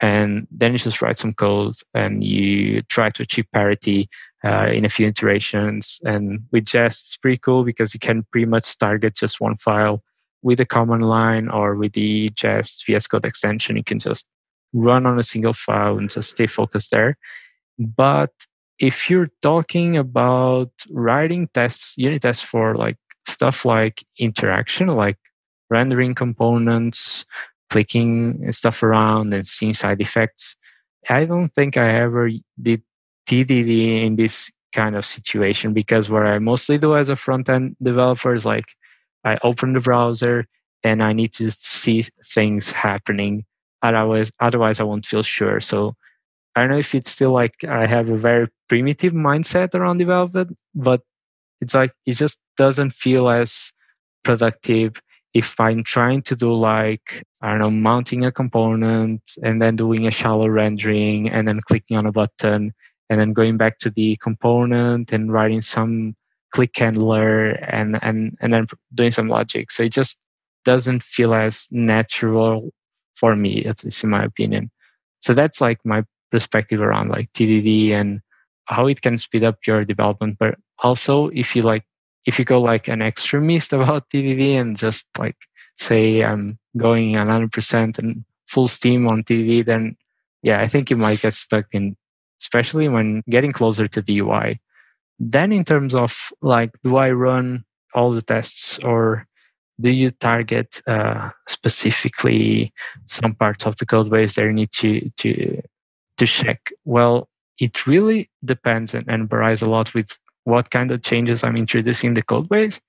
and 0.00 0.46
then 0.50 0.72
you 0.72 0.78
just 0.78 1.00
write 1.00 1.18
some 1.18 1.32
code 1.32 1.76
and 1.94 2.24
you 2.24 2.82
try 2.82 3.10
to 3.10 3.22
achieve 3.22 3.46
parity 3.52 4.08
uh, 4.44 4.66
in 4.66 4.84
a 4.84 4.88
few 4.88 5.06
iterations. 5.06 6.00
And 6.04 6.40
with 6.52 6.66
Jest, 6.66 7.06
it's 7.06 7.16
pretty 7.16 7.38
cool 7.38 7.64
because 7.64 7.94
you 7.94 8.00
can 8.00 8.26
pretty 8.30 8.46
much 8.46 8.76
target 8.76 9.14
just 9.14 9.40
one 9.40 9.56
file 9.56 10.02
with 10.42 10.60
a 10.60 10.66
command 10.66 11.08
line 11.08 11.48
or 11.48 11.74
with 11.76 11.94
the 11.94 12.28
Jest 12.34 12.84
VS 12.86 13.06
Code 13.06 13.24
extension. 13.24 13.76
You 13.76 13.84
can 13.84 13.98
just 13.98 14.28
run 14.74 15.06
on 15.06 15.18
a 15.18 15.22
single 15.22 15.54
file 15.54 15.96
and 15.96 16.10
just 16.10 16.30
stay 16.30 16.46
focused 16.46 16.90
there. 16.90 17.16
But 17.78 18.32
if 18.78 19.08
you're 19.08 19.30
talking 19.42 19.96
about 19.96 20.70
writing 20.90 21.48
tests, 21.54 21.94
unit 21.96 22.22
tests 22.22 22.42
for 22.42 22.74
like 22.74 22.96
stuff 23.26 23.64
like 23.64 24.04
interaction, 24.18 24.88
like 24.88 25.18
rendering 25.70 26.14
components, 26.14 27.24
clicking 27.70 28.50
stuff 28.52 28.82
around 28.82 29.32
and 29.32 29.46
seeing 29.46 29.74
side 29.74 30.00
effects, 30.00 30.56
I 31.08 31.24
don't 31.24 31.52
think 31.54 31.76
I 31.76 31.90
ever 32.00 32.30
did 32.60 32.82
TDD 33.28 34.04
in 34.04 34.16
this 34.16 34.50
kind 34.72 34.96
of 34.96 35.06
situation 35.06 35.72
because 35.72 36.10
what 36.10 36.26
I 36.26 36.38
mostly 36.38 36.78
do 36.78 36.96
as 36.96 37.08
a 37.08 37.16
front 37.16 37.48
end 37.48 37.76
developer 37.82 38.34
is 38.34 38.44
like 38.44 38.66
I 39.24 39.38
open 39.42 39.72
the 39.72 39.80
browser 39.80 40.46
and 40.82 41.02
I 41.02 41.12
need 41.12 41.32
to 41.34 41.50
see 41.50 42.04
things 42.26 42.70
happening. 42.70 43.44
Otherwise, 43.82 44.32
otherwise 44.40 44.80
I 44.80 44.84
won't 44.84 45.06
feel 45.06 45.22
sure. 45.22 45.60
So 45.60 45.94
I 46.56 46.60
don't 46.60 46.70
know 46.70 46.78
if 46.78 46.94
it's 46.94 47.10
still 47.10 47.32
like 47.32 47.64
I 47.64 47.86
have 47.86 48.08
a 48.08 48.16
very 48.16 48.48
primitive 48.68 49.12
mindset 49.12 49.74
around 49.74 49.98
development, 49.98 50.56
but 50.74 51.02
it's 51.60 51.74
like 51.74 51.92
it 52.06 52.12
just 52.12 52.38
doesn't 52.56 52.92
feel 52.92 53.28
as 53.28 53.72
productive 54.22 54.94
if 55.34 55.58
I'm 55.58 55.82
trying 55.82 56.22
to 56.22 56.36
do 56.36 56.54
like, 56.54 57.24
I 57.42 57.50
don't 57.50 57.58
know, 57.58 57.70
mounting 57.70 58.24
a 58.24 58.30
component 58.30 59.22
and 59.42 59.60
then 59.60 59.74
doing 59.74 60.06
a 60.06 60.12
shallow 60.12 60.48
rendering 60.48 61.28
and 61.28 61.48
then 61.48 61.60
clicking 61.60 61.96
on 61.96 62.06
a 62.06 62.12
button 62.12 62.72
and 63.10 63.20
then 63.20 63.32
going 63.32 63.56
back 63.56 63.78
to 63.80 63.90
the 63.90 64.16
component 64.22 65.12
and 65.12 65.32
writing 65.32 65.60
some 65.60 66.14
click 66.52 66.76
handler 66.76 67.50
and 67.50 67.98
and 68.02 68.36
and 68.40 68.52
then 68.52 68.66
doing 68.94 69.10
some 69.10 69.28
logic. 69.28 69.72
So 69.72 69.82
it 69.82 69.92
just 69.92 70.20
doesn't 70.64 71.02
feel 71.02 71.34
as 71.34 71.68
natural 71.72 72.70
for 73.16 73.34
me 73.36 73.64
at 73.64 73.84
least 73.84 74.04
in 74.04 74.10
my 74.10 74.24
opinion. 74.24 74.70
So 75.20 75.34
that's 75.34 75.60
like 75.60 75.78
my 75.84 76.04
perspective 76.34 76.80
around 76.80 77.08
like 77.08 77.32
tdd 77.32 77.90
and 77.92 78.20
how 78.66 78.86
it 78.86 79.02
can 79.02 79.16
speed 79.16 79.44
up 79.44 79.58
your 79.66 79.84
development 79.84 80.36
but 80.38 80.54
also 80.82 81.28
if 81.28 81.54
you 81.54 81.62
like 81.62 81.84
if 82.26 82.38
you 82.38 82.44
go 82.44 82.60
like 82.60 82.88
an 82.88 83.02
extremist 83.02 83.72
about 83.76 84.08
tdd 84.10 84.60
and 84.60 84.76
just 84.76 85.06
like 85.18 85.36
say 85.78 86.22
i'm 86.22 86.58
going 86.76 87.14
100% 87.14 87.98
and 87.98 88.24
full 88.46 88.68
steam 88.68 89.06
on 89.08 89.22
tdd 89.22 89.64
then 89.64 89.96
yeah 90.42 90.60
i 90.60 90.68
think 90.68 90.90
you 90.90 90.96
might 90.96 91.20
get 91.20 91.34
stuck 91.34 91.66
in 91.72 91.96
especially 92.44 92.88
when 92.88 93.22
getting 93.28 93.52
closer 93.52 93.88
to 93.88 94.02
the 94.02 94.20
UI. 94.20 94.60
Then, 95.18 95.52
in 95.52 95.64
terms 95.64 95.94
of 95.94 96.32
like, 96.42 96.72
do 96.82 96.96
I 96.96 97.10
run 97.10 97.64
all 97.94 98.12
the 98.12 98.22
tests 98.22 98.78
or 98.84 99.26
do 99.80 99.90
you 99.90 100.10
target 100.10 100.82
uh, 100.86 101.30
specifically 101.48 102.72
some 103.06 103.34
parts 103.34 103.66
of 103.66 103.76
the 103.76 103.86
code 103.86 104.10
base 104.10 104.34
that 104.34 104.44
you 104.44 104.52
need 104.52 104.72
to 104.72 105.10
to 105.18 105.62
to 106.18 106.26
check? 106.26 106.72
Well, 106.84 107.28
it 107.58 107.86
really 107.86 108.30
depends 108.44 108.94
and, 108.94 109.08
and 109.08 109.28
varies 109.28 109.62
a 109.62 109.66
lot 109.66 109.94
with 109.94 110.18
what 110.44 110.70
kind 110.70 110.90
of 110.90 111.02
changes 111.02 111.42
I'm 111.42 111.56
introducing 111.56 112.08
in 112.08 112.14
the 112.14 112.22
code 112.22 112.48
base. 112.48 112.80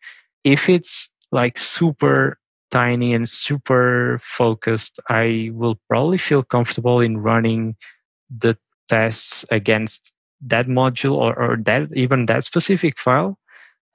If 0.44 0.70
it's 0.70 1.10
like 1.32 1.58
super 1.58 2.38
tiny 2.72 3.14
and 3.14 3.28
super 3.28 4.20
focused, 4.22 5.00
I 5.10 5.52
will 5.54 5.80
probably 5.88 6.18
feel 6.18 6.44
comfortable 6.44 7.00
in 7.00 7.20
running 7.20 7.76
the 8.30 8.58
tests 8.90 9.46
against 9.52 10.12
that 10.42 10.68
module 10.68 11.16
or, 11.16 11.38
or 11.38 11.58
that 11.58 11.90
even 11.96 12.26
that 12.28 12.44
specific 12.44 13.00
file 13.00 13.38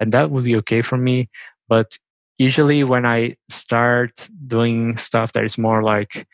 and 0.00 0.12
that 0.12 0.30
would 0.30 0.44
be 0.44 0.56
okay 0.56 0.82
for 0.82 0.96
me 0.96 1.28
but 1.68 1.98
usually 2.38 2.82
when 2.82 3.06
i 3.06 3.36
start 3.48 4.28
doing 4.46 4.96
stuff 4.96 5.32
that 5.32 5.44
is 5.44 5.58
more 5.58 5.82
like 5.82 6.26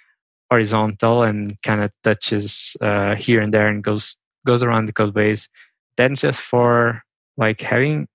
horizontal 0.50 1.22
and 1.22 1.60
kind 1.62 1.82
of 1.82 1.90
touches 2.02 2.76
uh, 2.80 3.14
here 3.14 3.40
and 3.40 3.52
there 3.52 3.68
and 3.68 3.82
goes 3.82 4.16
goes 4.46 4.62
around 4.62 4.86
the 4.86 4.92
code 4.92 5.12
base 5.12 5.48
then 5.96 6.14
just 6.14 6.40
for 6.40 7.02
like 7.36 7.60
having 7.60 8.06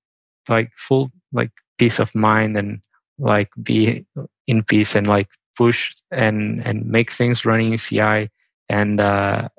like 0.48 0.72
full 0.78 1.12
like 1.34 1.52
peace 1.78 2.00
of 2.00 2.14
mind 2.16 2.58
and 2.58 2.82
like 3.20 3.50
be 3.62 4.06
in 4.48 4.64
peace 4.64 4.96
and 4.96 5.08
like 5.08 5.28
push 5.58 5.94
and 6.12 6.66
and 6.66 6.86
make 6.86 7.12
things 7.12 7.46
running 7.46 7.72
in 7.72 7.78
ci 7.78 8.30
and 8.70 9.02
uh, 9.02 9.50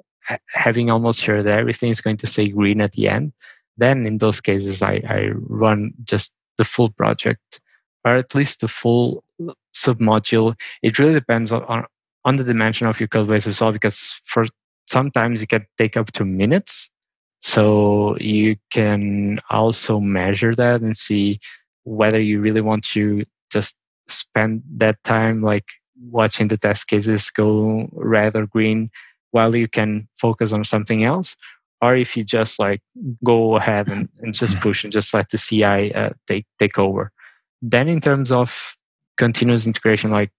having 0.48 0.90
almost 0.90 1.20
sure 1.20 1.42
that 1.42 1.58
everything 1.58 1.90
is 1.90 2.00
going 2.00 2.16
to 2.16 2.26
stay 2.26 2.48
green 2.48 2.80
at 2.80 2.92
the 2.92 3.08
end, 3.08 3.32
then 3.76 4.06
in 4.06 4.18
those 4.18 4.40
cases 4.40 4.82
I, 4.82 5.02
I 5.08 5.30
run 5.34 5.92
just 6.04 6.34
the 6.58 6.64
full 6.64 6.90
project 6.90 7.60
or 8.04 8.16
at 8.16 8.34
least 8.34 8.60
the 8.60 8.68
full 8.68 9.24
submodule. 9.74 10.54
It 10.82 10.98
really 10.98 11.14
depends 11.14 11.52
on, 11.52 11.62
on 11.64 11.86
the 12.36 12.44
dimension 12.44 12.86
of 12.86 13.00
your 13.00 13.08
code 13.08 13.28
base 13.28 13.46
as 13.46 13.60
well, 13.60 13.72
because 13.72 14.20
for 14.24 14.46
sometimes 14.88 15.42
it 15.42 15.48
can 15.48 15.66
take 15.78 15.96
up 15.96 16.12
to 16.12 16.24
minutes. 16.24 16.90
So 17.40 18.16
you 18.18 18.56
can 18.72 19.38
also 19.50 19.98
measure 19.98 20.54
that 20.54 20.80
and 20.80 20.96
see 20.96 21.40
whether 21.84 22.20
you 22.20 22.40
really 22.40 22.60
want 22.60 22.84
to 22.88 23.24
just 23.50 23.76
spend 24.08 24.62
that 24.76 25.02
time 25.02 25.42
like 25.42 25.64
watching 26.10 26.48
the 26.48 26.56
test 26.56 26.86
cases 26.86 27.30
go 27.30 27.88
red 27.92 28.36
or 28.36 28.46
green 28.46 28.90
while 29.32 29.54
you 29.56 29.68
can 29.68 30.08
focus 30.18 30.52
on 30.52 30.64
something 30.64 31.04
else 31.04 31.36
or 31.82 31.96
if 31.96 32.16
you 32.16 32.22
just 32.22 32.58
like 32.60 32.80
go 33.24 33.56
ahead 33.56 33.88
and, 33.88 34.08
and 34.20 34.32
just 34.32 34.58
push 34.60 34.84
and 34.84 34.92
just 34.92 35.12
let 35.12 35.28
the 35.30 35.38
CI 35.38 35.92
uh, 35.94 36.10
take 36.26 36.46
take 36.58 36.78
over. 36.78 37.10
Then 37.60 37.88
in 37.88 38.00
terms 38.00 38.30
of 38.30 38.76
continuous 39.16 39.66
integration, 39.66 40.10
like 40.10 40.30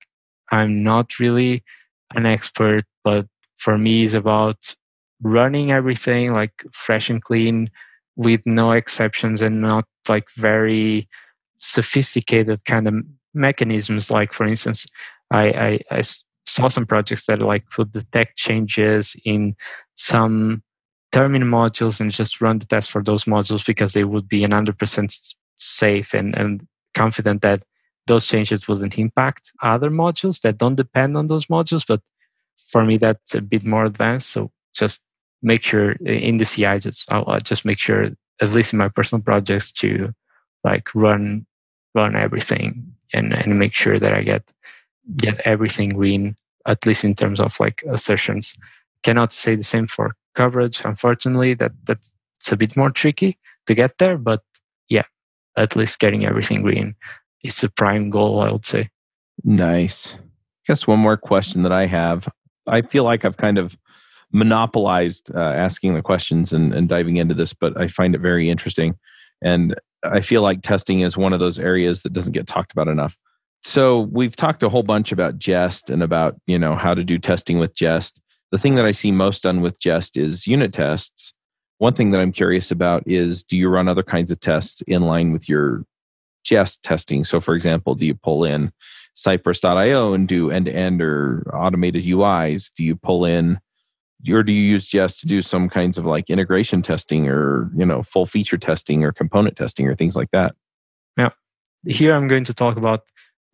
I'm 0.51 0.83
not 0.83 1.19
really 1.19 1.63
an 2.15 2.25
expert, 2.25 2.85
but 3.03 3.27
for 3.57 3.77
me 3.77 4.03
is 4.03 4.13
about 4.13 4.75
running 5.21 5.71
everything 5.71 6.33
like 6.33 6.63
fresh 6.71 7.09
and 7.09 7.23
clean 7.23 7.69
with 8.15 8.41
no 8.45 8.71
exceptions 8.71 9.41
and 9.41 9.61
not 9.61 9.85
like 10.09 10.25
very 10.35 11.07
sophisticated 11.59 12.63
kind 12.65 12.87
of 12.87 12.95
mechanisms. 13.33 14.11
Like 14.11 14.33
for 14.33 14.45
instance 14.45 14.85
I, 15.31 15.43
I, 15.47 15.79
I 15.91 16.01
saw 16.45 16.67
some 16.67 16.85
projects 16.85 17.25
that 17.25 17.41
like 17.41 17.65
would 17.77 17.91
detect 17.91 18.37
changes 18.37 19.15
in 19.25 19.55
some 19.95 20.61
terminal 21.11 21.47
modules 21.47 21.99
and 21.99 22.11
just 22.11 22.41
run 22.41 22.59
the 22.59 22.65
test 22.65 22.91
for 22.91 23.03
those 23.03 23.23
modules 23.25 23.65
because 23.65 23.93
they 23.93 24.03
would 24.03 24.27
be 24.27 24.41
100% 24.41 25.33
safe 25.57 26.13
and, 26.13 26.35
and 26.35 26.67
confident 26.95 27.41
that 27.43 27.63
those 28.07 28.25
changes 28.25 28.67
wouldn't 28.67 28.97
impact 28.97 29.51
other 29.61 29.89
modules 29.89 30.41
that 30.41 30.57
don't 30.57 30.75
depend 30.75 31.15
on 31.17 31.27
those 31.27 31.47
modules. 31.47 31.85
But 31.87 32.01
for 32.69 32.83
me, 32.85 32.97
that's 32.97 33.35
a 33.35 33.41
bit 33.41 33.63
more 33.63 33.85
advanced. 33.85 34.29
So 34.31 34.51
just 34.73 35.01
make 35.41 35.63
sure 35.63 35.91
eh, 36.05 36.13
in 36.13 36.37
the 36.37 36.45
CI, 36.45 36.79
just 36.79 37.11
I'll, 37.11 37.23
I'll 37.27 37.39
just 37.39 37.65
make 37.65 37.79
sure, 37.79 38.09
at 38.41 38.51
least 38.51 38.73
in 38.73 38.79
my 38.79 38.89
personal 38.89 39.21
projects, 39.21 39.71
to 39.73 40.13
like 40.63 40.93
run 40.93 41.45
run 41.95 42.15
everything 42.15 42.93
and 43.13 43.33
and 43.33 43.59
make 43.59 43.73
sure 43.73 43.99
that 43.99 44.13
I 44.13 44.23
get 44.23 44.43
get 45.17 45.39
everything 45.41 45.89
green, 45.93 46.35
at 46.67 46.85
least 46.85 47.03
in 47.03 47.15
terms 47.15 47.39
of 47.39 47.59
like 47.59 47.83
assertions. 47.89 48.55
Cannot 49.03 49.33
say 49.33 49.55
the 49.55 49.63
same 49.63 49.87
for 49.87 50.15
coverage. 50.33 50.81
Unfortunately, 50.83 51.53
that 51.55 51.71
that's 51.85 52.51
a 52.51 52.57
bit 52.57 52.75
more 52.75 52.89
tricky 52.89 53.37
to 53.67 53.75
get 53.75 53.97
there. 53.97 54.17
But 54.17 54.41
yeah, 54.89 55.03
at 55.57 55.75
least 55.75 55.99
getting 55.99 56.25
everything 56.25 56.63
green 56.63 56.95
is 57.43 57.57
the 57.57 57.69
prime 57.69 58.09
goal, 58.09 58.41
I 58.41 58.51
would 58.51 58.65
say. 58.65 58.89
Nice. 59.43 60.15
I 60.15 60.19
guess 60.67 60.87
one 60.87 60.99
more 60.99 61.17
question 61.17 61.63
that 61.63 61.71
I 61.71 61.85
have. 61.87 62.29
I 62.67 62.81
feel 62.81 63.03
like 63.03 63.25
I've 63.25 63.37
kind 63.37 63.57
of 63.57 63.77
monopolized 64.31 65.31
uh, 65.35 65.39
asking 65.39 65.93
the 65.93 66.01
questions 66.01 66.53
and, 66.53 66.73
and 66.73 66.87
diving 66.89 67.17
into 67.17 67.33
this, 67.33 67.53
but 67.53 67.79
I 67.79 67.87
find 67.87 68.15
it 68.15 68.21
very 68.21 68.49
interesting. 68.49 68.95
And 69.41 69.75
I 70.03 70.21
feel 70.21 70.41
like 70.41 70.61
testing 70.61 71.01
is 71.01 71.17
one 71.17 71.33
of 71.33 71.39
those 71.39 71.59
areas 71.59 72.03
that 72.03 72.13
doesn't 72.13 72.33
get 72.33 72.47
talked 72.47 72.71
about 72.71 72.87
enough 72.87 73.17
so 73.63 74.01
we've 74.11 74.35
talked 74.35 74.61
a 74.61 74.69
whole 74.69 74.83
bunch 74.83 75.11
about 75.11 75.39
jest 75.39 75.89
and 75.89 76.03
about 76.03 76.35
you 76.45 76.59
know 76.59 76.75
how 76.75 76.93
to 76.93 77.03
do 77.03 77.17
testing 77.17 77.59
with 77.59 77.73
jest 77.73 78.19
the 78.51 78.57
thing 78.57 78.75
that 78.75 78.85
i 78.85 78.91
see 78.91 79.11
most 79.11 79.43
done 79.43 79.61
with 79.61 79.79
jest 79.79 80.17
is 80.17 80.45
unit 80.45 80.73
tests 80.73 81.33
one 81.77 81.93
thing 81.93 82.11
that 82.11 82.21
i'm 82.21 82.31
curious 82.31 82.71
about 82.71 83.03
is 83.07 83.43
do 83.43 83.57
you 83.57 83.69
run 83.69 83.87
other 83.87 84.03
kinds 84.03 84.29
of 84.29 84.39
tests 84.39 84.81
in 84.87 85.01
line 85.03 85.31
with 85.31 85.47
your 85.47 85.83
jest 86.43 86.83
testing. 86.83 87.23
So 87.23 87.39
for 87.41 87.55
example 87.55 87.95
do 87.95 88.05
you 88.05 88.15
pull 88.15 88.43
in 88.43 88.71
cypress.io 89.15 90.13
and 90.13 90.27
do 90.27 90.49
end-to-end 90.49 91.01
or 91.01 91.43
automated 91.53 92.03
uis 92.03 92.71
do 92.75 92.83
you 92.83 92.95
pull 92.95 93.25
in 93.25 93.59
or 94.31 94.41
do 94.41 94.51
you 94.51 94.61
use 94.61 94.87
jest 94.87 95.19
to 95.19 95.27
do 95.27 95.41
some 95.41 95.69
kinds 95.69 95.97
of 95.97 96.05
like 96.05 96.29
integration 96.29 96.81
testing 96.81 97.27
or 97.27 97.69
you 97.75 97.85
know 97.85 98.03
full 98.03 98.25
feature 98.25 98.57
testing 98.57 99.03
or 99.03 99.11
component 99.11 99.55
testing 99.55 99.87
or 99.87 99.95
things 99.95 100.15
like 100.15 100.31
that? 100.31 100.55
Yeah. 101.17 101.29
Here 101.85 102.13
i'm 102.13 102.27
going 102.27 102.45
to 102.45 102.53
talk 102.53 102.77
about 102.77 103.01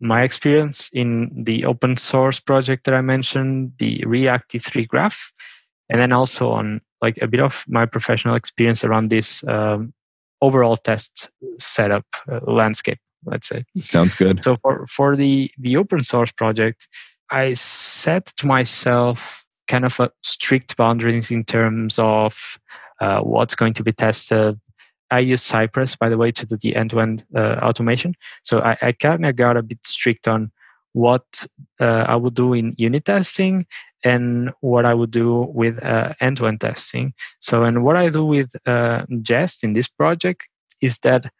my 0.00 0.22
experience 0.22 0.88
in 0.92 1.30
the 1.44 1.64
open 1.66 1.96
source 1.96 2.40
project 2.40 2.84
that 2.84 2.94
I 2.94 3.02
mentioned, 3.02 3.72
the 3.78 4.02
React 4.06 4.52
D3 4.52 4.88
graph, 4.88 5.32
and 5.90 6.00
then 6.00 6.12
also 6.12 6.50
on 6.50 6.80
like 7.02 7.18
a 7.20 7.26
bit 7.26 7.40
of 7.40 7.64
my 7.68 7.86
professional 7.86 8.34
experience 8.34 8.82
around 8.82 9.10
this 9.10 9.44
um, 9.44 9.92
overall 10.40 10.76
test 10.76 11.30
setup 11.58 12.06
uh, 12.30 12.40
landscape. 12.46 12.98
Let's 13.24 13.48
say 13.48 13.64
sounds 13.76 14.14
good. 14.14 14.42
So 14.42 14.56
for 14.56 14.86
for 14.86 15.16
the 15.16 15.50
the 15.58 15.76
open 15.76 16.02
source 16.04 16.32
project, 16.32 16.88
I 17.30 17.54
set 17.54 18.26
to 18.38 18.46
myself 18.46 19.44
kind 19.68 19.84
of 19.84 20.00
a 20.00 20.10
strict 20.22 20.76
boundaries 20.76 21.30
in 21.30 21.44
terms 21.44 21.96
of 21.98 22.58
uh, 23.00 23.20
what's 23.20 23.54
going 23.54 23.74
to 23.74 23.82
be 23.82 23.92
tested, 23.92 24.58
I 25.10 25.20
use 25.20 25.42
Cypress, 25.42 25.96
by 25.96 26.08
the 26.08 26.18
way, 26.18 26.30
to 26.32 26.46
do 26.46 26.56
the 26.56 26.76
end-to-end 26.76 27.24
uh, 27.34 27.56
automation. 27.62 28.14
So 28.42 28.60
I, 28.60 28.76
I 28.80 28.92
kind 28.92 29.26
of 29.26 29.36
got 29.36 29.56
a 29.56 29.62
bit 29.62 29.84
strict 29.84 30.28
on 30.28 30.52
what 30.92 31.46
uh, 31.80 32.04
I 32.08 32.16
would 32.16 32.34
do 32.34 32.52
in 32.52 32.74
unit 32.78 33.04
testing 33.04 33.66
and 34.02 34.50
what 34.60 34.84
I 34.84 34.94
would 34.94 35.10
do 35.10 35.42
with 35.54 35.82
uh, 35.84 36.14
end-to-end 36.20 36.60
testing. 36.60 37.12
So, 37.40 37.64
and 37.64 37.84
what 37.84 37.96
I 37.96 38.08
do 38.08 38.24
with 38.24 38.50
uh, 38.66 39.04
Jest 39.22 39.62
in 39.62 39.74
this 39.74 39.88
project 39.88 40.48
is 40.80 40.98
that 41.00 41.30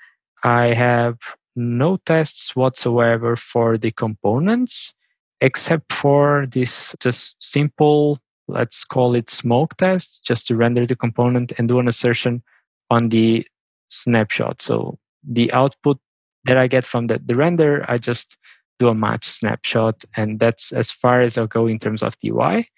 I 0.44 0.66
have 0.68 1.16
no 1.56 1.96
tests 2.06 2.54
whatsoever 2.54 3.36
for 3.36 3.78
the 3.78 3.90
components, 3.90 4.94
except 5.40 5.92
for 5.92 6.46
this 6.50 6.94
just 7.00 7.36
simple, 7.40 8.18
let's 8.46 8.84
call 8.84 9.14
it 9.14 9.30
smoke 9.30 9.76
test, 9.76 10.22
just 10.24 10.46
to 10.46 10.56
render 10.56 10.86
the 10.86 10.96
component 10.96 11.52
and 11.58 11.68
do 11.68 11.78
an 11.78 11.88
assertion 11.88 12.42
on 12.90 13.08
the 13.08 13.46
snapshot. 13.88 14.62
So 14.62 14.98
the 15.26 15.52
output 15.52 15.98
that 16.44 16.56
I 16.56 16.66
get 16.66 16.84
from 16.84 17.06
the, 17.06 17.20
the 17.24 17.36
render, 17.36 17.84
I 17.88 17.98
just 17.98 18.36
do 18.80 18.88
a 18.88 18.94
match 18.94 19.26
snapshot. 19.28 20.04
And 20.16 20.40
that's 20.40 20.72
as 20.72 20.90
far 20.90 21.20
as 21.20 21.38
I'll 21.38 21.46
go 21.46 21.68
in 21.68 21.78
terms 21.78 22.02
of 22.02 22.16
UI. 22.24 22.68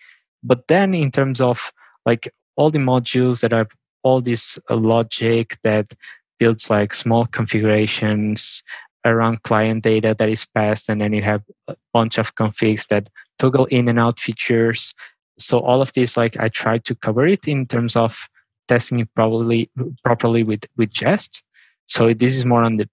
But 0.42 0.66
then 0.68 0.92
in 0.92 1.10
terms 1.10 1.40
of 1.40 1.72
like 2.04 2.30
all 2.56 2.70
the 2.70 2.80
modules 2.80 3.40
that 3.40 3.52
are 3.52 3.68
all 4.02 4.20
this 4.20 4.58
uh, 4.68 4.76
logic 4.76 5.56
that 5.62 5.94
builds 6.38 6.68
like 6.68 6.92
small 6.92 7.24
configurations 7.26 8.62
around 9.04 9.42
client 9.44 9.84
data 9.84 10.14
that 10.18 10.28
is 10.28 10.44
passed 10.44 10.88
and 10.88 11.00
then 11.00 11.12
you 11.12 11.22
have 11.22 11.42
a 11.68 11.76
bunch 11.92 12.18
of 12.18 12.34
configs 12.34 12.86
that 12.88 13.08
toggle 13.38 13.66
in 13.66 13.88
and 13.88 13.98
out 13.98 14.20
features 14.20 14.94
so 15.38 15.58
all 15.58 15.82
of 15.82 15.92
this 15.94 16.16
like 16.16 16.36
i 16.38 16.48
try 16.48 16.78
to 16.78 16.94
cover 16.94 17.26
it 17.26 17.48
in 17.48 17.66
terms 17.66 17.96
of 17.96 18.28
testing 18.68 19.00
it 19.00 19.08
probably 19.16 19.68
properly 20.04 20.44
with 20.44 20.64
with 20.76 20.90
jest 20.90 21.42
so 21.86 22.14
this 22.14 22.36
is 22.36 22.44
more 22.44 22.62
on 22.62 22.76
the 22.76 22.88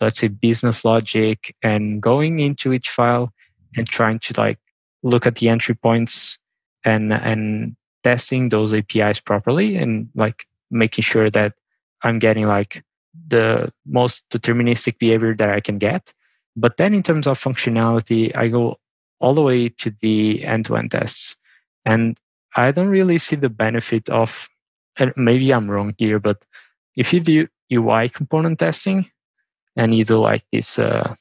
let's 0.00 0.18
say 0.18 0.28
business 0.28 0.84
logic 0.84 1.54
and 1.62 2.02
going 2.02 2.40
into 2.40 2.72
each 2.72 2.90
file 2.90 3.32
and 3.76 3.86
trying 3.86 4.18
to 4.20 4.34
like 4.36 4.58
look 5.02 5.26
at 5.26 5.36
the 5.36 5.48
entry 5.48 5.74
points 5.74 6.38
and 6.84 7.12
and 7.12 7.76
testing 8.02 8.48
those 8.48 8.74
apis 8.74 9.20
properly 9.20 9.76
and 9.76 10.08
like 10.14 10.46
making 10.70 11.02
sure 11.02 11.30
that 11.30 11.54
i'm 12.02 12.18
getting 12.18 12.46
like 12.46 12.84
the 13.28 13.72
most 13.86 14.28
deterministic 14.30 14.98
behavior 14.98 15.34
that 15.34 15.48
i 15.48 15.60
can 15.60 15.78
get. 15.78 16.12
But 16.56 16.76
then 16.76 16.94
in 16.94 17.02
terms 17.02 17.26
of 17.26 17.40
functionality 17.40 18.34
i 18.36 18.48
go 18.48 18.78
all 19.20 19.34
the 19.34 19.42
way 19.42 19.68
to 19.68 19.94
the 20.00 20.44
end-to-end 20.44 20.90
tests. 20.90 21.36
And 21.84 22.18
i 22.56 22.70
don't 22.72 22.88
really 22.88 23.18
see 23.18 23.36
the 23.36 23.48
benefit 23.48 24.08
of 24.08 24.48
and 24.96 25.12
maybe 25.16 25.52
I'm 25.52 25.70
wrong 25.70 25.94
here, 25.98 26.20
but 26.20 26.44
if 26.96 27.12
you 27.12 27.20
do 27.20 27.48
UI 27.72 28.08
component 28.08 28.58
testing 28.60 29.10
and 29.76 29.94
you 29.94 30.04
do 30.04 30.18
like 30.18 30.44
this, 30.52 30.78
uh, 30.78 31.14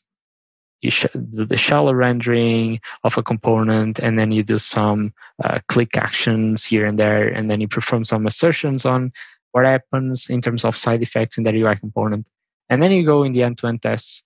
sh- 0.84 1.06
the 1.14 1.58
shallow 1.58 1.94
rendering 1.94 2.80
of 3.04 3.18
a 3.18 3.24
component, 3.24 4.00
and 4.00 4.18
then 4.18 4.32
you 4.32 4.44
do 4.44 4.58
some 4.58 5.14
uh, 5.44 5.60
click 5.68 5.98
actions 5.98 6.64
here 6.64 6.86
and 6.86 7.00
there, 7.00 7.28
and 7.28 7.50
then 7.50 7.62
you 7.62 7.68
perform 7.68 8.06
some 8.06 8.26
assertions 8.26 8.86
on 8.86 9.12
what 9.52 9.66
happens 9.66 10.30
in 10.30 10.42
terms 10.42 10.66
of 10.66 10.76
side 10.76 11.02
effects 11.02 11.38
in 11.38 11.44
that 11.44 11.56
UI 11.56 11.76
component, 11.76 12.26
and 12.70 12.82
then 12.82 12.92
you 12.92 13.06
go 13.06 13.24
in 13.24 13.34
the 13.34 13.44
end-to-end 13.44 13.82
tests 13.82 14.24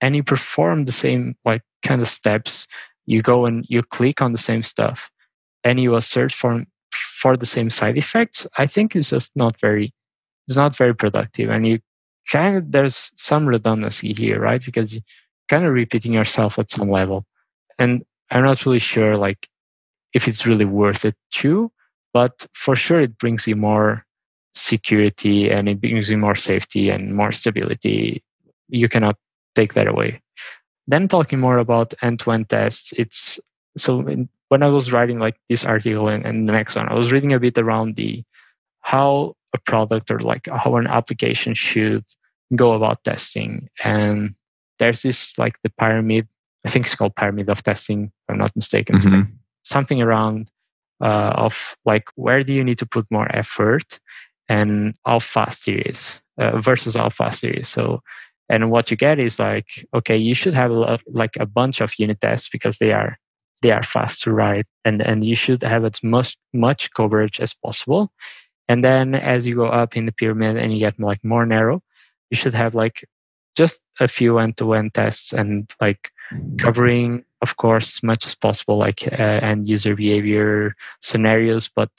and 0.00 0.16
you 0.16 0.22
perform 0.22 0.86
the 0.86 0.92
same 0.92 1.36
like 1.44 1.62
kind 1.82 2.00
of 2.00 2.08
steps. 2.08 2.66
You 3.06 3.22
go 3.22 3.44
and 3.44 3.66
you 3.68 3.82
click 3.82 4.22
on 4.22 4.32
the 4.32 4.38
same 4.38 4.62
stuff, 4.62 5.10
and 5.64 5.80
you 5.80 5.94
assert 5.96 6.32
for 6.32 6.64
for 7.20 7.36
the 7.36 7.46
same 7.46 7.68
side 7.68 7.98
effects, 7.98 8.46
I 8.56 8.66
think 8.66 8.96
it's 8.96 9.10
just 9.10 9.32
not 9.36 9.60
very 9.60 9.92
it's 10.48 10.56
not 10.56 10.74
very 10.74 10.94
productive. 10.94 11.50
And 11.50 11.66
you 11.66 11.78
kind 12.30 12.56
of 12.56 12.72
there's 12.72 13.12
some 13.16 13.46
redundancy 13.46 14.12
here, 14.12 14.40
right? 14.40 14.64
Because 14.64 14.94
you're 14.94 15.02
kind 15.48 15.64
of 15.64 15.72
repeating 15.72 16.12
yourself 16.12 16.58
at 16.58 16.70
some 16.70 16.90
level. 16.90 17.26
And 17.78 18.04
I'm 18.30 18.44
not 18.44 18.64
really 18.64 18.78
sure 18.78 19.16
like 19.16 19.48
if 20.14 20.28
it's 20.28 20.46
really 20.46 20.64
worth 20.64 21.04
it 21.04 21.16
too, 21.32 21.70
but 22.12 22.46
for 22.54 22.76
sure 22.76 23.00
it 23.00 23.18
brings 23.18 23.46
you 23.46 23.56
more 23.56 24.04
security 24.54 25.50
and 25.50 25.68
it 25.68 25.80
brings 25.80 26.10
you 26.10 26.18
more 26.18 26.36
safety 26.36 26.90
and 26.90 27.14
more 27.14 27.32
stability. 27.32 28.22
You 28.68 28.88
cannot 28.88 29.16
take 29.54 29.74
that 29.74 29.88
away. 29.88 30.20
Then 30.86 31.08
talking 31.08 31.38
more 31.38 31.58
about 31.58 31.94
end-to-end 32.02 32.48
tests, 32.48 32.92
it's 32.96 33.38
so 33.76 34.06
in, 34.06 34.28
when 34.48 34.62
I 34.62 34.68
was 34.68 34.92
writing 34.92 35.20
like 35.20 35.36
this 35.48 35.64
article 35.64 36.08
and, 36.08 36.24
and 36.24 36.48
the 36.48 36.52
next 36.52 36.74
one, 36.74 36.88
I 36.88 36.94
was 36.94 37.12
reading 37.12 37.32
a 37.32 37.38
bit 37.38 37.58
around 37.58 37.94
the 37.94 38.24
how 38.80 39.34
a 39.54 39.58
product 39.58 40.10
or 40.10 40.20
like 40.20 40.48
how 40.48 40.76
an 40.76 40.86
application 40.86 41.54
should 41.54 42.04
go 42.56 42.72
about 42.72 43.04
testing. 43.04 43.68
And 43.82 44.34
there's 44.78 45.02
this 45.02 45.38
like 45.38 45.56
the 45.62 45.70
pyramid, 45.70 46.28
I 46.66 46.70
think 46.70 46.86
it's 46.86 46.94
called 46.94 47.16
pyramid 47.16 47.48
of 47.48 47.62
testing, 47.62 48.04
if 48.04 48.12
I'm 48.28 48.38
not 48.38 48.54
mistaken. 48.56 48.96
Mm-hmm. 48.96 49.20
So 49.20 49.26
something 49.64 50.02
around 50.02 50.50
uh, 51.02 51.32
of 51.36 51.76
like 51.84 52.04
where 52.16 52.44
do 52.44 52.52
you 52.52 52.64
need 52.64 52.78
to 52.78 52.86
put 52.86 53.06
more 53.10 53.34
effort 53.34 53.98
and 54.48 54.94
how 55.06 55.20
fast 55.20 55.68
it 55.68 55.86
is 55.86 56.20
uh, 56.38 56.60
versus 56.60 56.96
how 56.96 57.08
fast 57.08 57.44
it 57.44 57.60
is. 57.60 57.68
So, 57.68 58.02
and 58.48 58.70
what 58.70 58.90
you 58.90 58.96
get 58.96 59.20
is 59.20 59.38
like, 59.38 59.86
okay, 59.94 60.16
you 60.16 60.34
should 60.34 60.54
have 60.54 60.72
a 60.72 60.74
lot, 60.74 61.00
like 61.06 61.36
a 61.38 61.46
bunch 61.46 61.80
of 61.80 61.92
unit 61.98 62.20
tests 62.20 62.48
because 62.48 62.78
they 62.78 62.92
are 62.92 63.16
they 63.62 63.70
are 63.70 63.82
fast 63.82 64.22
to 64.22 64.32
write, 64.32 64.66
and 64.84 65.00
and 65.02 65.24
you 65.24 65.36
should 65.36 65.62
have 65.62 65.84
as 65.84 66.02
much 66.02 66.36
much 66.52 66.92
coverage 66.94 67.38
as 67.40 67.54
possible. 67.54 68.12
And 68.68 68.82
then 68.82 69.14
as 69.14 69.46
you 69.46 69.54
go 69.54 69.66
up 69.66 69.96
in 69.96 70.04
the 70.04 70.12
pyramid 70.12 70.56
and 70.56 70.72
you 70.72 70.78
get 70.78 70.98
like 70.98 71.22
more 71.24 71.46
narrow, 71.46 71.82
you 72.30 72.36
should 72.36 72.54
have 72.54 72.74
like 72.74 73.04
just 73.56 73.82
a 73.98 74.08
few 74.08 74.38
end-to-end 74.38 74.94
tests 74.94 75.32
and 75.32 75.72
like 75.80 76.12
covering 76.58 77.24
of 77.42 77.56
course 77.56 78.02
much 78.02 78.24
as 78.24 78.34
possible 78.34 78.78
like 78.78 79.06
uh, 79.12 79.40
end 79.42 79.68
user 79.68 79.96
behavior 79.96 80.74
scenarios 81.00 81.68
but 81.74 81.90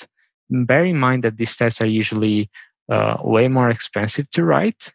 bear 0.49 0.85
in 0.85 0.97
mind 0.97 1.23
that 1.23 1.37
these 1.37 1.55
tests 1.55 1.81
are 1.81 1.87
usually 1.87 2.49
uh, 2.89 3.17
way 3.23 3.47
more 3.47 3.69
expensive 3.69 4.29
to 4.31 4.43
write 4.43 4.93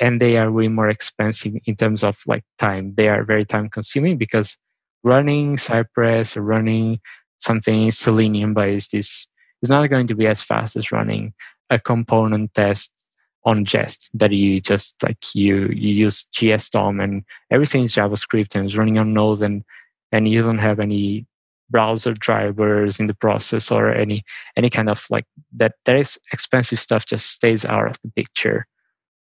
and 0.00 0.20
they 0.20 0.38
are 0.38 0.50
way 0.50 0.68
more 0.68 0.88
expensive 0.88 1.54
in 1.66 1.76
terms 1.76 2.02
of 2.02 2.18
like 2.26 2.44
time. 2.58 2.94
They 2.96 3.08
are 3.08 3.22
very 3.22 3.44
time 3.44 3.68
consuming 3.68 4.16
because 4.16 4.56
running 5.04 5.58
cypress 5.58 6.36
or 6.36 6.42
running 6.42 7.00
something 7.38 7.90
selenium 7.90 8.54
based 8.54 8.94
is 8.94 9.26
is 9.62 9.70
not 9.70 9.88
going 9.88 10.06
to 10.06 10.14
be 10.14 10.26
as 10.26 10.42
fast 10.42 10.76
as 10.76 10.90
running 10.90 11.34
a 11.68 11.78
component 11.78 12.52
test 12.54 12.99
on 13.44 13.64
Jest 13.64 14.10
that 14.14 14.32
you 14.32 14.60
just 14.60 15.02
like 15.02 15.34
you 15.34 15.68
you 15.68 15.94
use 15.94 16.26
JSDOM 16.34 17.02
and 17.02 17.24
everything 17.50 17.84
is 17.84 17.94
JavaScript 17.94 18.54
and 18.54 18.66
it's 18.66 18.76
running 18.76 18.98
on 18.98 19.14
Node 19.14 19.42
and 19.42 19.64
and 20.12 20.28
you 20.28 20.42
don't 20.42 20.58
have 20.58 20.80
any 20.80 21.26
browser 21.70 22.12
drivers 22.14 22.98
in 22.98 23.06
the 23.06 23.14
process 23.14 23.70
or 23.70 23.92
any 23.92 24.24
any 24.56 24.68
kind 24.68 24.90
of 24.90 25.06
like 25.08 25.24
that 25.52 25.74
that 25.84 25.96
is 25.96 26.18
expensive 26.32 26.80
stuff 26.80 27.06
just 27.06 27.30
stays 27.30 27.64
out 27.64 27.86
of 27.86 27.98
the 28.02 28.10
picture. 28.10 28.66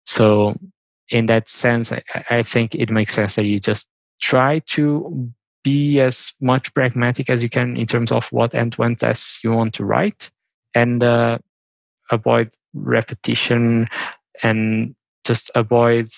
So 0.05 0.55
in 1.09 1.27
that 1.27 1.47
sense, 1.47 1.91
I, 1.91 2.03
I 2.29 2.43
think 2.43 2.75
it 2.75 2.89
makes 2.89 3.13
sense 3.13 3.35
that 3.35 3.45
you 3.45 3.59
just 3.59 3.87
try 4.21 4.59
to 4.67 5.31
be 5.63 5.99
as 5.99 6.33
much 6.39 6.73
pragmatic 6.73 7.29
as 7.29 7.43
you 7.43 7.49
can 7.49 7.77
in 7.77 7.87
terms 7.87 8.11
of 8.11 8.25
what 8.31 8.55
end-to-end 8.55 8.99
tests 8.99 9.43
you 9.43 9.51
want 9.51 9.73
to 9.75 9.85
write 9.85 10.31
and 10.73 11.03
uh, 11.03 11.37
avoid 12.11 12.51
repetition 12.73 13.87
and 14.43 14.95
just 15.25 15.51
avoid 15.55 16.09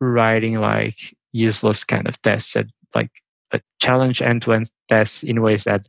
writing 0.00 0.60
like 0.60 1.14
useless 1.32 1.84
kind 1.84 2.08
of 2.08 2.20
tests 2.22 2.54
that 2.54 2.66
like 2.94 3.10
a 3.52 3.60
challenge 3.80 4.22
end-to-end 4.22 4.70
tests 4.88 5.22
in 5.22 5.42
ways 5.42 5.64
that 5.64 5.88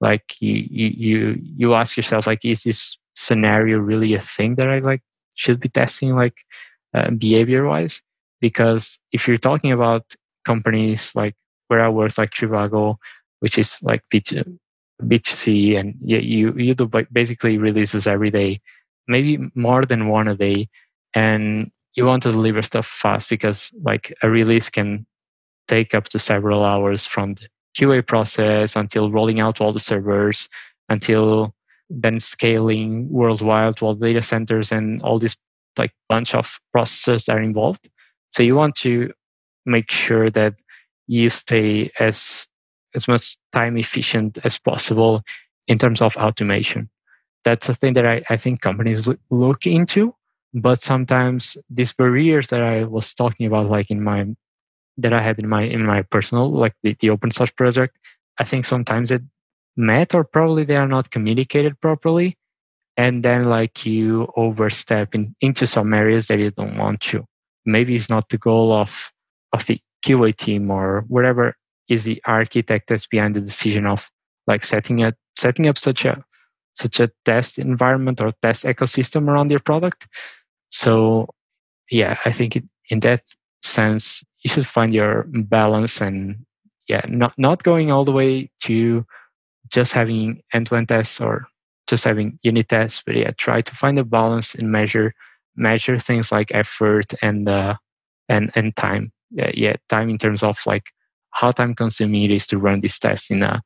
like 0.00 0.40
you 0.40 0.66
you 0.70 1.40
you 1.40 1.74
ask 1.74 1.96
yourself 1.96 2.26
like 2.26 2.44
is 2.44 2.64
this 2.64 2.98
scenario 3.14 3.78
really 3.78 4.14
a 4.14 4.20
thing 4.20 4.56
that 4.56 4.68
i 4.68 4.78
like 4.80 5.02
should 5.34 5.60
be 5.60 5.68
testing 5.68 6.14
like 6.14 6.34
uh, 6.94 7.10
behavior 7.10 7.64
wise 7.64 8.02
because 8.40 8.98
if 9.12 9.26
you're 9.26 9.38
talking 9.38 9.72
about 9.72 10.14
companies 10.44 11.14
like 11.14 11.34
where 11.68 11.84
i 11.84 11.88
work 11.88 12.16
like 12.18 12.30
trivago 12.30 12.96
which 13.40 13.58
is 13.58 13.82
like 13.82 14.02
b2c 14.12 15.78
and 15.78 15.94
you, 16.04 16.52
you 16.56 16.74
do 16.74 16.90
basically 17.12 17.58
releases 17.58 18.06
every 18.06 18.30
day 18.30 18.60
maybe 19.08 19.38
more 19.54 19.84
than 19.84 20.08
one 20.08 20.28
a 20.28 20.34
day 20.34 20.68
and 21.14 21.70
you 21.94 22.04
want 22.04 22.22
to 22.24 22.32
deliver 22.32 22.62
stuff 22.62 22.86
fast 22.86 23.28
because 23.28 23.72
like 23.82 24.12
a 24.22 24.28
release 24.28 24.68
can 24.68 25.06
take 25.68 25.94
up 25.94 26.04
to 26.08 26.18
several 26.18 26.64
hours 26.64 27.06
from 27.06 27.34
the 27.34 27.46
QA 27.76 28.06
process 28.06 28.76
until 28.76 29.10
rolling 29.10 29.40
out 29.40 29.60
all 29.60 29.72
the 29.72 29.80
servers 29.80 30.48
until 30.88 31.54
then 31.90 32.20
scaling 32.20 33.08
worldwide 33.10 33.76
to 33.76 33.86
all 33.86 33.94
the 33.94 34.06
data 34.06 34.22
centers 34.22 34.72
and 34.72 35.02
all 35.02 35.18
this 35.18 35.36
like 35.78 35.92
bunch 36.08 36.34
of 36.34 36.58
processes 36.72 37.24
that 37.24 37.36
are 37.36 37.42
involved. 37.42 37.88
So 38.30 38.42
you 38.42 38.54
want 38.54 38.76
to 38.76 39.12
make 39.66 39.90
sure 39.90 40.30
that 40.30 40.54
you 41.06 41.30
stay 41.30 41.90
as 41.98 42.46
as 42.94 43.08
much 43.08 43.36
time 43.52 43.76
efficient 43.76 44.38
as 44.44 44.56
possible 44.56 45.22
in 45.66 45.78
terms 45.78 46.00
of 46.00 46.16
automation 46.16 46.88
that's 47.44 47.68
a 47.68 47.74
thing 47.74 47.92
that 47.94 48.06
I, 48.06 48.22
I 48.30 48.36
think 48.36 48.60
companies 48.60 49.08
look 49.30 49.66
into. 49.66 50.14
But 50.52 50.80
sometimes 50.80 51.56
these 51.68 51.92
barriers 51.92 52.48
that 52.48 52.62
I 52.62 52.84
was 52.84 53.12
talking 53.12 53.46
about, 53.46 53.68
like 53.68 53.90
in 53.90 54.02
my 54.02 54.26
that 54.96 55.12
I 55.12 55.20
have 55.20 55.38
in 55.38 55.48
my 55.48 55.62
in 55.62 55.84
my 55.84 56.02
personal, 56.02 56.50
like 56.50 56.74
the, 56.82 56.96
the 57.00 57.10
open 57.10 57.30
source 57.30 57.50
project, 57.50 57.96
I 58.38 58.44
think 58.44 58.64
sometimes 58.64 59.10
it 59.10 59.22
met 59.76 60.14
or 60.14 60.24
probably 60.24 60.64
they 60.64 60.76
are 60.76 60.88
not 60.88 61.10
communicated 61.10 61.80
properly. 61.80 62.36
And 62.96 63.24
then 63.24 63.44
like 63.44 63.84
you 63.84 64.32
overstep 64.36 65.16
in, 65.16 65.34
into 65.40 65.66
some 65.66 65.92
areas 65.92 66.28
that 66.28 66.38
you 66.38 66.52
don't 66.52 66.78
want 66.78 67.00
to. 67.02 67.24
Maybe 67.66 67.96
it's 67.96 68.08
not 68.08 68.28
the 68.28 68.38
goal 68.38 68.72
of 68.72 69.12
of 69.52 69.66
the 69.66 69.80
QA 70.04 70.36
team 70.36 70.70
or 70.70 71.04
whatever 71.08 71.56
is 71.88 72.04
the 72.04 72.22
architect 72.26 72.88
that's 72.88 73.06
behind 73.06 73.34
the 73.34 73.40
decision 73.40 73.86
of 73.86 74.08
like 74.46 74.64
setting 74.64 75.02
up 75.02 75.14
setting 75.36 75.66
up 75.66 75.78
such 75.78 76.04
a 76.04 76.24
such 76.74 77.00
a 77.00 77.10
test 77.24 77.58
environment 77.58 78.20
or 78.20 78.32
test 78.42 78.64
ecosystem 78.64 79.28
around 79.28 79.50
your 79.50 79.60
product. 79.60 80.06
So, 80.70 81.28
yeah, 81.90 82.18
I 82.24 82.32
think 82.32 82.56
it, 82.56 82.64
in 82.90 83.00
that 83.00 83.22
sense, 83.62 84.24
you 84.42 84.50
should 84.50 84.66
find 84.66 84.92
your 84.92 85.24
balance 85.28 86.00
and 86.00 86.44
yeah, 86.88 87.02
not 87.08 87.32
not 87.38 87.62
going 87.62 87.90
all 87.90 88.04
the 88.04 88.12
way 88.12 88.50
to 88.64 89.06
just 89.70 89.92
having 89.92 90.42
end-to-end 90.52 90.88
tests 90.88 91.20
or 91.20 91.46
just 91.86 92.04
having 92.04 92.38
unit 92.42 92.68
tests, 92.68 93.02
but 93.04 93.16
yeah, 93.16 93.30
try 93.38 93.62
to 93.62 93.74
find 93.74 93.98
a 93.98 94.04
balance 94.04 94.54
and 94.54 94.70
measure 94.70 95.14
measure 95.56 95.98
things 95.98 96.32
like 96.32 96.54
effort 96.54 97.14
and 97.22 97.48
uh, 97.48 97.74
and 98.28 98.50
and 98.54 98.76
time. 98.76 99.12
Yeah, 99.30 99.50
yeah, 99.54 99.76
time 99.88 100.10
in 100.10 100.18
terms 100.18 100.42
of 100.42 100.58
like 100.66 100.84
how 101.30 101.50
time 101.50 101.74
consuming 101.74 102.24
it 102.24 102.30
is 102.30 102.46
to 102.48 102.58
run 102.58 102.80
these 102.80 102.98
tests 102.98 103.30
in 103.30 103.42
a 103.42 103.62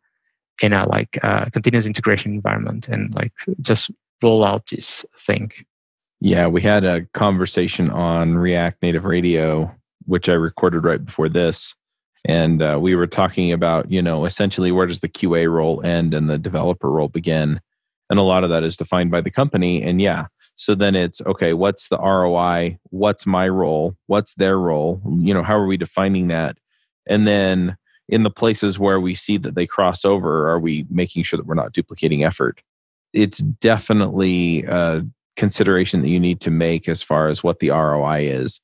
in 0.60 0.72
a 0.72 0.88
like 0.88 1.18
uh, 1.22 1.46
continuous 1.46 1.86
integration 1.86 2.32
environment 2.32 2.88
and 2.88 3.14
like 3.14 3.32
just 3.60 3.90
roll 4.22 4.44
out 4.44 4.66
this 4.70 5.04
thing. 5.16 5.52
Yeah, 6.20 6.48
we 6.48 6.62
had 6.62 6.84
a 6.84 7.04
conversation 7.14 7.90
on 7.90 8.36
React 8.36 8.82
Native 8.82 9.04
Radio, 9.04 9.72
which 10.06 10.28
I 10.28 10.32
recorded 10.32 10.84
right 10.84 11.04
before 11.04 11.28
this. 11.28 11.74
And 12.26 12.60
uh, 12.60 12.78
we 12.80 12.96
were 12.96 13.06
talking 13.06 13.52
about, 13.52 13.90
you 13.90 14.02
know, 14.02 14.24
essentially 14.24 14.72
where 14.72 14.86
does 14.86 15.00
the 15.00 15.08
QA 15.08 15.50
role 15.50 15.84
end 15.84 16.14
and 16.14 16.28
the 16.28 16.38
developer 16.38 16.90
role 16.90 17.08
begin? 17.08 17.60
And 18.10 18.18
a 18.18 18.22
lot 18.22 18.42
of 18.42 18.50
that 18.50 18.64
is 18.64 18.76
defined 18.76 19.12
by 19.12 19.20
the 19.20 19.30
company. 19.30 19.82
And 19.82 20.00
yeah, 20.00 20.26
so 20.56 20.74
then 20.74 20.96
it's 20.96 21.20
okay, 21.20 21.52
what's 21.52 21.88
the 21.88 21.98
ROI? 21.98 22.78
What's 22.90 23.26
my 23.26 23.48
role? 23.48 23.94
What's 24.06 24.34
their 24.34 24.58
role? 24.58 25.00
You 25.20 25.32
know, 25.32 25.44
how 25.44 25.56
are 25.56 25.66
we 25.66 25.76
defining 25.76 26.28
that? 26.28 26.58
And 27.08 27.28
then 27.28 27.76
in 28.08 28.22
the 28.22 28.30
places 28.30 28.78
where 28.78 29.00
we 29.00 29.14
see 29.14 29.36
that 29.38 29.54
they 29.54 29.66
cross 29.66 30.04
over, 30.04 30.48
are 30.50 30.58
we 30.58 30.86
making 30.90 31.22
sure 31.22 31.36
that 31.36 31.46
we're 31.46 31.54
not 31.54 31.72
duplicating 31.72 32.24
effort? 32.24 32.62
It's 33.12 33.38
definitely 33.38 34.64
a 34.64 35.02
consideration 35.36 36.02
that 36.02 36.08
you 36.08 36.20
need 36.20 36.40
to 36.42 36.50
make 36.50 36.88
as 36.88 37.02
far 37.02 37.28
as 37.28 37.42
what 37.42 37.60
the 37.60 37.70
ROI 37.70 38.28
is. 38.28 38.60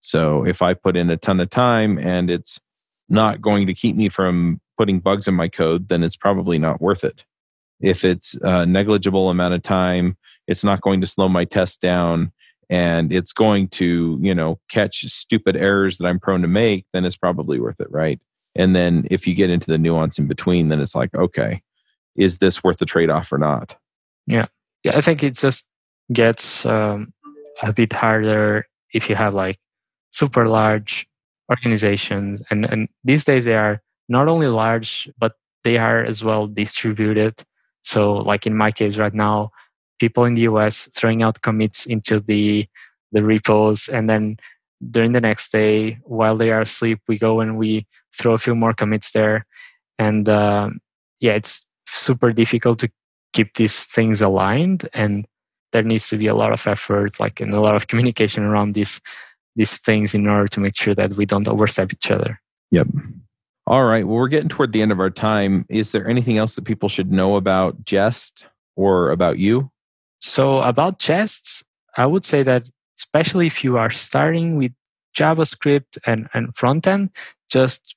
So 0.00 0.44
if 0.44 0.62
I 0.62 0.74
put 0.74 0.96
in 0.96 1.10
a 1.10 1.16
ton 1.16 1.40
of 1.40 1.50
time 1.50 1.98
and 1.98 2.30
it's 2.30 2.60
not 3.08 3.40
going 3.40 3.66
to 3.66 3.74
keep 3.74 3.96
me 3.96 4.08
from 4.08 4.60
putting 4.76 5.00
bugs 5.00 5.28
in 5.28 5.34
my 5.34 5.48
code, 5.48 5.88
then 5.88 6.02
it's 6.02 6.16
probably 6.16 6.58
not 6.58 6.80
worth 6.80 7.04
it. 7.04 7.24
If 7.80 8.04
it's 8.04 8.34
a 8.42 8.66
negligible 8.66 9.30
amount 9.30 9.54
of 9.54 9.62
time, 9.62 10.16
it's 10.46 10.64
not 10.64 10.80
going 10.80 11.00
to 11.00 11.06
slow 11.06 11.28
my 11.28 11.44
test 11.44 11.80
down 11.80 12.32
and 12.70 13.12
it's 13.12 13.32
going 13.32 13.68
to, 13.68 14.18
you 14.22 14.34
know, 14.34 14.58
catch 14.68 15.04
stupid 15.04 15.56
errors 15.56 15.98
that 15.98 16.06
I'm 16.06 16.20
prone 16.20 16.42
to 16.42 16.48
make, 16.48 16.86
then 16.92 17.04
it's 17.04 17.16
probably 17.16 17.60
worth 17.60 17.80
it, 17.80 17.90
right? 17.90 18.20
And 18.54 18.76
then 18.76 19.06
if 19.10 19.26
you 19.26 19.34
get 19.34 19.50
into 19.50 19.66
the 19.66 19.78
nuance 19.78 20.18
in 20.18 20.26
between, 20.26 20.68
then 20.68 20.80
it's 20.80 20.94
like, 20.94 21.14
okay, 21.14 21.62
is 22.16 22.38
this 22.38 22.62
worth 22.62 22.78
the 22.78 22.86
trade 22.86 23.10
off 23.10 23.32
or 23.32 23.38
not? 23.38 23.76
Yeah. 24.26 24.46
Yeah. 24.84 24.96
I 24.96 25.00
think 25.00 25.22
it 25.22 25.36
just 25.36 25.68
gets 26.12 26.66
um, 26.66 27.12
a 27.62 27.72
bit 27.72 27.92
harder 27.92 28.66
if 28.92 29.08
you 29.08 29.14
have 29.16 29.34
like 29.34 29.58
super 30.10 30.46
large 30.46 31.06
organizations. 31.50 32.42
And, 32.50 32.66
and 32.66 32.88
these 33.04 33.24
days 33.24 33.44
they 33.44 33.54
are 33.54 33.80
not 34.08 34.28
only 34.28 34.48
large, 34.48 35.08
but 35.18 35.32
they 35.64 35.78
are 35.78 36.04
as 36.04 36.22
well 36.22 36.46
distributed. 36.46 37.42
So, 37.82 38.14
like 38.14 38.46
in 38.46 38.56
my 38.56 38.70
case 38.70 38.96
right 38.96 39.14
now, 39.14 39.50
people 39.98 40.24
in 40.24 40.34
the 40.34 40.42
US 40.42 40.88
throwing 40.94 41.22
out 41.22 41.42
commits 41.42 41.86
into 41.86 42.20
the 42.20 42.66
the 43.12 43.22
repos 43.22 43.88
and 43.88 44.08
then 44.08 44.36
during 44.90 45.12
the 45.12 45.20
next 45.20 45.52
day 45.52 45.98
while 46.04 46.36
they 46.36 46.50
are 46.50 46.62
asleep 46.62 47.00
we 47.08 47.18
go 47.18 47.40
and 47.40 47.56
we 47.56 47.86
throw 48.16 48.34
a 48.34 48.38
few 48.38 48.54
more 48.54 48.74
commits 48.74 49.12
there. 49.12 49.46
And 49.98 50.28
uh, 50.28 50.70
yeah 51.22 51.32
it's 51.32 51.66
super 51.86 52.32
difficult 52.32 52.78
to 52.80 52.90
keep 53.32 53.54
these 53.54 53.84
things 53.84 54.20
aligned 54.20 54.88
and 54.92 55.26
there 55.72 55.82
needs 55.82 56.08
to 56.08 56.18
be 56.18 56.26
a 56.26 56.34
lot 56.34 56.52
of 56.52 56.66
effort 56.66 57.18
like 57.18 57.40
and 57.40 57.54
a 57.54 57.60
lot 57.60 57.74
of 57.74 57.86
communication 57.90 58.42
around 58.42 58.74
these 58.74 59.00
these 59.56 59.78
things 59.78 60.14
in 60.14 60.26
order 60.26 60.48
to 60.48 60.60
make 60.60 60.76
sure 60.76 60.94
that 60.94 61.14
we 61.14 61.26
don't 61.26 61.48
overstep 61.48 61.92
each 61.92 62.10
other. 62.10 62.40
Yep. 62.70 62.86
All 63.66 63.84
right. 63.84 64.06
Well 64.06 64.16
we're 64.16 64.28
getting 64.28 64.48
toward 64.48 64.72
the 64.72 64.82
end 64.82 64.92
of 64.92 65.00
our 65.00 65.10
time. 65.10 65.64
Is 65.68 65.92
there 65.92 66.08
anything 66.08 66.36
else 66.36 66.56
that 66.56 66.64
people 66.64 66.88
should 66.88 67.12
know 67.12 67.36
about 67.36 67.84
jest 67.84 68.46
or 68.76 69.10
about 69.10 69.38
you? 69.38 69.70
So 70.20 70.60
about 70.60 70.98
jests 70.98 71.62
I 71.96 72.06
would 72.06 72.24
say 72.24 72.42
that 72.42 72.68
especially 72.98 73.46
if 73.46 73.64
you 73.64 73.78
are 73.78 73.90
starting 73.90 74.56
with 74.56 74.72
JavaScript 75.16 75.98
and, 76.06 76.28
and 76.34 76.54
front 76.56 76.86
end, 76.86 77.10
just 77.50 77.94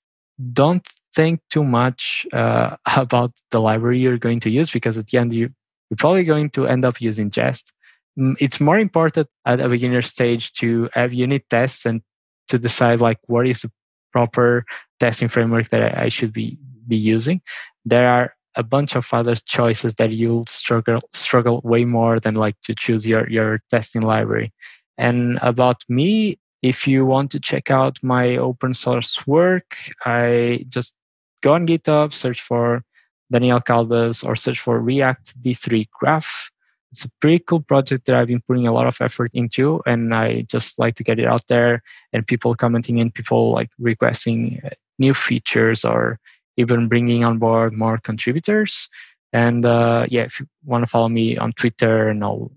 don't 0.53 0.85
think 1.15 1.39
too 1.49 1.63
much 1.63 2.27
uh, 2.33 2.75
about 2.97 3.31
the 3.51 3.61
library 3.61 3.99
you're 3.99 4.17
going 4.17 4.39
to 4.41 4.49
use 4.49 4.69
because 4.69 4.97
at 4.97 5.07
the 5.07 5.17
end 5.17 5.33
you, 5.33 5.49
you're 5.89 5.97
probably 5.97 6.23
going 6.23 6.49
to 6.51 6.67
end 6.67 6.83
up 6.83 7.01
using 7.01 7.29
Jest. 7.29 7.71
Mm, 8.19 8.35
it's 8.39 8.59
more 8.59 8.79
important 8.79 9.27
at 9.45 9.59
a 9.59 9.69
beginner 9.69 10.01
stage 10.01 10.53
to 10.53 10.89
have 10.93 11.13
unit 11.13 11.43
tests 11.49 11.85
and 11.85 12.01
to 12.47 12.59
decide 12.59 12.99
like 12.99 13.19
what 13.27 13.47
is 13.47 13.61
the 13.61 13.71
proper 14.11 14.65
testing 14.99 15.27
framework 15.27 15.69
that 15.69 15.97
I 15.97 16.09
should 16.09 16.31
be 16.31 16.57
be 16.87 16.95
using. 16.95 17.41
There 17.83 18.07
are 18.07 18.33
a 18.55 18.63
bunch 18.63 18.95
of 18.95 19.11
other 19.11 19.35
choices 19.35 19.95
that 19.95 20.11
you'll 20.11 20.45
struggle 20.45 21.01
struggle 21.13 21.61
way 21.63 21.83
more 21.83 22.19
than 22.19 22.35
like 22.35 22.55
to 22.63 22.73
choose 22.75 23.05
your 23.07 23.29
your 23.29 23.61
testing 23.69 24.01
library. 24.01 24.53
And 24.97 25.39
about 25.41 25.83
me, 25.89 26.39
if 26.61 26.87
you 26.87 27.05
want 27.05 27.31
to 27.31 27.39
check 27.39 27.69
out 27.69 27.99
my 28.01 28.37
open 28.37 28.73
source 28.73 29.27
work, 29.27 29.77
I 30.05 30.65
just 30.69 30.95
go 31.41 31.53
on 31.53 31.67
GitHub, 31.67 32.13
search 32.13 32.41
for 32.41 32.83
Daniel 33.31 33.59
Caldas, 33.59 34.25
or 34.25 34.35
search 34.35 34.59
for 34.59 34.79
React 34.79 35.41
D3 35.43 35.87
Graph. 35.99 36.49
It's 36.91 37.05
a 37.05 37.11
pretty 37.19 37.39
cool 37.39 37.61
project 37.61 38.05
that 38.05 38.15
I've 38.15 38.27
been 38.27 38.41
putting 38.47 38.67
a 38.67 38.73
lot 38.73 38.87
of 38.87 38.97
effort 39.01 39.31
into, 39.33 39.81
and 39.85 40.15
I 40.15 40.41
just 40.43 40.79
like 40.79 40.95
to 40.95 41.03
get 41.03 41.19
it 41.19 41.27
out 41.27 41.45
there 41.47 41.83
and 42.13 42.25
people 42.25 42.55
commenting 42.55 42.99
and 43.01 43.13
people 43.13 43.51
like 43.51 43.69
requesting 43.77 44.61
uh, 44.63 44.69
new 44.97 45.13
features 45.13 45.83
or 45.83 46.19
even 46.57 46.87
bringing 46.87 47.23
on 47.23 47.37
board 47.37 47.73
more 47.73 47.97
contributors. 47.97 48.87
And 49.33 49.65
uh, 49.65 50.05
yeah, 50.09 50.23
if 50.23 50.39
you 50.39 50.47
want 50.63 50.83
to 50.83 50.87
follow 50.87 51.09
me 51.09 51.37
on 51.37 51.51
Twitter 51.53 52.07
and 52.07 52.23
all, 52.23 52.51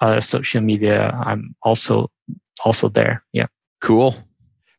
all 0.00 0.10
other 0.10 0.20
social 0.20 0.60
media, 0.60 1.10
I'm 1.24 1.54
also 1.62 2.10
also 2.64 2.88
there. 2.88 3.24
Yeah. 3.32 3.46
Cool. 3.80 4.14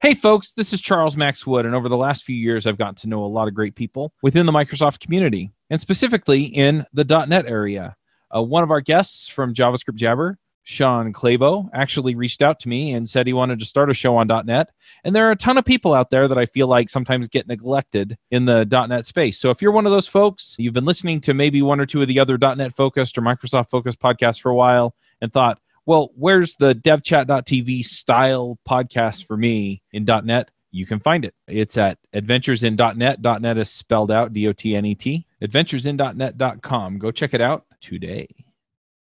Hey, 0.01 0.13
folks, 0.13 0.53
this 0.53 0.73
is 0.73 0.81
Charles 0.81 1.17
Max 1.17 1.47
Wood, 1.47 1.65
and 1.65 1.73
over 1.73 1.89
the 1.89 1.97
last 1.97 2.23
few 2.23 2.35
years, 2.35 2.67
I've 2.67 2.77
gotten 2.77 2.95
to 2.95 3.07
know 3.07 3.23
a 3.23 3.27
lot 3.27 3.47
of 3.47 3.55
great 3.55 3.75
people 3.75 4.13
within 4.21 4.45
the 4.45 4.51
Microsoft 4.51 4.99
community, 4.99 5.51
and 5.69 5.81
specifically 5.81 6.43
in 6.43 6.85
the 6.93 7.03
.NET 7.03 7.47
area. 7.47 7.95
Uh, 8.35 8.43
one 8.43 8.61
of 8.61 8.71
our 8.71 8.81
guests 8.81 9.27
from 9.27 9.53
JavaScript 9.53 9.95
Jabber 9.95 10.37
Shawn 10.69 11.13
Clabough 11.13 11.69
actually 11.73 12.13
reached 12.13 12.41
out 12.41 12.59
to 12.59 12.67
me 12.67 12.91
and 12.91 13.07
said 13.07 13.25
he 13.25 13.31
wanted 13.31 13.57
to 13.59 13.65
start 13.65 13.89
a 13.89 13.93
show 13.93 14.17
on 14.17 14.27
.NET. 14.27 14.69
And 15.05 15.15
there 15.15 15.25
are 15.25 15.31
a 15.31 15.35
ton 15.37 15.57
of 15.57 15.63
people 15.63 15.93
out 15.93 16.09
there 16.09 16.27
that 16.27 16.37
I 16.37 16.45
feel 16.45 16.67
like 16.67 16.89
sometimes 16.89 17.29
get 17.29 17.47
neglected 17.47 18.17
in 18.31 18.43
the 18.43 18.65
.NET 18.65 19.05
space. 19.05 19.39
So 19.39 19.49
if 19.49 19.61
you're 19.61 19.71
one 19.71 19.85
of 19.85 19.93
those 19.93 20.09
folks, 20.09 20.57
you've 20.59 20.73
been 20.73 20.83
listening 20.83 21.21
to 21.21 21.33
maybe 21.33 21.61
one 21.61 21.79
or 21.79 21.85
two 21.85 22.01
of 22.01 22.09
the 22.09 22.19
other 22.19 22.37
.NET 22.37 22.75
focused 22.75 23.17
or 23.17 23.21
Microsoft 23.21 23.69
focused 23.69 24.01
podcasts 24.01 24.41
for 24.41 24.49
a 24.49 24.55
while 24.55 24.93
and 25.21 25.31
thought, 25.31 25.59
well, 25.85 26.11
where's 26.15 26.55
the 26.55 26.75
devchat.tv 26.75 27.83
style 27.85 28.59
podcast 28.67 29.25
for 29.25 29.37
me 29.37 29.81
in 29.91 30.05
.NET? 30.05 30.51
You 30.71 30.85
can 30.85 30.99
find 30.99 31.23
it. 31.23 31.33
It's 31.47 31.77
at 31.77 31.97
adventuresin.net. 32.13 33.21
.NET 33.41 33.57
is 33.57 33.69
spelled 33.69 34.11
out 34.11 34.33
D-O-T-N-E-T. 34.33 35.25
Adventuresin.net.com. 35.41 36.97
Go 36.99 37.11
check 37.11 37.33
it 37.33 37.41
out 37.41 37.65
today. 37.79 38.27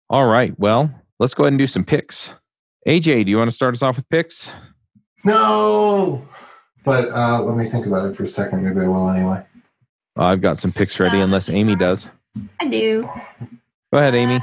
All 0.09 0.25
right. 0.25 0.57
Well, 0.59 0.93
let's 1.19 1.33
go 1.33 1.43
ahead 1.43 1.53
and 1.53 1.59
do 1.59 1.67
some 1.67 1.85
picks. 1.85 2.33
AJ, 2.87 3.25
do 3.25 3.31
you 3.31 3.37
want 3.37 3.49
to 3.49 3.55
start 3.55 3.75
us 3.75 3.83
off 3.83 3.97
with 3.97 4.09
picks? 4.09 4.51
No, 5.23 6.27
but 6.83 7.09
uh, 7.11 7.41
let 7.43 7.55
me 7.55 7.65
think 7.65 7.85
about 7.85 8.09
it 8.09 8.15
for 8.15 8.23
a 8.23 8.27
second. 8.27 8.63
Maybe 8.63 8.81
I 8.81 8.87
will 8.87 9.09
anyway. 9.09 9.43
I've 10.17 10.41
got 10.41 10.59
some 10.59 10.71
picks 10.71 10.99
ready, 10.99 11.19
unless 11.19 11.49
Amy 11.49 11.75
does. 11.75 12.09
I 12.59 12.67
do. 12.67 13.09
Go 13.91 13.99
ahead, 13.99 14.15
Amy. 14.15 14.41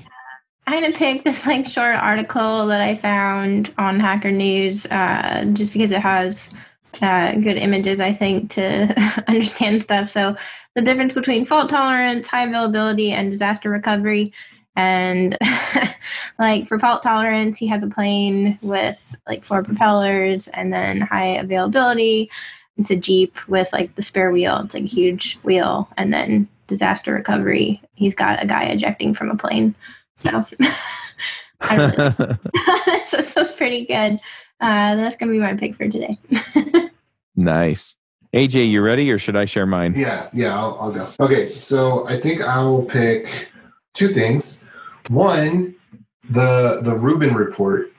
I'm 0.66 0.82
gonna 0.82 0.96
pick 0.96 1.24
this 1.24 1.46
like 1.46 1.66
short 1.66 1.96
article 1.96 2.66
that 2.66 2.80
I 2.80 2.94
found 2.94 3.74
on 3.78 3.98
Hacker 3.98 4.30
News, 4.30 4.86
uh, 4.86 5.44
just 5.52 5.72
because 5.72 5.90
it 5.90 6.00
has 6.00 6.54
uh, 7.02 7.32
good 7.34 7.56
images, 7.56 8.00
I 8.00 8.12
think, 8.12 8.50
to 8.50 8.94
understand 9.28 9.82
stuff. 9.82 10.08
So 10.08 10.36
the 10.74 10.82
difference 10.82 11.14
between 11.14 11.44
fault 11.44 11.70
tolerance, 11.70 12.28
high 12.28 12.44
availability, 12.44 13.12
and 13.12 13.30
disaster 13.30 13.70
recovery. 13.70 14.32
And 14.76 15.36
like 16.38 16.66
for 16.66 16.78
fault 16.78 17.02
tolerance, 17.02 17.58
he 17.58 17.66
has 17.68 17.82
a 17.82 17.88
plane 17.88 18.58
with 18.62 19.16
like 19.26 19.44
four 19.44 19.62
propellers 19.62 20.48
and 20.48 20.72
then 20.72 21.00
high 21.00 21.36
availability. 21.36 22.30
It's 22.76 22.90
a 22.90 22.96
Jeep 22.96 23.36
with 23.48 23.72
like 23.72 23.94
the 23.96 24.02
spare 24.02 24.30
wheel. 24.30 24.58
It's 24.64 24.74
like 24.74 24.84
a 24.84 24.86
huge 24.86 25.38
wheel. 25.42 25.88
And 25.96 26.14
then 26.14 26.48
disaster 26.66 27.12
recovery, 27.12 27.82
he's 27.94 28.14
got 28.14 28.42
a 28.42 28.46
guy 28.46 28.64
ejecting 28.66 29.12
from 29.12 29.30
a 29.30 29.36
plane. 29.36 29.74
So 30.20 30.44
I 31.60 31.76
really, 31.76 31.94
so 33.06 33.16
this 33.16 33.34
was 33.34 33.52
pretty 33.52 33.86
good. 33.86 34.20
Uh, 34.60 34.96
that's 34.96 35.16
gonna 35.16 35.32
be 35.32 35.38
my 35.38 35.54
pick 35.54 35.76
for 35.76 35.88
today. 35.88 36.16
nice. 37.36 37.96
AJ, 38.34 38.70
you 38.70 38.80
ready, 38.80 39.10
or 39.10 39.18
should 39.18 39.34
I 39.34 39.44
share 39.44 39.66
mine? 39.66 39.94
Yeah, 39.96 40.28
yeah, 40.32 40.56
I'll, 40.56 40.78
I'll 40.80 40.92
go. 40.92 41.08
Okay, 41.18 41.48
so 41.48 42.06
I 42.06 42.16
think 42.16 42.42
I'll 42.42 42.82
pick 42.82 43.48
two 43.94 44.08
things. 44.08 44.68
One, 45.08 45.74
the 46.28 46.80
the 46.82 46.96
Rubin 46.96 47.34
report. 47.34 47.92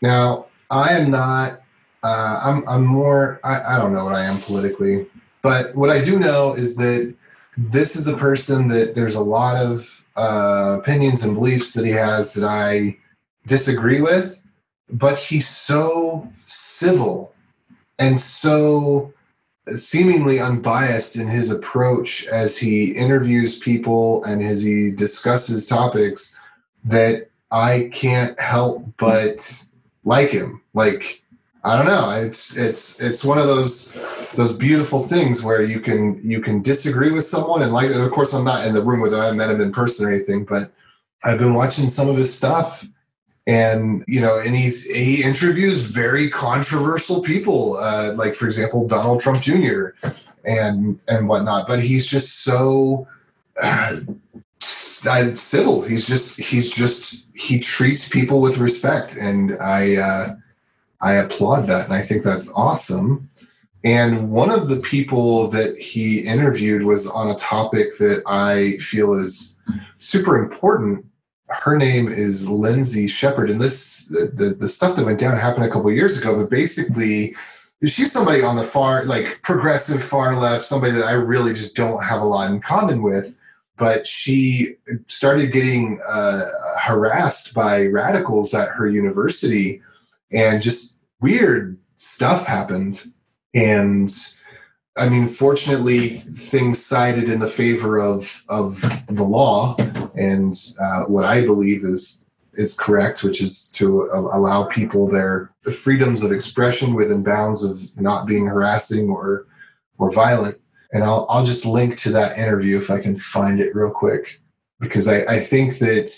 Now, 0.00 0.46
I 0.70 0.92
am 0.92 1.10
not. 1.10 1.60
Uh, 2.02 2.40
I'm 2.44 2.68
I'm 2.68 2.84
more. 2.84 3.40
I, 3.42 3.76
I 3.76 3.78
don't 3.78 3.92
know 3.92 4.04
what 4.04 4.14
I 4.14 4.24
am 4.24 4.38
politically, 4.38 5.06
but 5.42 5.74
what 5.74 5.90
I 5.90 6.00
do 6.00 6.18
know 6.18 6.52
is 6.54 6.76
that 6.76 7.14
this 7.56 7.96
is 7.96 8.06
a 8.06 8.16
person 8.16 8.68
that 8.68 8.94
there's 8.94 9.14
a 9.14 9.22
lot 9.22 9.56
of 9.56 10.03
uh, 10.16 10.78
opinions 10.80 11.24
and 11.24 11.34
beliefs 11.34 11.72
that 11.74 11.84
he 11.84 11.90
has 11.92 12.34
that 12.34 12.44
I 12.44 12.96
disagree 13.46 14.00
with, 14.00 14.44
but 14.90 15.16
he's 15.16 15.48
so 15.48 16.28
civil 16.44 17.32
and 17.98 18.20
so 18.20 19.12
seemingly 19.68 20.40
unbiased 20.40 21.16
in 21.16 21.26
his 21.26 21.50
approach 21.50 22.26
as 22.26 22.56
he 22.56 22.92
interviews 22.92 23.58
people 23.58 24.22
and 24.24 24.42
as 24.42 24.62
he 24.62 24.92
discusses 24.92 25.66
topics 25.66 26.38
that 26.84 27.28
I 27.50 27.90
can't 27.92 28.38
help 28.38 28.86
but 28.98 29.64
like 30.04 30.30
him. 30.30 30.60
Like 30.74 31.22
I 31.64 31.76
don't 31.76 31.86
know. 31.86 32.10
It's 32.10 32.58
it's 32.58 33.00
it's 33.00 33.24
one 33.24 33.38
of 33.38 33.46
those 33.46 33.96
those 34.34 34.52
beautiful 34.52 35.00
things 35.02 35.42
where 35.42 35.62
you 35.62 35.80
can 35.80 36.20
you 36.22 36.40
can 36.40 36.60
disagree 36.60 37.10
with 37.10 37.24
someone 37.24 37.62
and 37.62 37.72
like. 37.72 37.90
And 37.90 38.02
of 38.02 38.10
course, 38.12 38.34
I'm 38.34 38.44
not 38.44 38.66
in 38.66 38.74
the 38.74 38.82
room 38.82 39.00
with 39.00 39.14
him. 39.14 39.20
I 39.20 39.30
met 39.32 39.50
him 39.50 39.62
in 39.62 39.72
person 39.72 40.06
or 40.06 40.10
anything, 40.10 40.44
but 40.44 40.70
I've 41.24 41.38
been 41.38 41.54
watching 41.54 41.88
some 41.88 42.10
of 42.10 42.16
his 42.16 42.34
stuff, 42.34 42.86
and 43.46 44.04
you 44.06 44.20
know, 44.20 44.38
and 44.38 44.54
he's 44.54 44.84
he 44.84 45.22
interviews 45.22 45.80
very 45.80 46.28
controversial 46.28 47.22
people, 47.22 47.78
uh, 47.78 48.12
like 48.12 48.34
for 48.34 48.44
example, 48.44 48.86
Donald 48.86 49.20
Trump 49.20 49.40
Jr. 49.40 49.88
and 50.44 51.00
and 51.08 51.28
whatnot. 51.28 51.66
But 51.66 51.80
he's 51.80 52.06
just 52.06 52.44
so. 52.44 53.08
Uh, 53.62 54.00
civil. 54.60 55.82
He's 55.82 56.08
just 56.08 56.40
he's 56.40 56.70
just 56.70 57.28
he 57.34 57.58
treats 57.58 58.08
people 58.08 58.40
with 58.40 58.58
respect, 58.58 59.16
and 59.16 59.52
I 59.60 59.96
uh, 59.96 60.36
I 61.04 61.14
applaud 61.16 61.66
that, 61.66 61.84
and 61.84 61.92
I 61.92 62.00
think 62.00 62.22
that's 62.22 62.50
awesome. 62.54 63.28
And 63.84 64.30
one 64.30 64.50
of 64.50 64.68
the 64.68 64.80
people 64.80 65.48
that 65.48 65.78
he 65.78 66.20
interviewed 66.20 66.84
was 66.84 67.06
on 67.06 67.30
a 67.30 67.36
topic 67.36 67.98
that 67.98 68.22
I 68.26 68.78
feel 68.78 69.12
is 69.12 69.60
super 69.98 70.42
important. 70.42 71.04
Her 71.50 71.76
name 71.76 72.08
is 72.08 72.48
Lindsay 72.48 73.06
Shepherd, 73.06 73.50
and 73.50 73.60
this 73.60 74.08
the 74.08 74.56
the 74.58 74.66
stuff 74.66 74.96
that 74.96 75.04
went 75.04 75.20
down 75.20 75.36
happened 75.36 75.66
a 75.66 75.70
couple 75.70 75.92
years 75.92 76.16
ago. 76.16 76.34
But 76.34 76.48
basically, 76.48 77.36
she's 77.84 78.10
somebody 78.10 78.42
on 78.42 78.56
the 78.56 78.62
far 78.62 79.04
like 79.04 79.42
progressive 79.42 80.02
far 80.02 80.34
left, 80.36 80.62
somebody 80.62 80.92
that 80.92 81.04
I 81.04 81.12
really 81.12 81.52
just 81.52 81.76
don't 81.76 82.02
have 82.02 82.22
a 82.22 82.24
lot 82.24 82.50
in 82.50 82.60
common 82.60 83.02
with 83.02 83.38
but 83.76 84.06
she 84.06 84.76
started 85.08 85.52
getting 85.52 86.00
uh, 86.08 86.48
harassed 86.80 87.54
by 87.54 87.86
radicals 87.86 88.54
at 88.54 88.68
her 88.68 88.86
university 88.86 89.82
and 90.34 90.60
just 90.60 91.00
weird 91.20 91.78
stuff 91.96 92.46
happened. 92.46 93.04
And 93.54 94.10
i 94.96 95.08
mean 95.08 95.26
fortunately 95.26 96.18
things 96.18 96.84
sided 96.84 97.28
in 97.28 97.40
the 97.40 97.48
favor 97.48 97.98
of 97.98 98.44
of 98.48 98.80
the 99.08 99.24
law. 99.24 99.76
And 100.14 100.54
uh, 100.80 101.04
what 101.04 101.24
i 101.24 101.44
believe 101.44 101.84
is 101.84 102.24
is 102.54 102.78
correct 102.78 103.24
which 103.24 103.40
is 103.42 103.70
to 103.72 104.08
allow 104.12 104.64
people 104.64 105.08
their 105.08 105.50
freedoms 105.72 106.22
of 106.22 106.30
expression 106.30 106.94
within 106.94 107.22
bounds 107.22 107.64
of 107.64 108.00
not 108.00 108.26
being 108.26 108.46
harassing 108.46 109.08
or 109.08 109.46
or 109.98 110.10
violent. 110.12 110.58
And 110.92 111.02
I'll 111.02 111.26
I'll 111.28 111.44
just 111.44 111.66
link 111.66 111.96
to 111.98 112.10
that 112.10 112.38
interview 112.38 112.78
if 112.78 112.90
I 112.90 113.00
can 113.00 113.16
find 113.16 113.60
it 113.60 113.74
real 113.74 113.90
quick. 113.90 114.40
Because 114.80 115.08
I, 115.08 115.22
I 115.22 115.40
think 115.40 115.78
that 115.78 116.12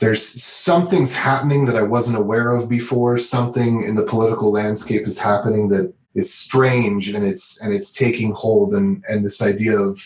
there's 0.00 0.42
something's 0.42 1.12
happening 1.12 1.66
that 1.66 1.76
I 1.76 1.82
wasn't 1.82 2.16
aware 2.16 2.50
of 2.50 2.68
before. 2.68 3.18
Something 3.18 3.82
in 3.82 3.94
the 3.94 4.04
political 4.04 4.50
landscape 4.50 5.06
is 5.06 5.18
happening 5.18 5.68
that 5.68 5.92
is 6.14 6.32
strange 6.32 7.08
and 7.10 7.24
it's 7.24 7.60
and 7.60 7.72
it's 7.72 7.92
taking 7.92 8.32
hold 8.32 8.74
and 8.74 9.04
and 9.08 9.24
this 9.24 9.40
idea 9.40 9.78
of 9.78 10.00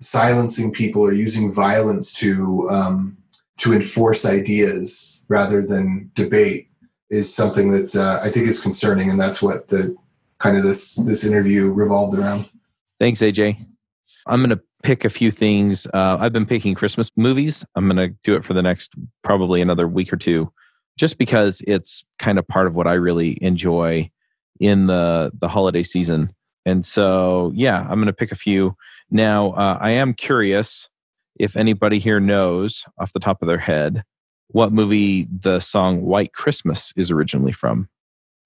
silencing 0.00 0.72
people 0.72 1.02
or 1.02 1.12
using 1.12 1.52
violence 1.52 2.12
to 2.14 2.68
um, 2.70 3.16
to 3.58 3.72
enforce 3.72 4.24
ideas 4.24 5.22
rather 5.28 5.62
than 5.62 6.10
debate 6.14 6.68
is 7.10 7.32
something 7.32 7.70
that 7.70 7.94
uh, 7.94 8.20
I 8.22 8.30
think 8.30 8.48
is 8.48 8.62
concerning, 8.62 9.10
and 9.10 9.20
that's 9.20 9.42
what 9.42 9.68
the 9.68 9.94
kind 10.38 10.56
of 10.56 10.62
this 10.62 10.96
this 10.96 11.24
interview 11.24 11.70
revolved 11.70 12.18
around. 12.18 12.50
Thanks, 12.98 13.20
AJ. 13.20 13.62
I'm 14.26 14.40
going 14.40 14.56
to 14.56 14.62
pick 14.84 15.04
a 15.04 15.10
few 15.10 15.30
things. 15.30 15.86
Uh, 15.92 16.18
I've 16.20 16.32
been 16.32 16.46
picking 16.46 16.74
Christmas 16.74 17.10
movies. 17.16 17.64
I'm 17.74 17.88
going 17.88 17.96
to 17.96 18.14
do 18.22 18.36
it 18.36 18.44
for 18.44 18.52
the 18.52 18.62
next 18.62 18.94
probably 19.24 19.60
another 19.60 19.88
week 19.88 20.12
or 20.12 20.16
two, 20.16 20.52
just 20.96 21.18
because 21.18 21.62
it's 21.66 22.04
kind 22.18 22.38
of 22.38 22.46
part 22.46 22.66
of 22.68 22.74
what 22.74 22.86
I 22.86 22.92
really 22.92 23.38
enjoy 23.42 24.10
in 24.60 24.86
the 24.86 25.32
the 25.40 25.48
holiday 25.48 25.82
season. 25.82 26.32
And 26.66 26.86
so, 26.86 27.50
yeah, 27.54 27.80
I'm 27.80 27.96
going 27.96 28.06
to 28.06 28.12
pick 28.12 28.30
a 28.30 28.36
few. 28.36 28.76
Now, 29.10 29.50
uh, 29.50 29.78
I 29.80 29.90
am 29.90 30.14
curious 30.14 30.88
if 31.38 31.56
anybody 31.56 31.98
here 31.98 32.20
knows 32.20 32.84
off 32.98 33.12
the 33.12 33.20
top 33.20 33.42
of 33.42 33.48
their 33.48 33.58
head 33.58 34.04
what 34.48 34.72
movie 34.72 35.26
the 35.30 35.60
song 35.60 36.02
White 36.02 36.32
Christmas 36.32 36.92
is 36.96 37.10
originally 37.10 37.52
from. 37.52 37.88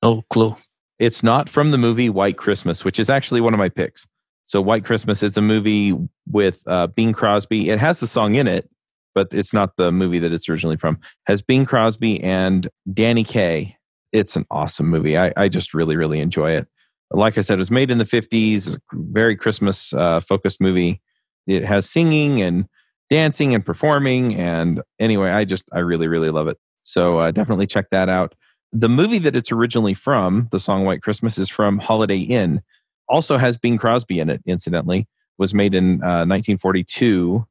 No 0.02 0.22
clue. 0.30 0.54
It's 0.98 1.22
not 1.22 1.48
from 1.48 1.70
the 1.70 1.78
movie 1.78 2.08
White 2.08 2.36
Christmas, 2.36 2.84
which 2.84 2.98
is 2.98 3.10
actually 3.10 3.40
one 3.40 3.54
of 3.54 3.58
my 3.58 3.68
picks. 3.68 4.06
So, 4.48 4.62
White 4.62 4.82
Christmas, 4.82 5.22
it's 5.22 5.36
a 5.36 5.42
movie 5.42 5.94
with 6.26 6.62
uh, 6.66 6.86
Bing 6.86 7.12
Crosby. 7.12 7.68
It 7.68 7.78
has 7.78 8.00
the 8.00 8.06
song 8.06 8.34
in 8.34 8.48
it, 8.48 8.66
but 9.14 9.28
it's 9.30 9.52
not 9.52 9.76
the 9.76 9.92
movie 9.92 10.18
that 10.20 10.32
it's 10.32 10.48
originally 10.48 10.78
from. 10.78 10.98
Has 11.26 11.42
Bing 11.42 11.66
Crosby 11.66 12.18
and 12.22 12.66
Danny 12.90 13.24
Kaye. 13.24 13.76
It's 14.10 14.36
an 14.36 14.46
awesome 14.50 14.86
movie. 14.88 15.18
I, 15.18 15.34
I 15.36 15.48
just 15.48 15.74
really, 15.74 15.96
really 15.96 16.18
enjoy 16.20 16.52
it. 16.52 16.66
Like 17.10 17.36
I 17.36 17.42
said, 17.42 17.54
it 17.54 17.58
was 17.58 17.70
made 17.70 17.90
in 17.90 17.98
the 17.98 18.04
50s, 18.04 18.74
very 18.94 19.36
Christmas 19.36 19.92
uh, 19.92 20.20
focused 20.20 20.62
movie. 20.62 21.02
It 21.46 21.66
has 21.66 21.88
singing 21.88 22.40
and 22.40 22.66
dancing 23.10 23.54
and 23.54 23.64
performing. 23.64 24.34
And 24.34 24.80
anyway, 24.98 25.28
I 25.28 25.44
just, 25.44 25.68
I 25.74 25.80
really, 25.80 26.08
really 26.08 26.30
love 26.30 26.48
it. 26.48 26.56
So 26.84 27.18
uh, 27.18 27.32
definitely 27.32 27.66
check 27.66 27.90
that 27.90 28.08
out. 28.08 28.34
The 28.72 28.88
movie 28.88 29.18
that 29.18 29.36
it's 29.36 29.52
originally 29.52 29.92
from, 29.92 30.48
the 30.52 30.60
song 30.60 30.86
White 30.86 31.02
Christmas, 31.02 31.36
is 31.36 31.50
from 31.50 31.78
Holiday 31.78 32.20
Inn. 32.20 32.62
Also 33.08 33.36
has 33.36 33.56
Bing 33.56 33.78
Crosby 33.78 34.20
in 34.20 34.30
it, 34.30 34.42
incidentally. 34.46 35.06
Was 35.38 35.54
made 35.54 35.74
in 35.74 36.02
uh, 36.02 36.26
1942. 36.26 37.46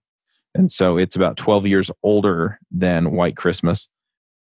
And 0.55 0.71
so 0.71 0.97
it's 0.97 1.15
about 1.15 1.37
12 1.37 1.67
years 1.67 1.91
older 2.03 2.59
than 2.71 3.11
White 3.11 3.37
Christmas. 3.37 3.87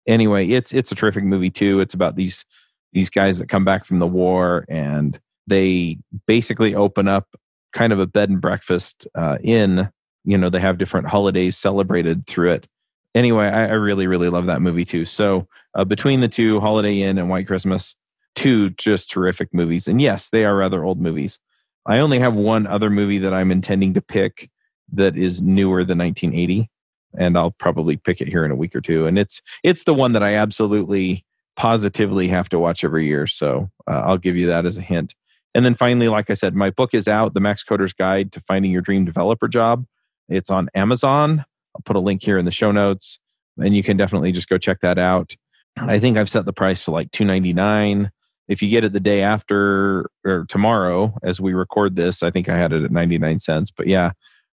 Anyway, 0.07 0.49
it's 0.49 0.73
it's 0.73 0.91
a 0.91 0.95
terrific 0.95 1.23
movie 1.23 1.49
too. 1.49 1.79
It's 1.79 1.93
about 1.93 2.15
these 2.15 2.45
these 2.93 3.09
guys 3.09 3.39
that 3.39 3.49
come 3.49 3.65
back 3.65 3.85
from 3.85 3.99
the 3.99 4.07
war 4.07 4.65
and 4.69 5.19
they 5.47 5.97
basically 6.27 6.75
open 6.75 7.07
up 7.07 7.27
kind 7.73 7.91
of 7.91 7.99
a 7.99 8.07
bed 8.07 8.29
and 8.29 8.39
breakfast 8.39 9.07
uh, 9.15 9.37
in 9.43 9.89
you 10.23 10.37
know 10.37 10.49
they 10.49 10.59
have 10.59 10.77
different 10.77 11.07
holidays 11.07 11.57
celebrated 11.57 12.25
through 12.27 12.51
it 12.51 12.67
anyway 13.13 13.47
i, 13.47 13.65
I 13.65 13.73
really 13.73 14.07
really 14.07 14.29
love 14.29 14.45
that 14.45 14.61
movie 14.61 14.85
too 14.85 15.05
so 15.05 15.47
uh, 15.75 15.83
between 15.83 16.21
the 16.21 16.27
two 16.27 16.59
holiday 16.59 17.01
inn 17.01 17.17
and 17.17 17.29
white 17.29 17.47
christmas 17.47 17.97
two 18.35 18.69
just 18.71 19.09
terrific 19.09 19.53
movies 19.53 19.87
and 19.87 20.01
yes 20.01 20.29
they 20.29 20.43
are 20.43 20.55
rather 20.55 20.83
old 20.83 20.99
movies 20.99 21.39
i 21.85 21.97
only 21.99 22.19
have 22.19 22.33
one 22.33 22.65
other 22.67 22.89
movie 22.89 23.19
that 23.19 23.33
i'm 23.33 23.51
intending 23.51 23.93
to 23.93 24.01
pick 24.01 24.49
that 24.91 25.17
is 25.17 25.41
newer 25.41 25.83
than 25.83 25.97
1980 25.97 26.69
and 27.17 27.37
i'll 27.37 27.51
probably 27.51 27.97
pick 27.97 28.21
it 28.21 28.27
here 28.27 28.43
in 28.45 28.51
a 28.51 28.55
week 28.55 28.75
or 28.75 28.81
two 28.81 29.05
and 29.05 29.17
it's 29.17 29.41
it's 29.63 29.83
the 29.83 29.93
one 29.93 30.13
that 30.13 30.23
i 30.23 30.35
absolutely 30.35 31.23
positively 31.55 32.27
have 32.27 32.49
to 32.49 32.57
watch 32.57 32.83
every 32.83 33.05
year 33.05 33.27
so 33.27 33.69
uh, 33.87 34.01
i'll 34.05 34.17
give 34.17 34.35
you 34.35 34.47
that 34.47 34.65
as 34.65 34.77
a 34.77 34.81
hint 34.81 35.13
and 35.53 35.63
then 35.63 35.75
finally 35.75 36.07
like 36.07 36.29
i 36.29 36.33
said 36.33 36.55
my 36.55 36.71
book 36.71 36.93
is 36.93 37.07
out 37.07 37.33
the 37.33 37.39
max 37.39 37.63
coder's 37.63 37.93
guide 37.93 38.31
to 38.31 38.39
finding 38.41 38.71
your 38.71 38.81
dream 38.81 39.05
developer 39.05 39.47
job 39.47 39.85
it's 40.29 40.49
on 40.49 40.69
Amazon. 40.75 41.45
I'll 41.75 41.81
put 41.83 41.95
a 41.95 41.99
link 41.99 42.23
here 42.23 42.37
in 42.37 42.45
the 42.45 42.51
show 42.51 42.71
notes, 42.71 43.19
and 43.57 43.75
you 43.75 43.83
can 43.83 43.97
definitely 43.97 44.31
just 44.31 44.49
go 44.49 44.57
check 44.57 44.79
that 44.81 44.97
out. 44.97 45.35
I 45.77 45.99
think 45.99 46.17
I've 46.17 46.29
set 46.29 46.45
the 46.45 46.53
price 46.53 46.85
to 46.85 46.91
like 46.91 47.11
two 47.11 47.25
ninety 47.25 47.53
nine. 47.53 48.11
If 48.47 48.61
you 48.61 48.69
get 48.69 48.83
it 48.83 48.93
the 48.93 48.99
day 48.99 49.21
after 49.21 50.09
or 50.25 50.45
tomorrow, 50.49 51.17
as 51.23 51.39
we 51.39 51.53
record 51.53 51.95
this, 51.95 52.23
I 52.23 52.31
think 52.31 52.49
I 52.49 52.57
had 52.57 52.73
it 52.73 52.83
at 52.83 52.91
ninety 52.91 53.17
nine 53.17 53.39
cents. 53.39 53.71
But 53.71 53.87
yeah, 53.87 54.11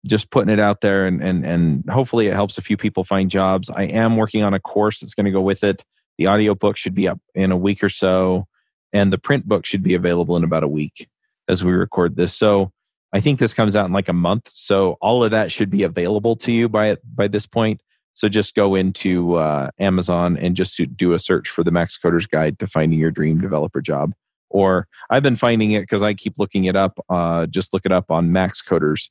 just 0.05 0.31
putting 0.31 0.53
it 0.53 0.59
out 0.59 0.81
there, 0.81 1.05
and 1.05 1.21
and 1.21 1.45
and 1.45 1.89
hopefully 1.89 2.27
it 2.27 2.33
helps 2.33 2.57
a 2.57 2.61
few 2.61 2.77
people 2.77 3.03
find 3.03 3.29
jobs. 3.29 3.69
I 3.69 3.83
am 3.83 4.17
working 4.17 4.43
on 4.43 4.53
a 4.53 4.59
course 4.59 4.99
that's 4.99 5.13
going 5.13 5.25
to 5.25 5.31
go 5.31 5.41
with 5.41 5.63
it. 5.63 5.83
The 6.17 6.27
audiobook 6.27 6.77
should 6.77 6.95
be 6.95 7.07
up 7.07 7.19
in 7.33 7.51
a 7.51 7.57
week 7.57 7.83
or 7.83 7.89
so, 7.89 8.47
and 8.93 9.11
the 9.11 9.17
print 9.17 9.47
book 9.47 9.65
should 9.65 9.83
be 9.83 9.93
available 9.93 10.35
in 10.37 10.43
about 10.43 10.63
a 10.63 10.67
week 10.67 11.07
as 11.47 11.63
we 11.63 11.71
record 11.71 12.15
this. 12.15 12.33
So 12.33 12.71
I 13.13 13.19
think 13.19 13.39
this 13.39 13.53
comes 13.53 13.75
out 13.75 13.85
in 13.85 13.93
like 13.93 14.09
a 14.09 14.13
month, 14.13 14.49
so 14.51 14.97
all 15.01 15.23
of 15.23 15.31
that 15.31 15.51
should 15.51 15.69
be 15.69 15.83
available 15.83 16.35
to 16.37 16.51
you 16.51 16.69
by 16.69 16.97
by 17.13 17.27
this 17.27 17.45
point. 17.45 17.81
So 18.15 18.29
just 18.29 18.55
go 18.55 18.75
into 18.75 19.35
uh, 19.35 19.69
Amazon 19.77 20.37
and 20.37 20.55
just 20.55 20.81
do 20.95 21.13
a 21.13 21.19
search 21.19 21.49
for 21.49 21.63
the 21.63 21.71
Max 21.71 21.97
Coders 21.97 22.27
Guide 22.27 22.57
to 22.59 22.67
finding 22.67 22.97
your 22.97 23.11
dream 23.11 23.39
developer 23.39 23.81
job. 23.81 24.13
Or 24.49 24.87
I've 25.09 25.21
been 25.21 25.35
finding 25.35 25.71
it 25.71 25.81
because 25.81 26.01
I 26.01 26.13
keep 26.13 26.35
looking 26.37 26.65
it 26.65 26.77
up. 26.77 26.97
Uh, 27.09 27.45
just 27.45 27.73
look 27.73 27.85
it 27.85 27.91
up 27.91 28.09
on 28.09 28.31
Max 28.31 28.61
Coders, 28.61 29.09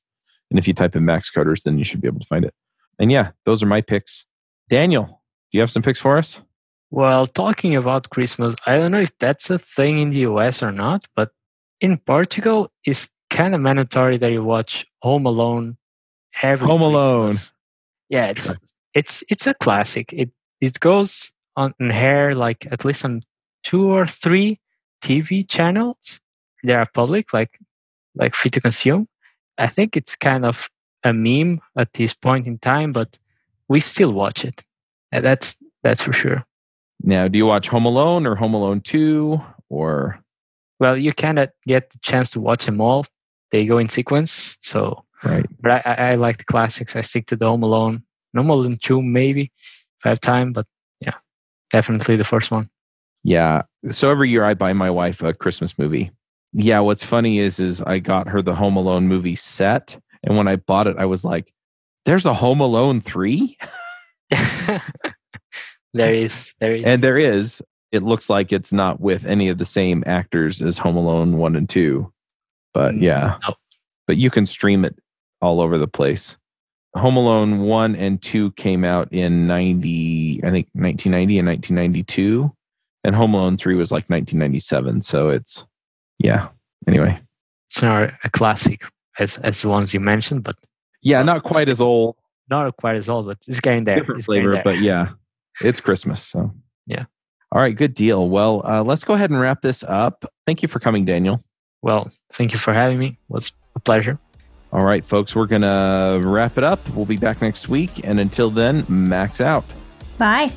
and 0.51 0.59
if 0.59 0.67
you 0.67 0.73
type 0.73 0.97
in 0.97 1.05
Max 1.05 1.31
Coders, 1.31 1.63
then 1.65 1.77
you 1.77 1.85
should 1.85 2.01
be 2.01 2.09
able 2.09 2.21
to 2.21 2.27
find 2.27 2.45
it. 2.45 2.55
And 2.99 3.13
yeah, 3.13 3.33
those 3.45 3.63
are 3.63 3.67
my 3.67 3.83
picks. 3.83 4.27
Daniel, 4.71 5.05
do 5.05 5.59
you 5.59 5.61
have 5.61 5.71
some 5.71 5.83
picks 5.83 6.01
for 6.01 6.17
us? 6.17 6.41
Well, 6.91 7.27
talking 7.27 7.77
about 7.77 8.09
Christmas, 8.11 8.55
I 8.67 8.77
don't 8.79 8.93
know 8.93 9.01
if 9.01 9.17
that's 9.19 9.51
a 9.51 9.59
thing 9.59 9.99
in 9.99 10.11
the 10.11 10.21
US 10.21 10.63
or 10.63 10.73
not, 10.73 11.05
but 11.15 11.33
in 11.81 11.99
Portugal, 11.99 12.71
it's 12.85 13.09
kind 13.31 13.55
of 13.55 13.61
mandatory 13.61 14.17
that 14.17 14.33
you 14.33 14.43
watch 14.43 14.87
Home 15.03 15.27
Alone 15.27 15.77
every 16.43 16.67
Home 16.67 16.83
Alone. 16.83 17.35
Yeah, 18.09 18.27
it's 18.27 18.57
it's 18.95 19.23
it's 19.29 19.47
a 19.47 19.55
classic. 19.55 20.13
It 20.13 20.31
it 20.61 20.81
goes 20.81 21.33
on 21.57 21.75
air 21.81 22.35
like 22.35 22.67
at 22.71 22.85
least 22.85 23.05
on 23.05 23.23
two 23.63 23.91
or 23.91 24.07
three 24.07 24.61
TV 25.03 25.49
channels. 25.49 26.21
They 26.63 26.75
are 26.75 26.89
public, 26.95 27.33
like 27.33 27.59
like 28.15 28.35
free 28.35 28.51
to 28.51 28.61
consume. 28.61 29.09
I 29.59 29.69
think 29.69 29.97
it's 29.97 30.17
kind 30.17 30.45
of 30.45 30.69
a 31.05 31.13
meme 31.13 31.61
at 31.77 31.93
this 31.93 32.15
point 32.15 32.47
in 32.47 32.59
time, 32.59 32.93
but 32.93 33.19
we 33.69 33.81
still 33.81 34.13
watch 34.13 34.45
it. 34.45 34.65
And 35.13 35.25
that's 35.25 35.57
that's 35.83 36.03
for 36.03 36.13
sure. 36.13 36.45
Now, 37.03 37.29
do 37.29 37.37
you 37.37 37.47
watch 37.47 37.69
Home 37.69 37.85
Alone 37.85 38.27
or 38.27 38.35
Home 38.35 38.55
Alone 38.55 38.81
Two 38.81 39.41
or? 39.69 40.19
Well, 40.81 40.97
you 40.97 41.13
cannot 41.13 41.51
get 41.67 41.91
the 41.91 41.99
chance 42.03 42.31
to 42.33 42.41
watch 42.41 42.67
them 42.67 42.81
all 42.81 43.07
they 43.55 43.65
go 43.67 43.79
in 43.79 43.89
sequence. 43.89 44.59
So, 44.63 45.05
right. 45.23 45.47
But 45.61 45.87
I, 45.87 45.95
I 46.11 46.15
like 46.17 46.39
the 46.39 46.45
classics. 46.45 46.97
I 46.97 47.03
stick 47.03 47.27
to 47.27 47.37
the 47.37 47.47
Home 47.47 47.63
Alone, 47.63 48.03
Home 48.43 48.63
than 48.63 48.79
two 48.79 49.03
maybe 49.03 49.53
if 50.01 50.07
I 50.07 50.09
have 50.11 50.21
time. 50.21 50.53
But 50.53 50.67
yeah, 51.01 51.15
definitely 51.71 52.17
the 52.17 52.25
first 52.25 52.51
one. 52.51 52.71
Yeah. 53.23 53.63
So 53.91 54.11
every 54.11 54.31
year 54.31 54.45
I 54.45 54.55
buy 54.55 54.73
my 54.73 54.91
wife 54.91 55.23
a 55.23 55.33
Christmas 55.33 55.79
movie. 55.79 56.11
Yeah. 56.53 56.81
What's 56.81 57.05
funny 57.05 57.39
is, 57.39 57.59
is 57.59 57.81
I 57.83 57.99
got 57.99 58.29
her 58.29 58.43
the 58.43 58.55
Home 58.55 58.77
Alone 58.77 59.09
movie 59.09 59.37
set, 59.37 59.99
and 60.23 60.37
when 60.37 60.49
I 60.49 60.57
bought 60.57 60.87
it, 60.87 60.97
I 60.99 61.07
was 61.07 61.25
like, 61.25 61.53
"There's 62.05 62.27
a 62.27 62.35
Home 62.35 62.61
Alone 62.61 63.01
three. 63.01 63.57
there 65.95 66.15
is. 66.15 66.53
There 66.61 66.75
is. 66.75 66.85
And 66.85 67.03
there 67.03 67.19
is. 67.19 67.63
It 67.93 68.03
looks 68.03 68.29
like 68.29 68.53
it's 68.53 68.73
not 68.73 69.01
with 69.01 69.25
any 69.25 69.49
of 69.49 69.59
the 69.59 69.65
same 69.65 70.03
actors 70.07 70.61
as 70.61 70.79
Home 70.79 70.97
Alone 70.97 71.37
one 71.39 71.57
and 71.57 71.69
two. 71.69 72.13
But 72.73 72.95
mm, 72.95 73.03
yeah, 73.03 73.39
nope. 73.47 73.57
but 74.07 74.17
you 74.17 74.31
can 74.31 74.47
stream 74.47 74.85
it 74.85 74.99
all 75.41 75.61
over 75.61 75.79
the 75.79 75.87
place. 75.87 76.37
Home 76.97 77.17
Alone 77.17 77.61
1 77.61 77.97
and 77.97 78.23
2 78.23 78.53
came 78.53 78.85
out 78.85 79.13
in 79.13 79.47
90, 79.47 80.41
I 80.45 80.51
think 80.51 80.69
1990 80.73 81.39
and 81.39 81.49
1992. 81.49 82.53
And 83.03 83.17
Home 83.17 83.35
Alone 83.35 83.57
3 83.57 83.75
was 83.75 83.91
like 83.91 84.09
1997. 84.09 85.03
So 85.03 85.29
it's, 85.29 85.67
yeah. 86.19 86.49
Anyway. 86.87 87.21
It's 87.69 87.83
not 87.83 88.13
a 88.23 88.31
classic 88.31 88.83
as, 89.19 89.39
as 89.39 89.63
the 89.63 89.69
ones 89.69 89.93
you 89.93 90.01
mentioned, 90.01 90.45
but. 90.45 90.57
Yeah, 91.03 91.23
not 91.23 91.43
quite 91.43 91.69
as 91.69 91.81
old. 91.81 92.17
Not 92.49 92.77
quite 92.77 92.97
as 92.97 93.09
old, 93.09 93.27
but 93.27 93.39
it's 93.47 93.61
getting 93.61 93.85
there. 93.85 93.97
Different 93.97 94.21
it's 94.21 94.27
flavor, 94.27 94.53
there. 94.53 94.63
but 94.65 94.79
yeah, 94.79 95.11
it's 95.61 95.81
Christmas. 95.81 96.23
So, 96.23 96.53
yeah. 96.87 97.05
All 97.53 97.61
right, 97.61 97.75
good 97.75 97.95
deal. 97.95 98.29
Well, 98.29 98.63
uh, 98.67 98.83
let's 98.83 99.05
go 99.05 99.15
ahead 99.15 99.31
and 99.31 99.41
wrap 99.41 99.63
this 99.63 99.83
up. 99.85 100.25
Thank 100.47 100.63
you 100.63 100.69
for 100.69 100.79
coming, 100.79 101.05
Daniel. 101.05 101.43
Well, 101.83 102.09
thank 102.33 102.53
you 102.53 102.59
for 102.59 102.75
having 102.75 102.99
me. 102.99 103.07
It 103.07 103.17
was 103.29 103.53
a 103.77 103.81
pleasure. 103.81 104.19
All 104.75 104.83
right, 104.83 105.07
folks, 105.07 105.37
we're 105.37 105.47
going 105.47 105.63
to 105.63 106.21
wrap 106.21 106.59
it 106.59 106.65
up. 106.65 106.81
We'll 106.97 107.07
be 107.07 107.17
back 107.17 107.41
next 107.41 107.69
week. 107.69 108.05
And 108.05 108.19
until 108.19 108.51
then, 108.51 108.85
max 108.89 109.41
out. 109.41 109.65
Bye. 110.19 110.51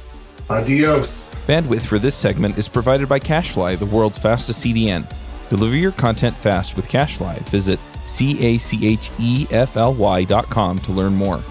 Adios. 0.49 1.29
Bandwidth 1.45 1.85
for 1.85 1.99
this 1.99 2.15
segment 2.15 2.57
is 2.57 2.67
provided 2.67 3.07
by 3.07 3.19
CacheFly, 3.19 3.77
the 3.77 3.85
world's 3.85 4.17
fastest 4.17 4.65
CDN. 4.65 5.05
Deliver 5.49 5.75
your 5.75 5.91
content 5.91 6.35
fast 6.35 6.75
with 6.75 6.89
CacheFly. 6.89 7.37
Visit 7.49 7.79
C 8.05 8.43
A 8.43 8.57
C 8.57 8.87
H 8.87 9.11
E 9.19 9.45
F 9.51 9.77
L 9.77 9.93
Y 9.93 10.23
dot 10.23 10.45
com 10.49 10.79
to 10.79 10.91
learn 10.91 11.13
more. 11.13 11.43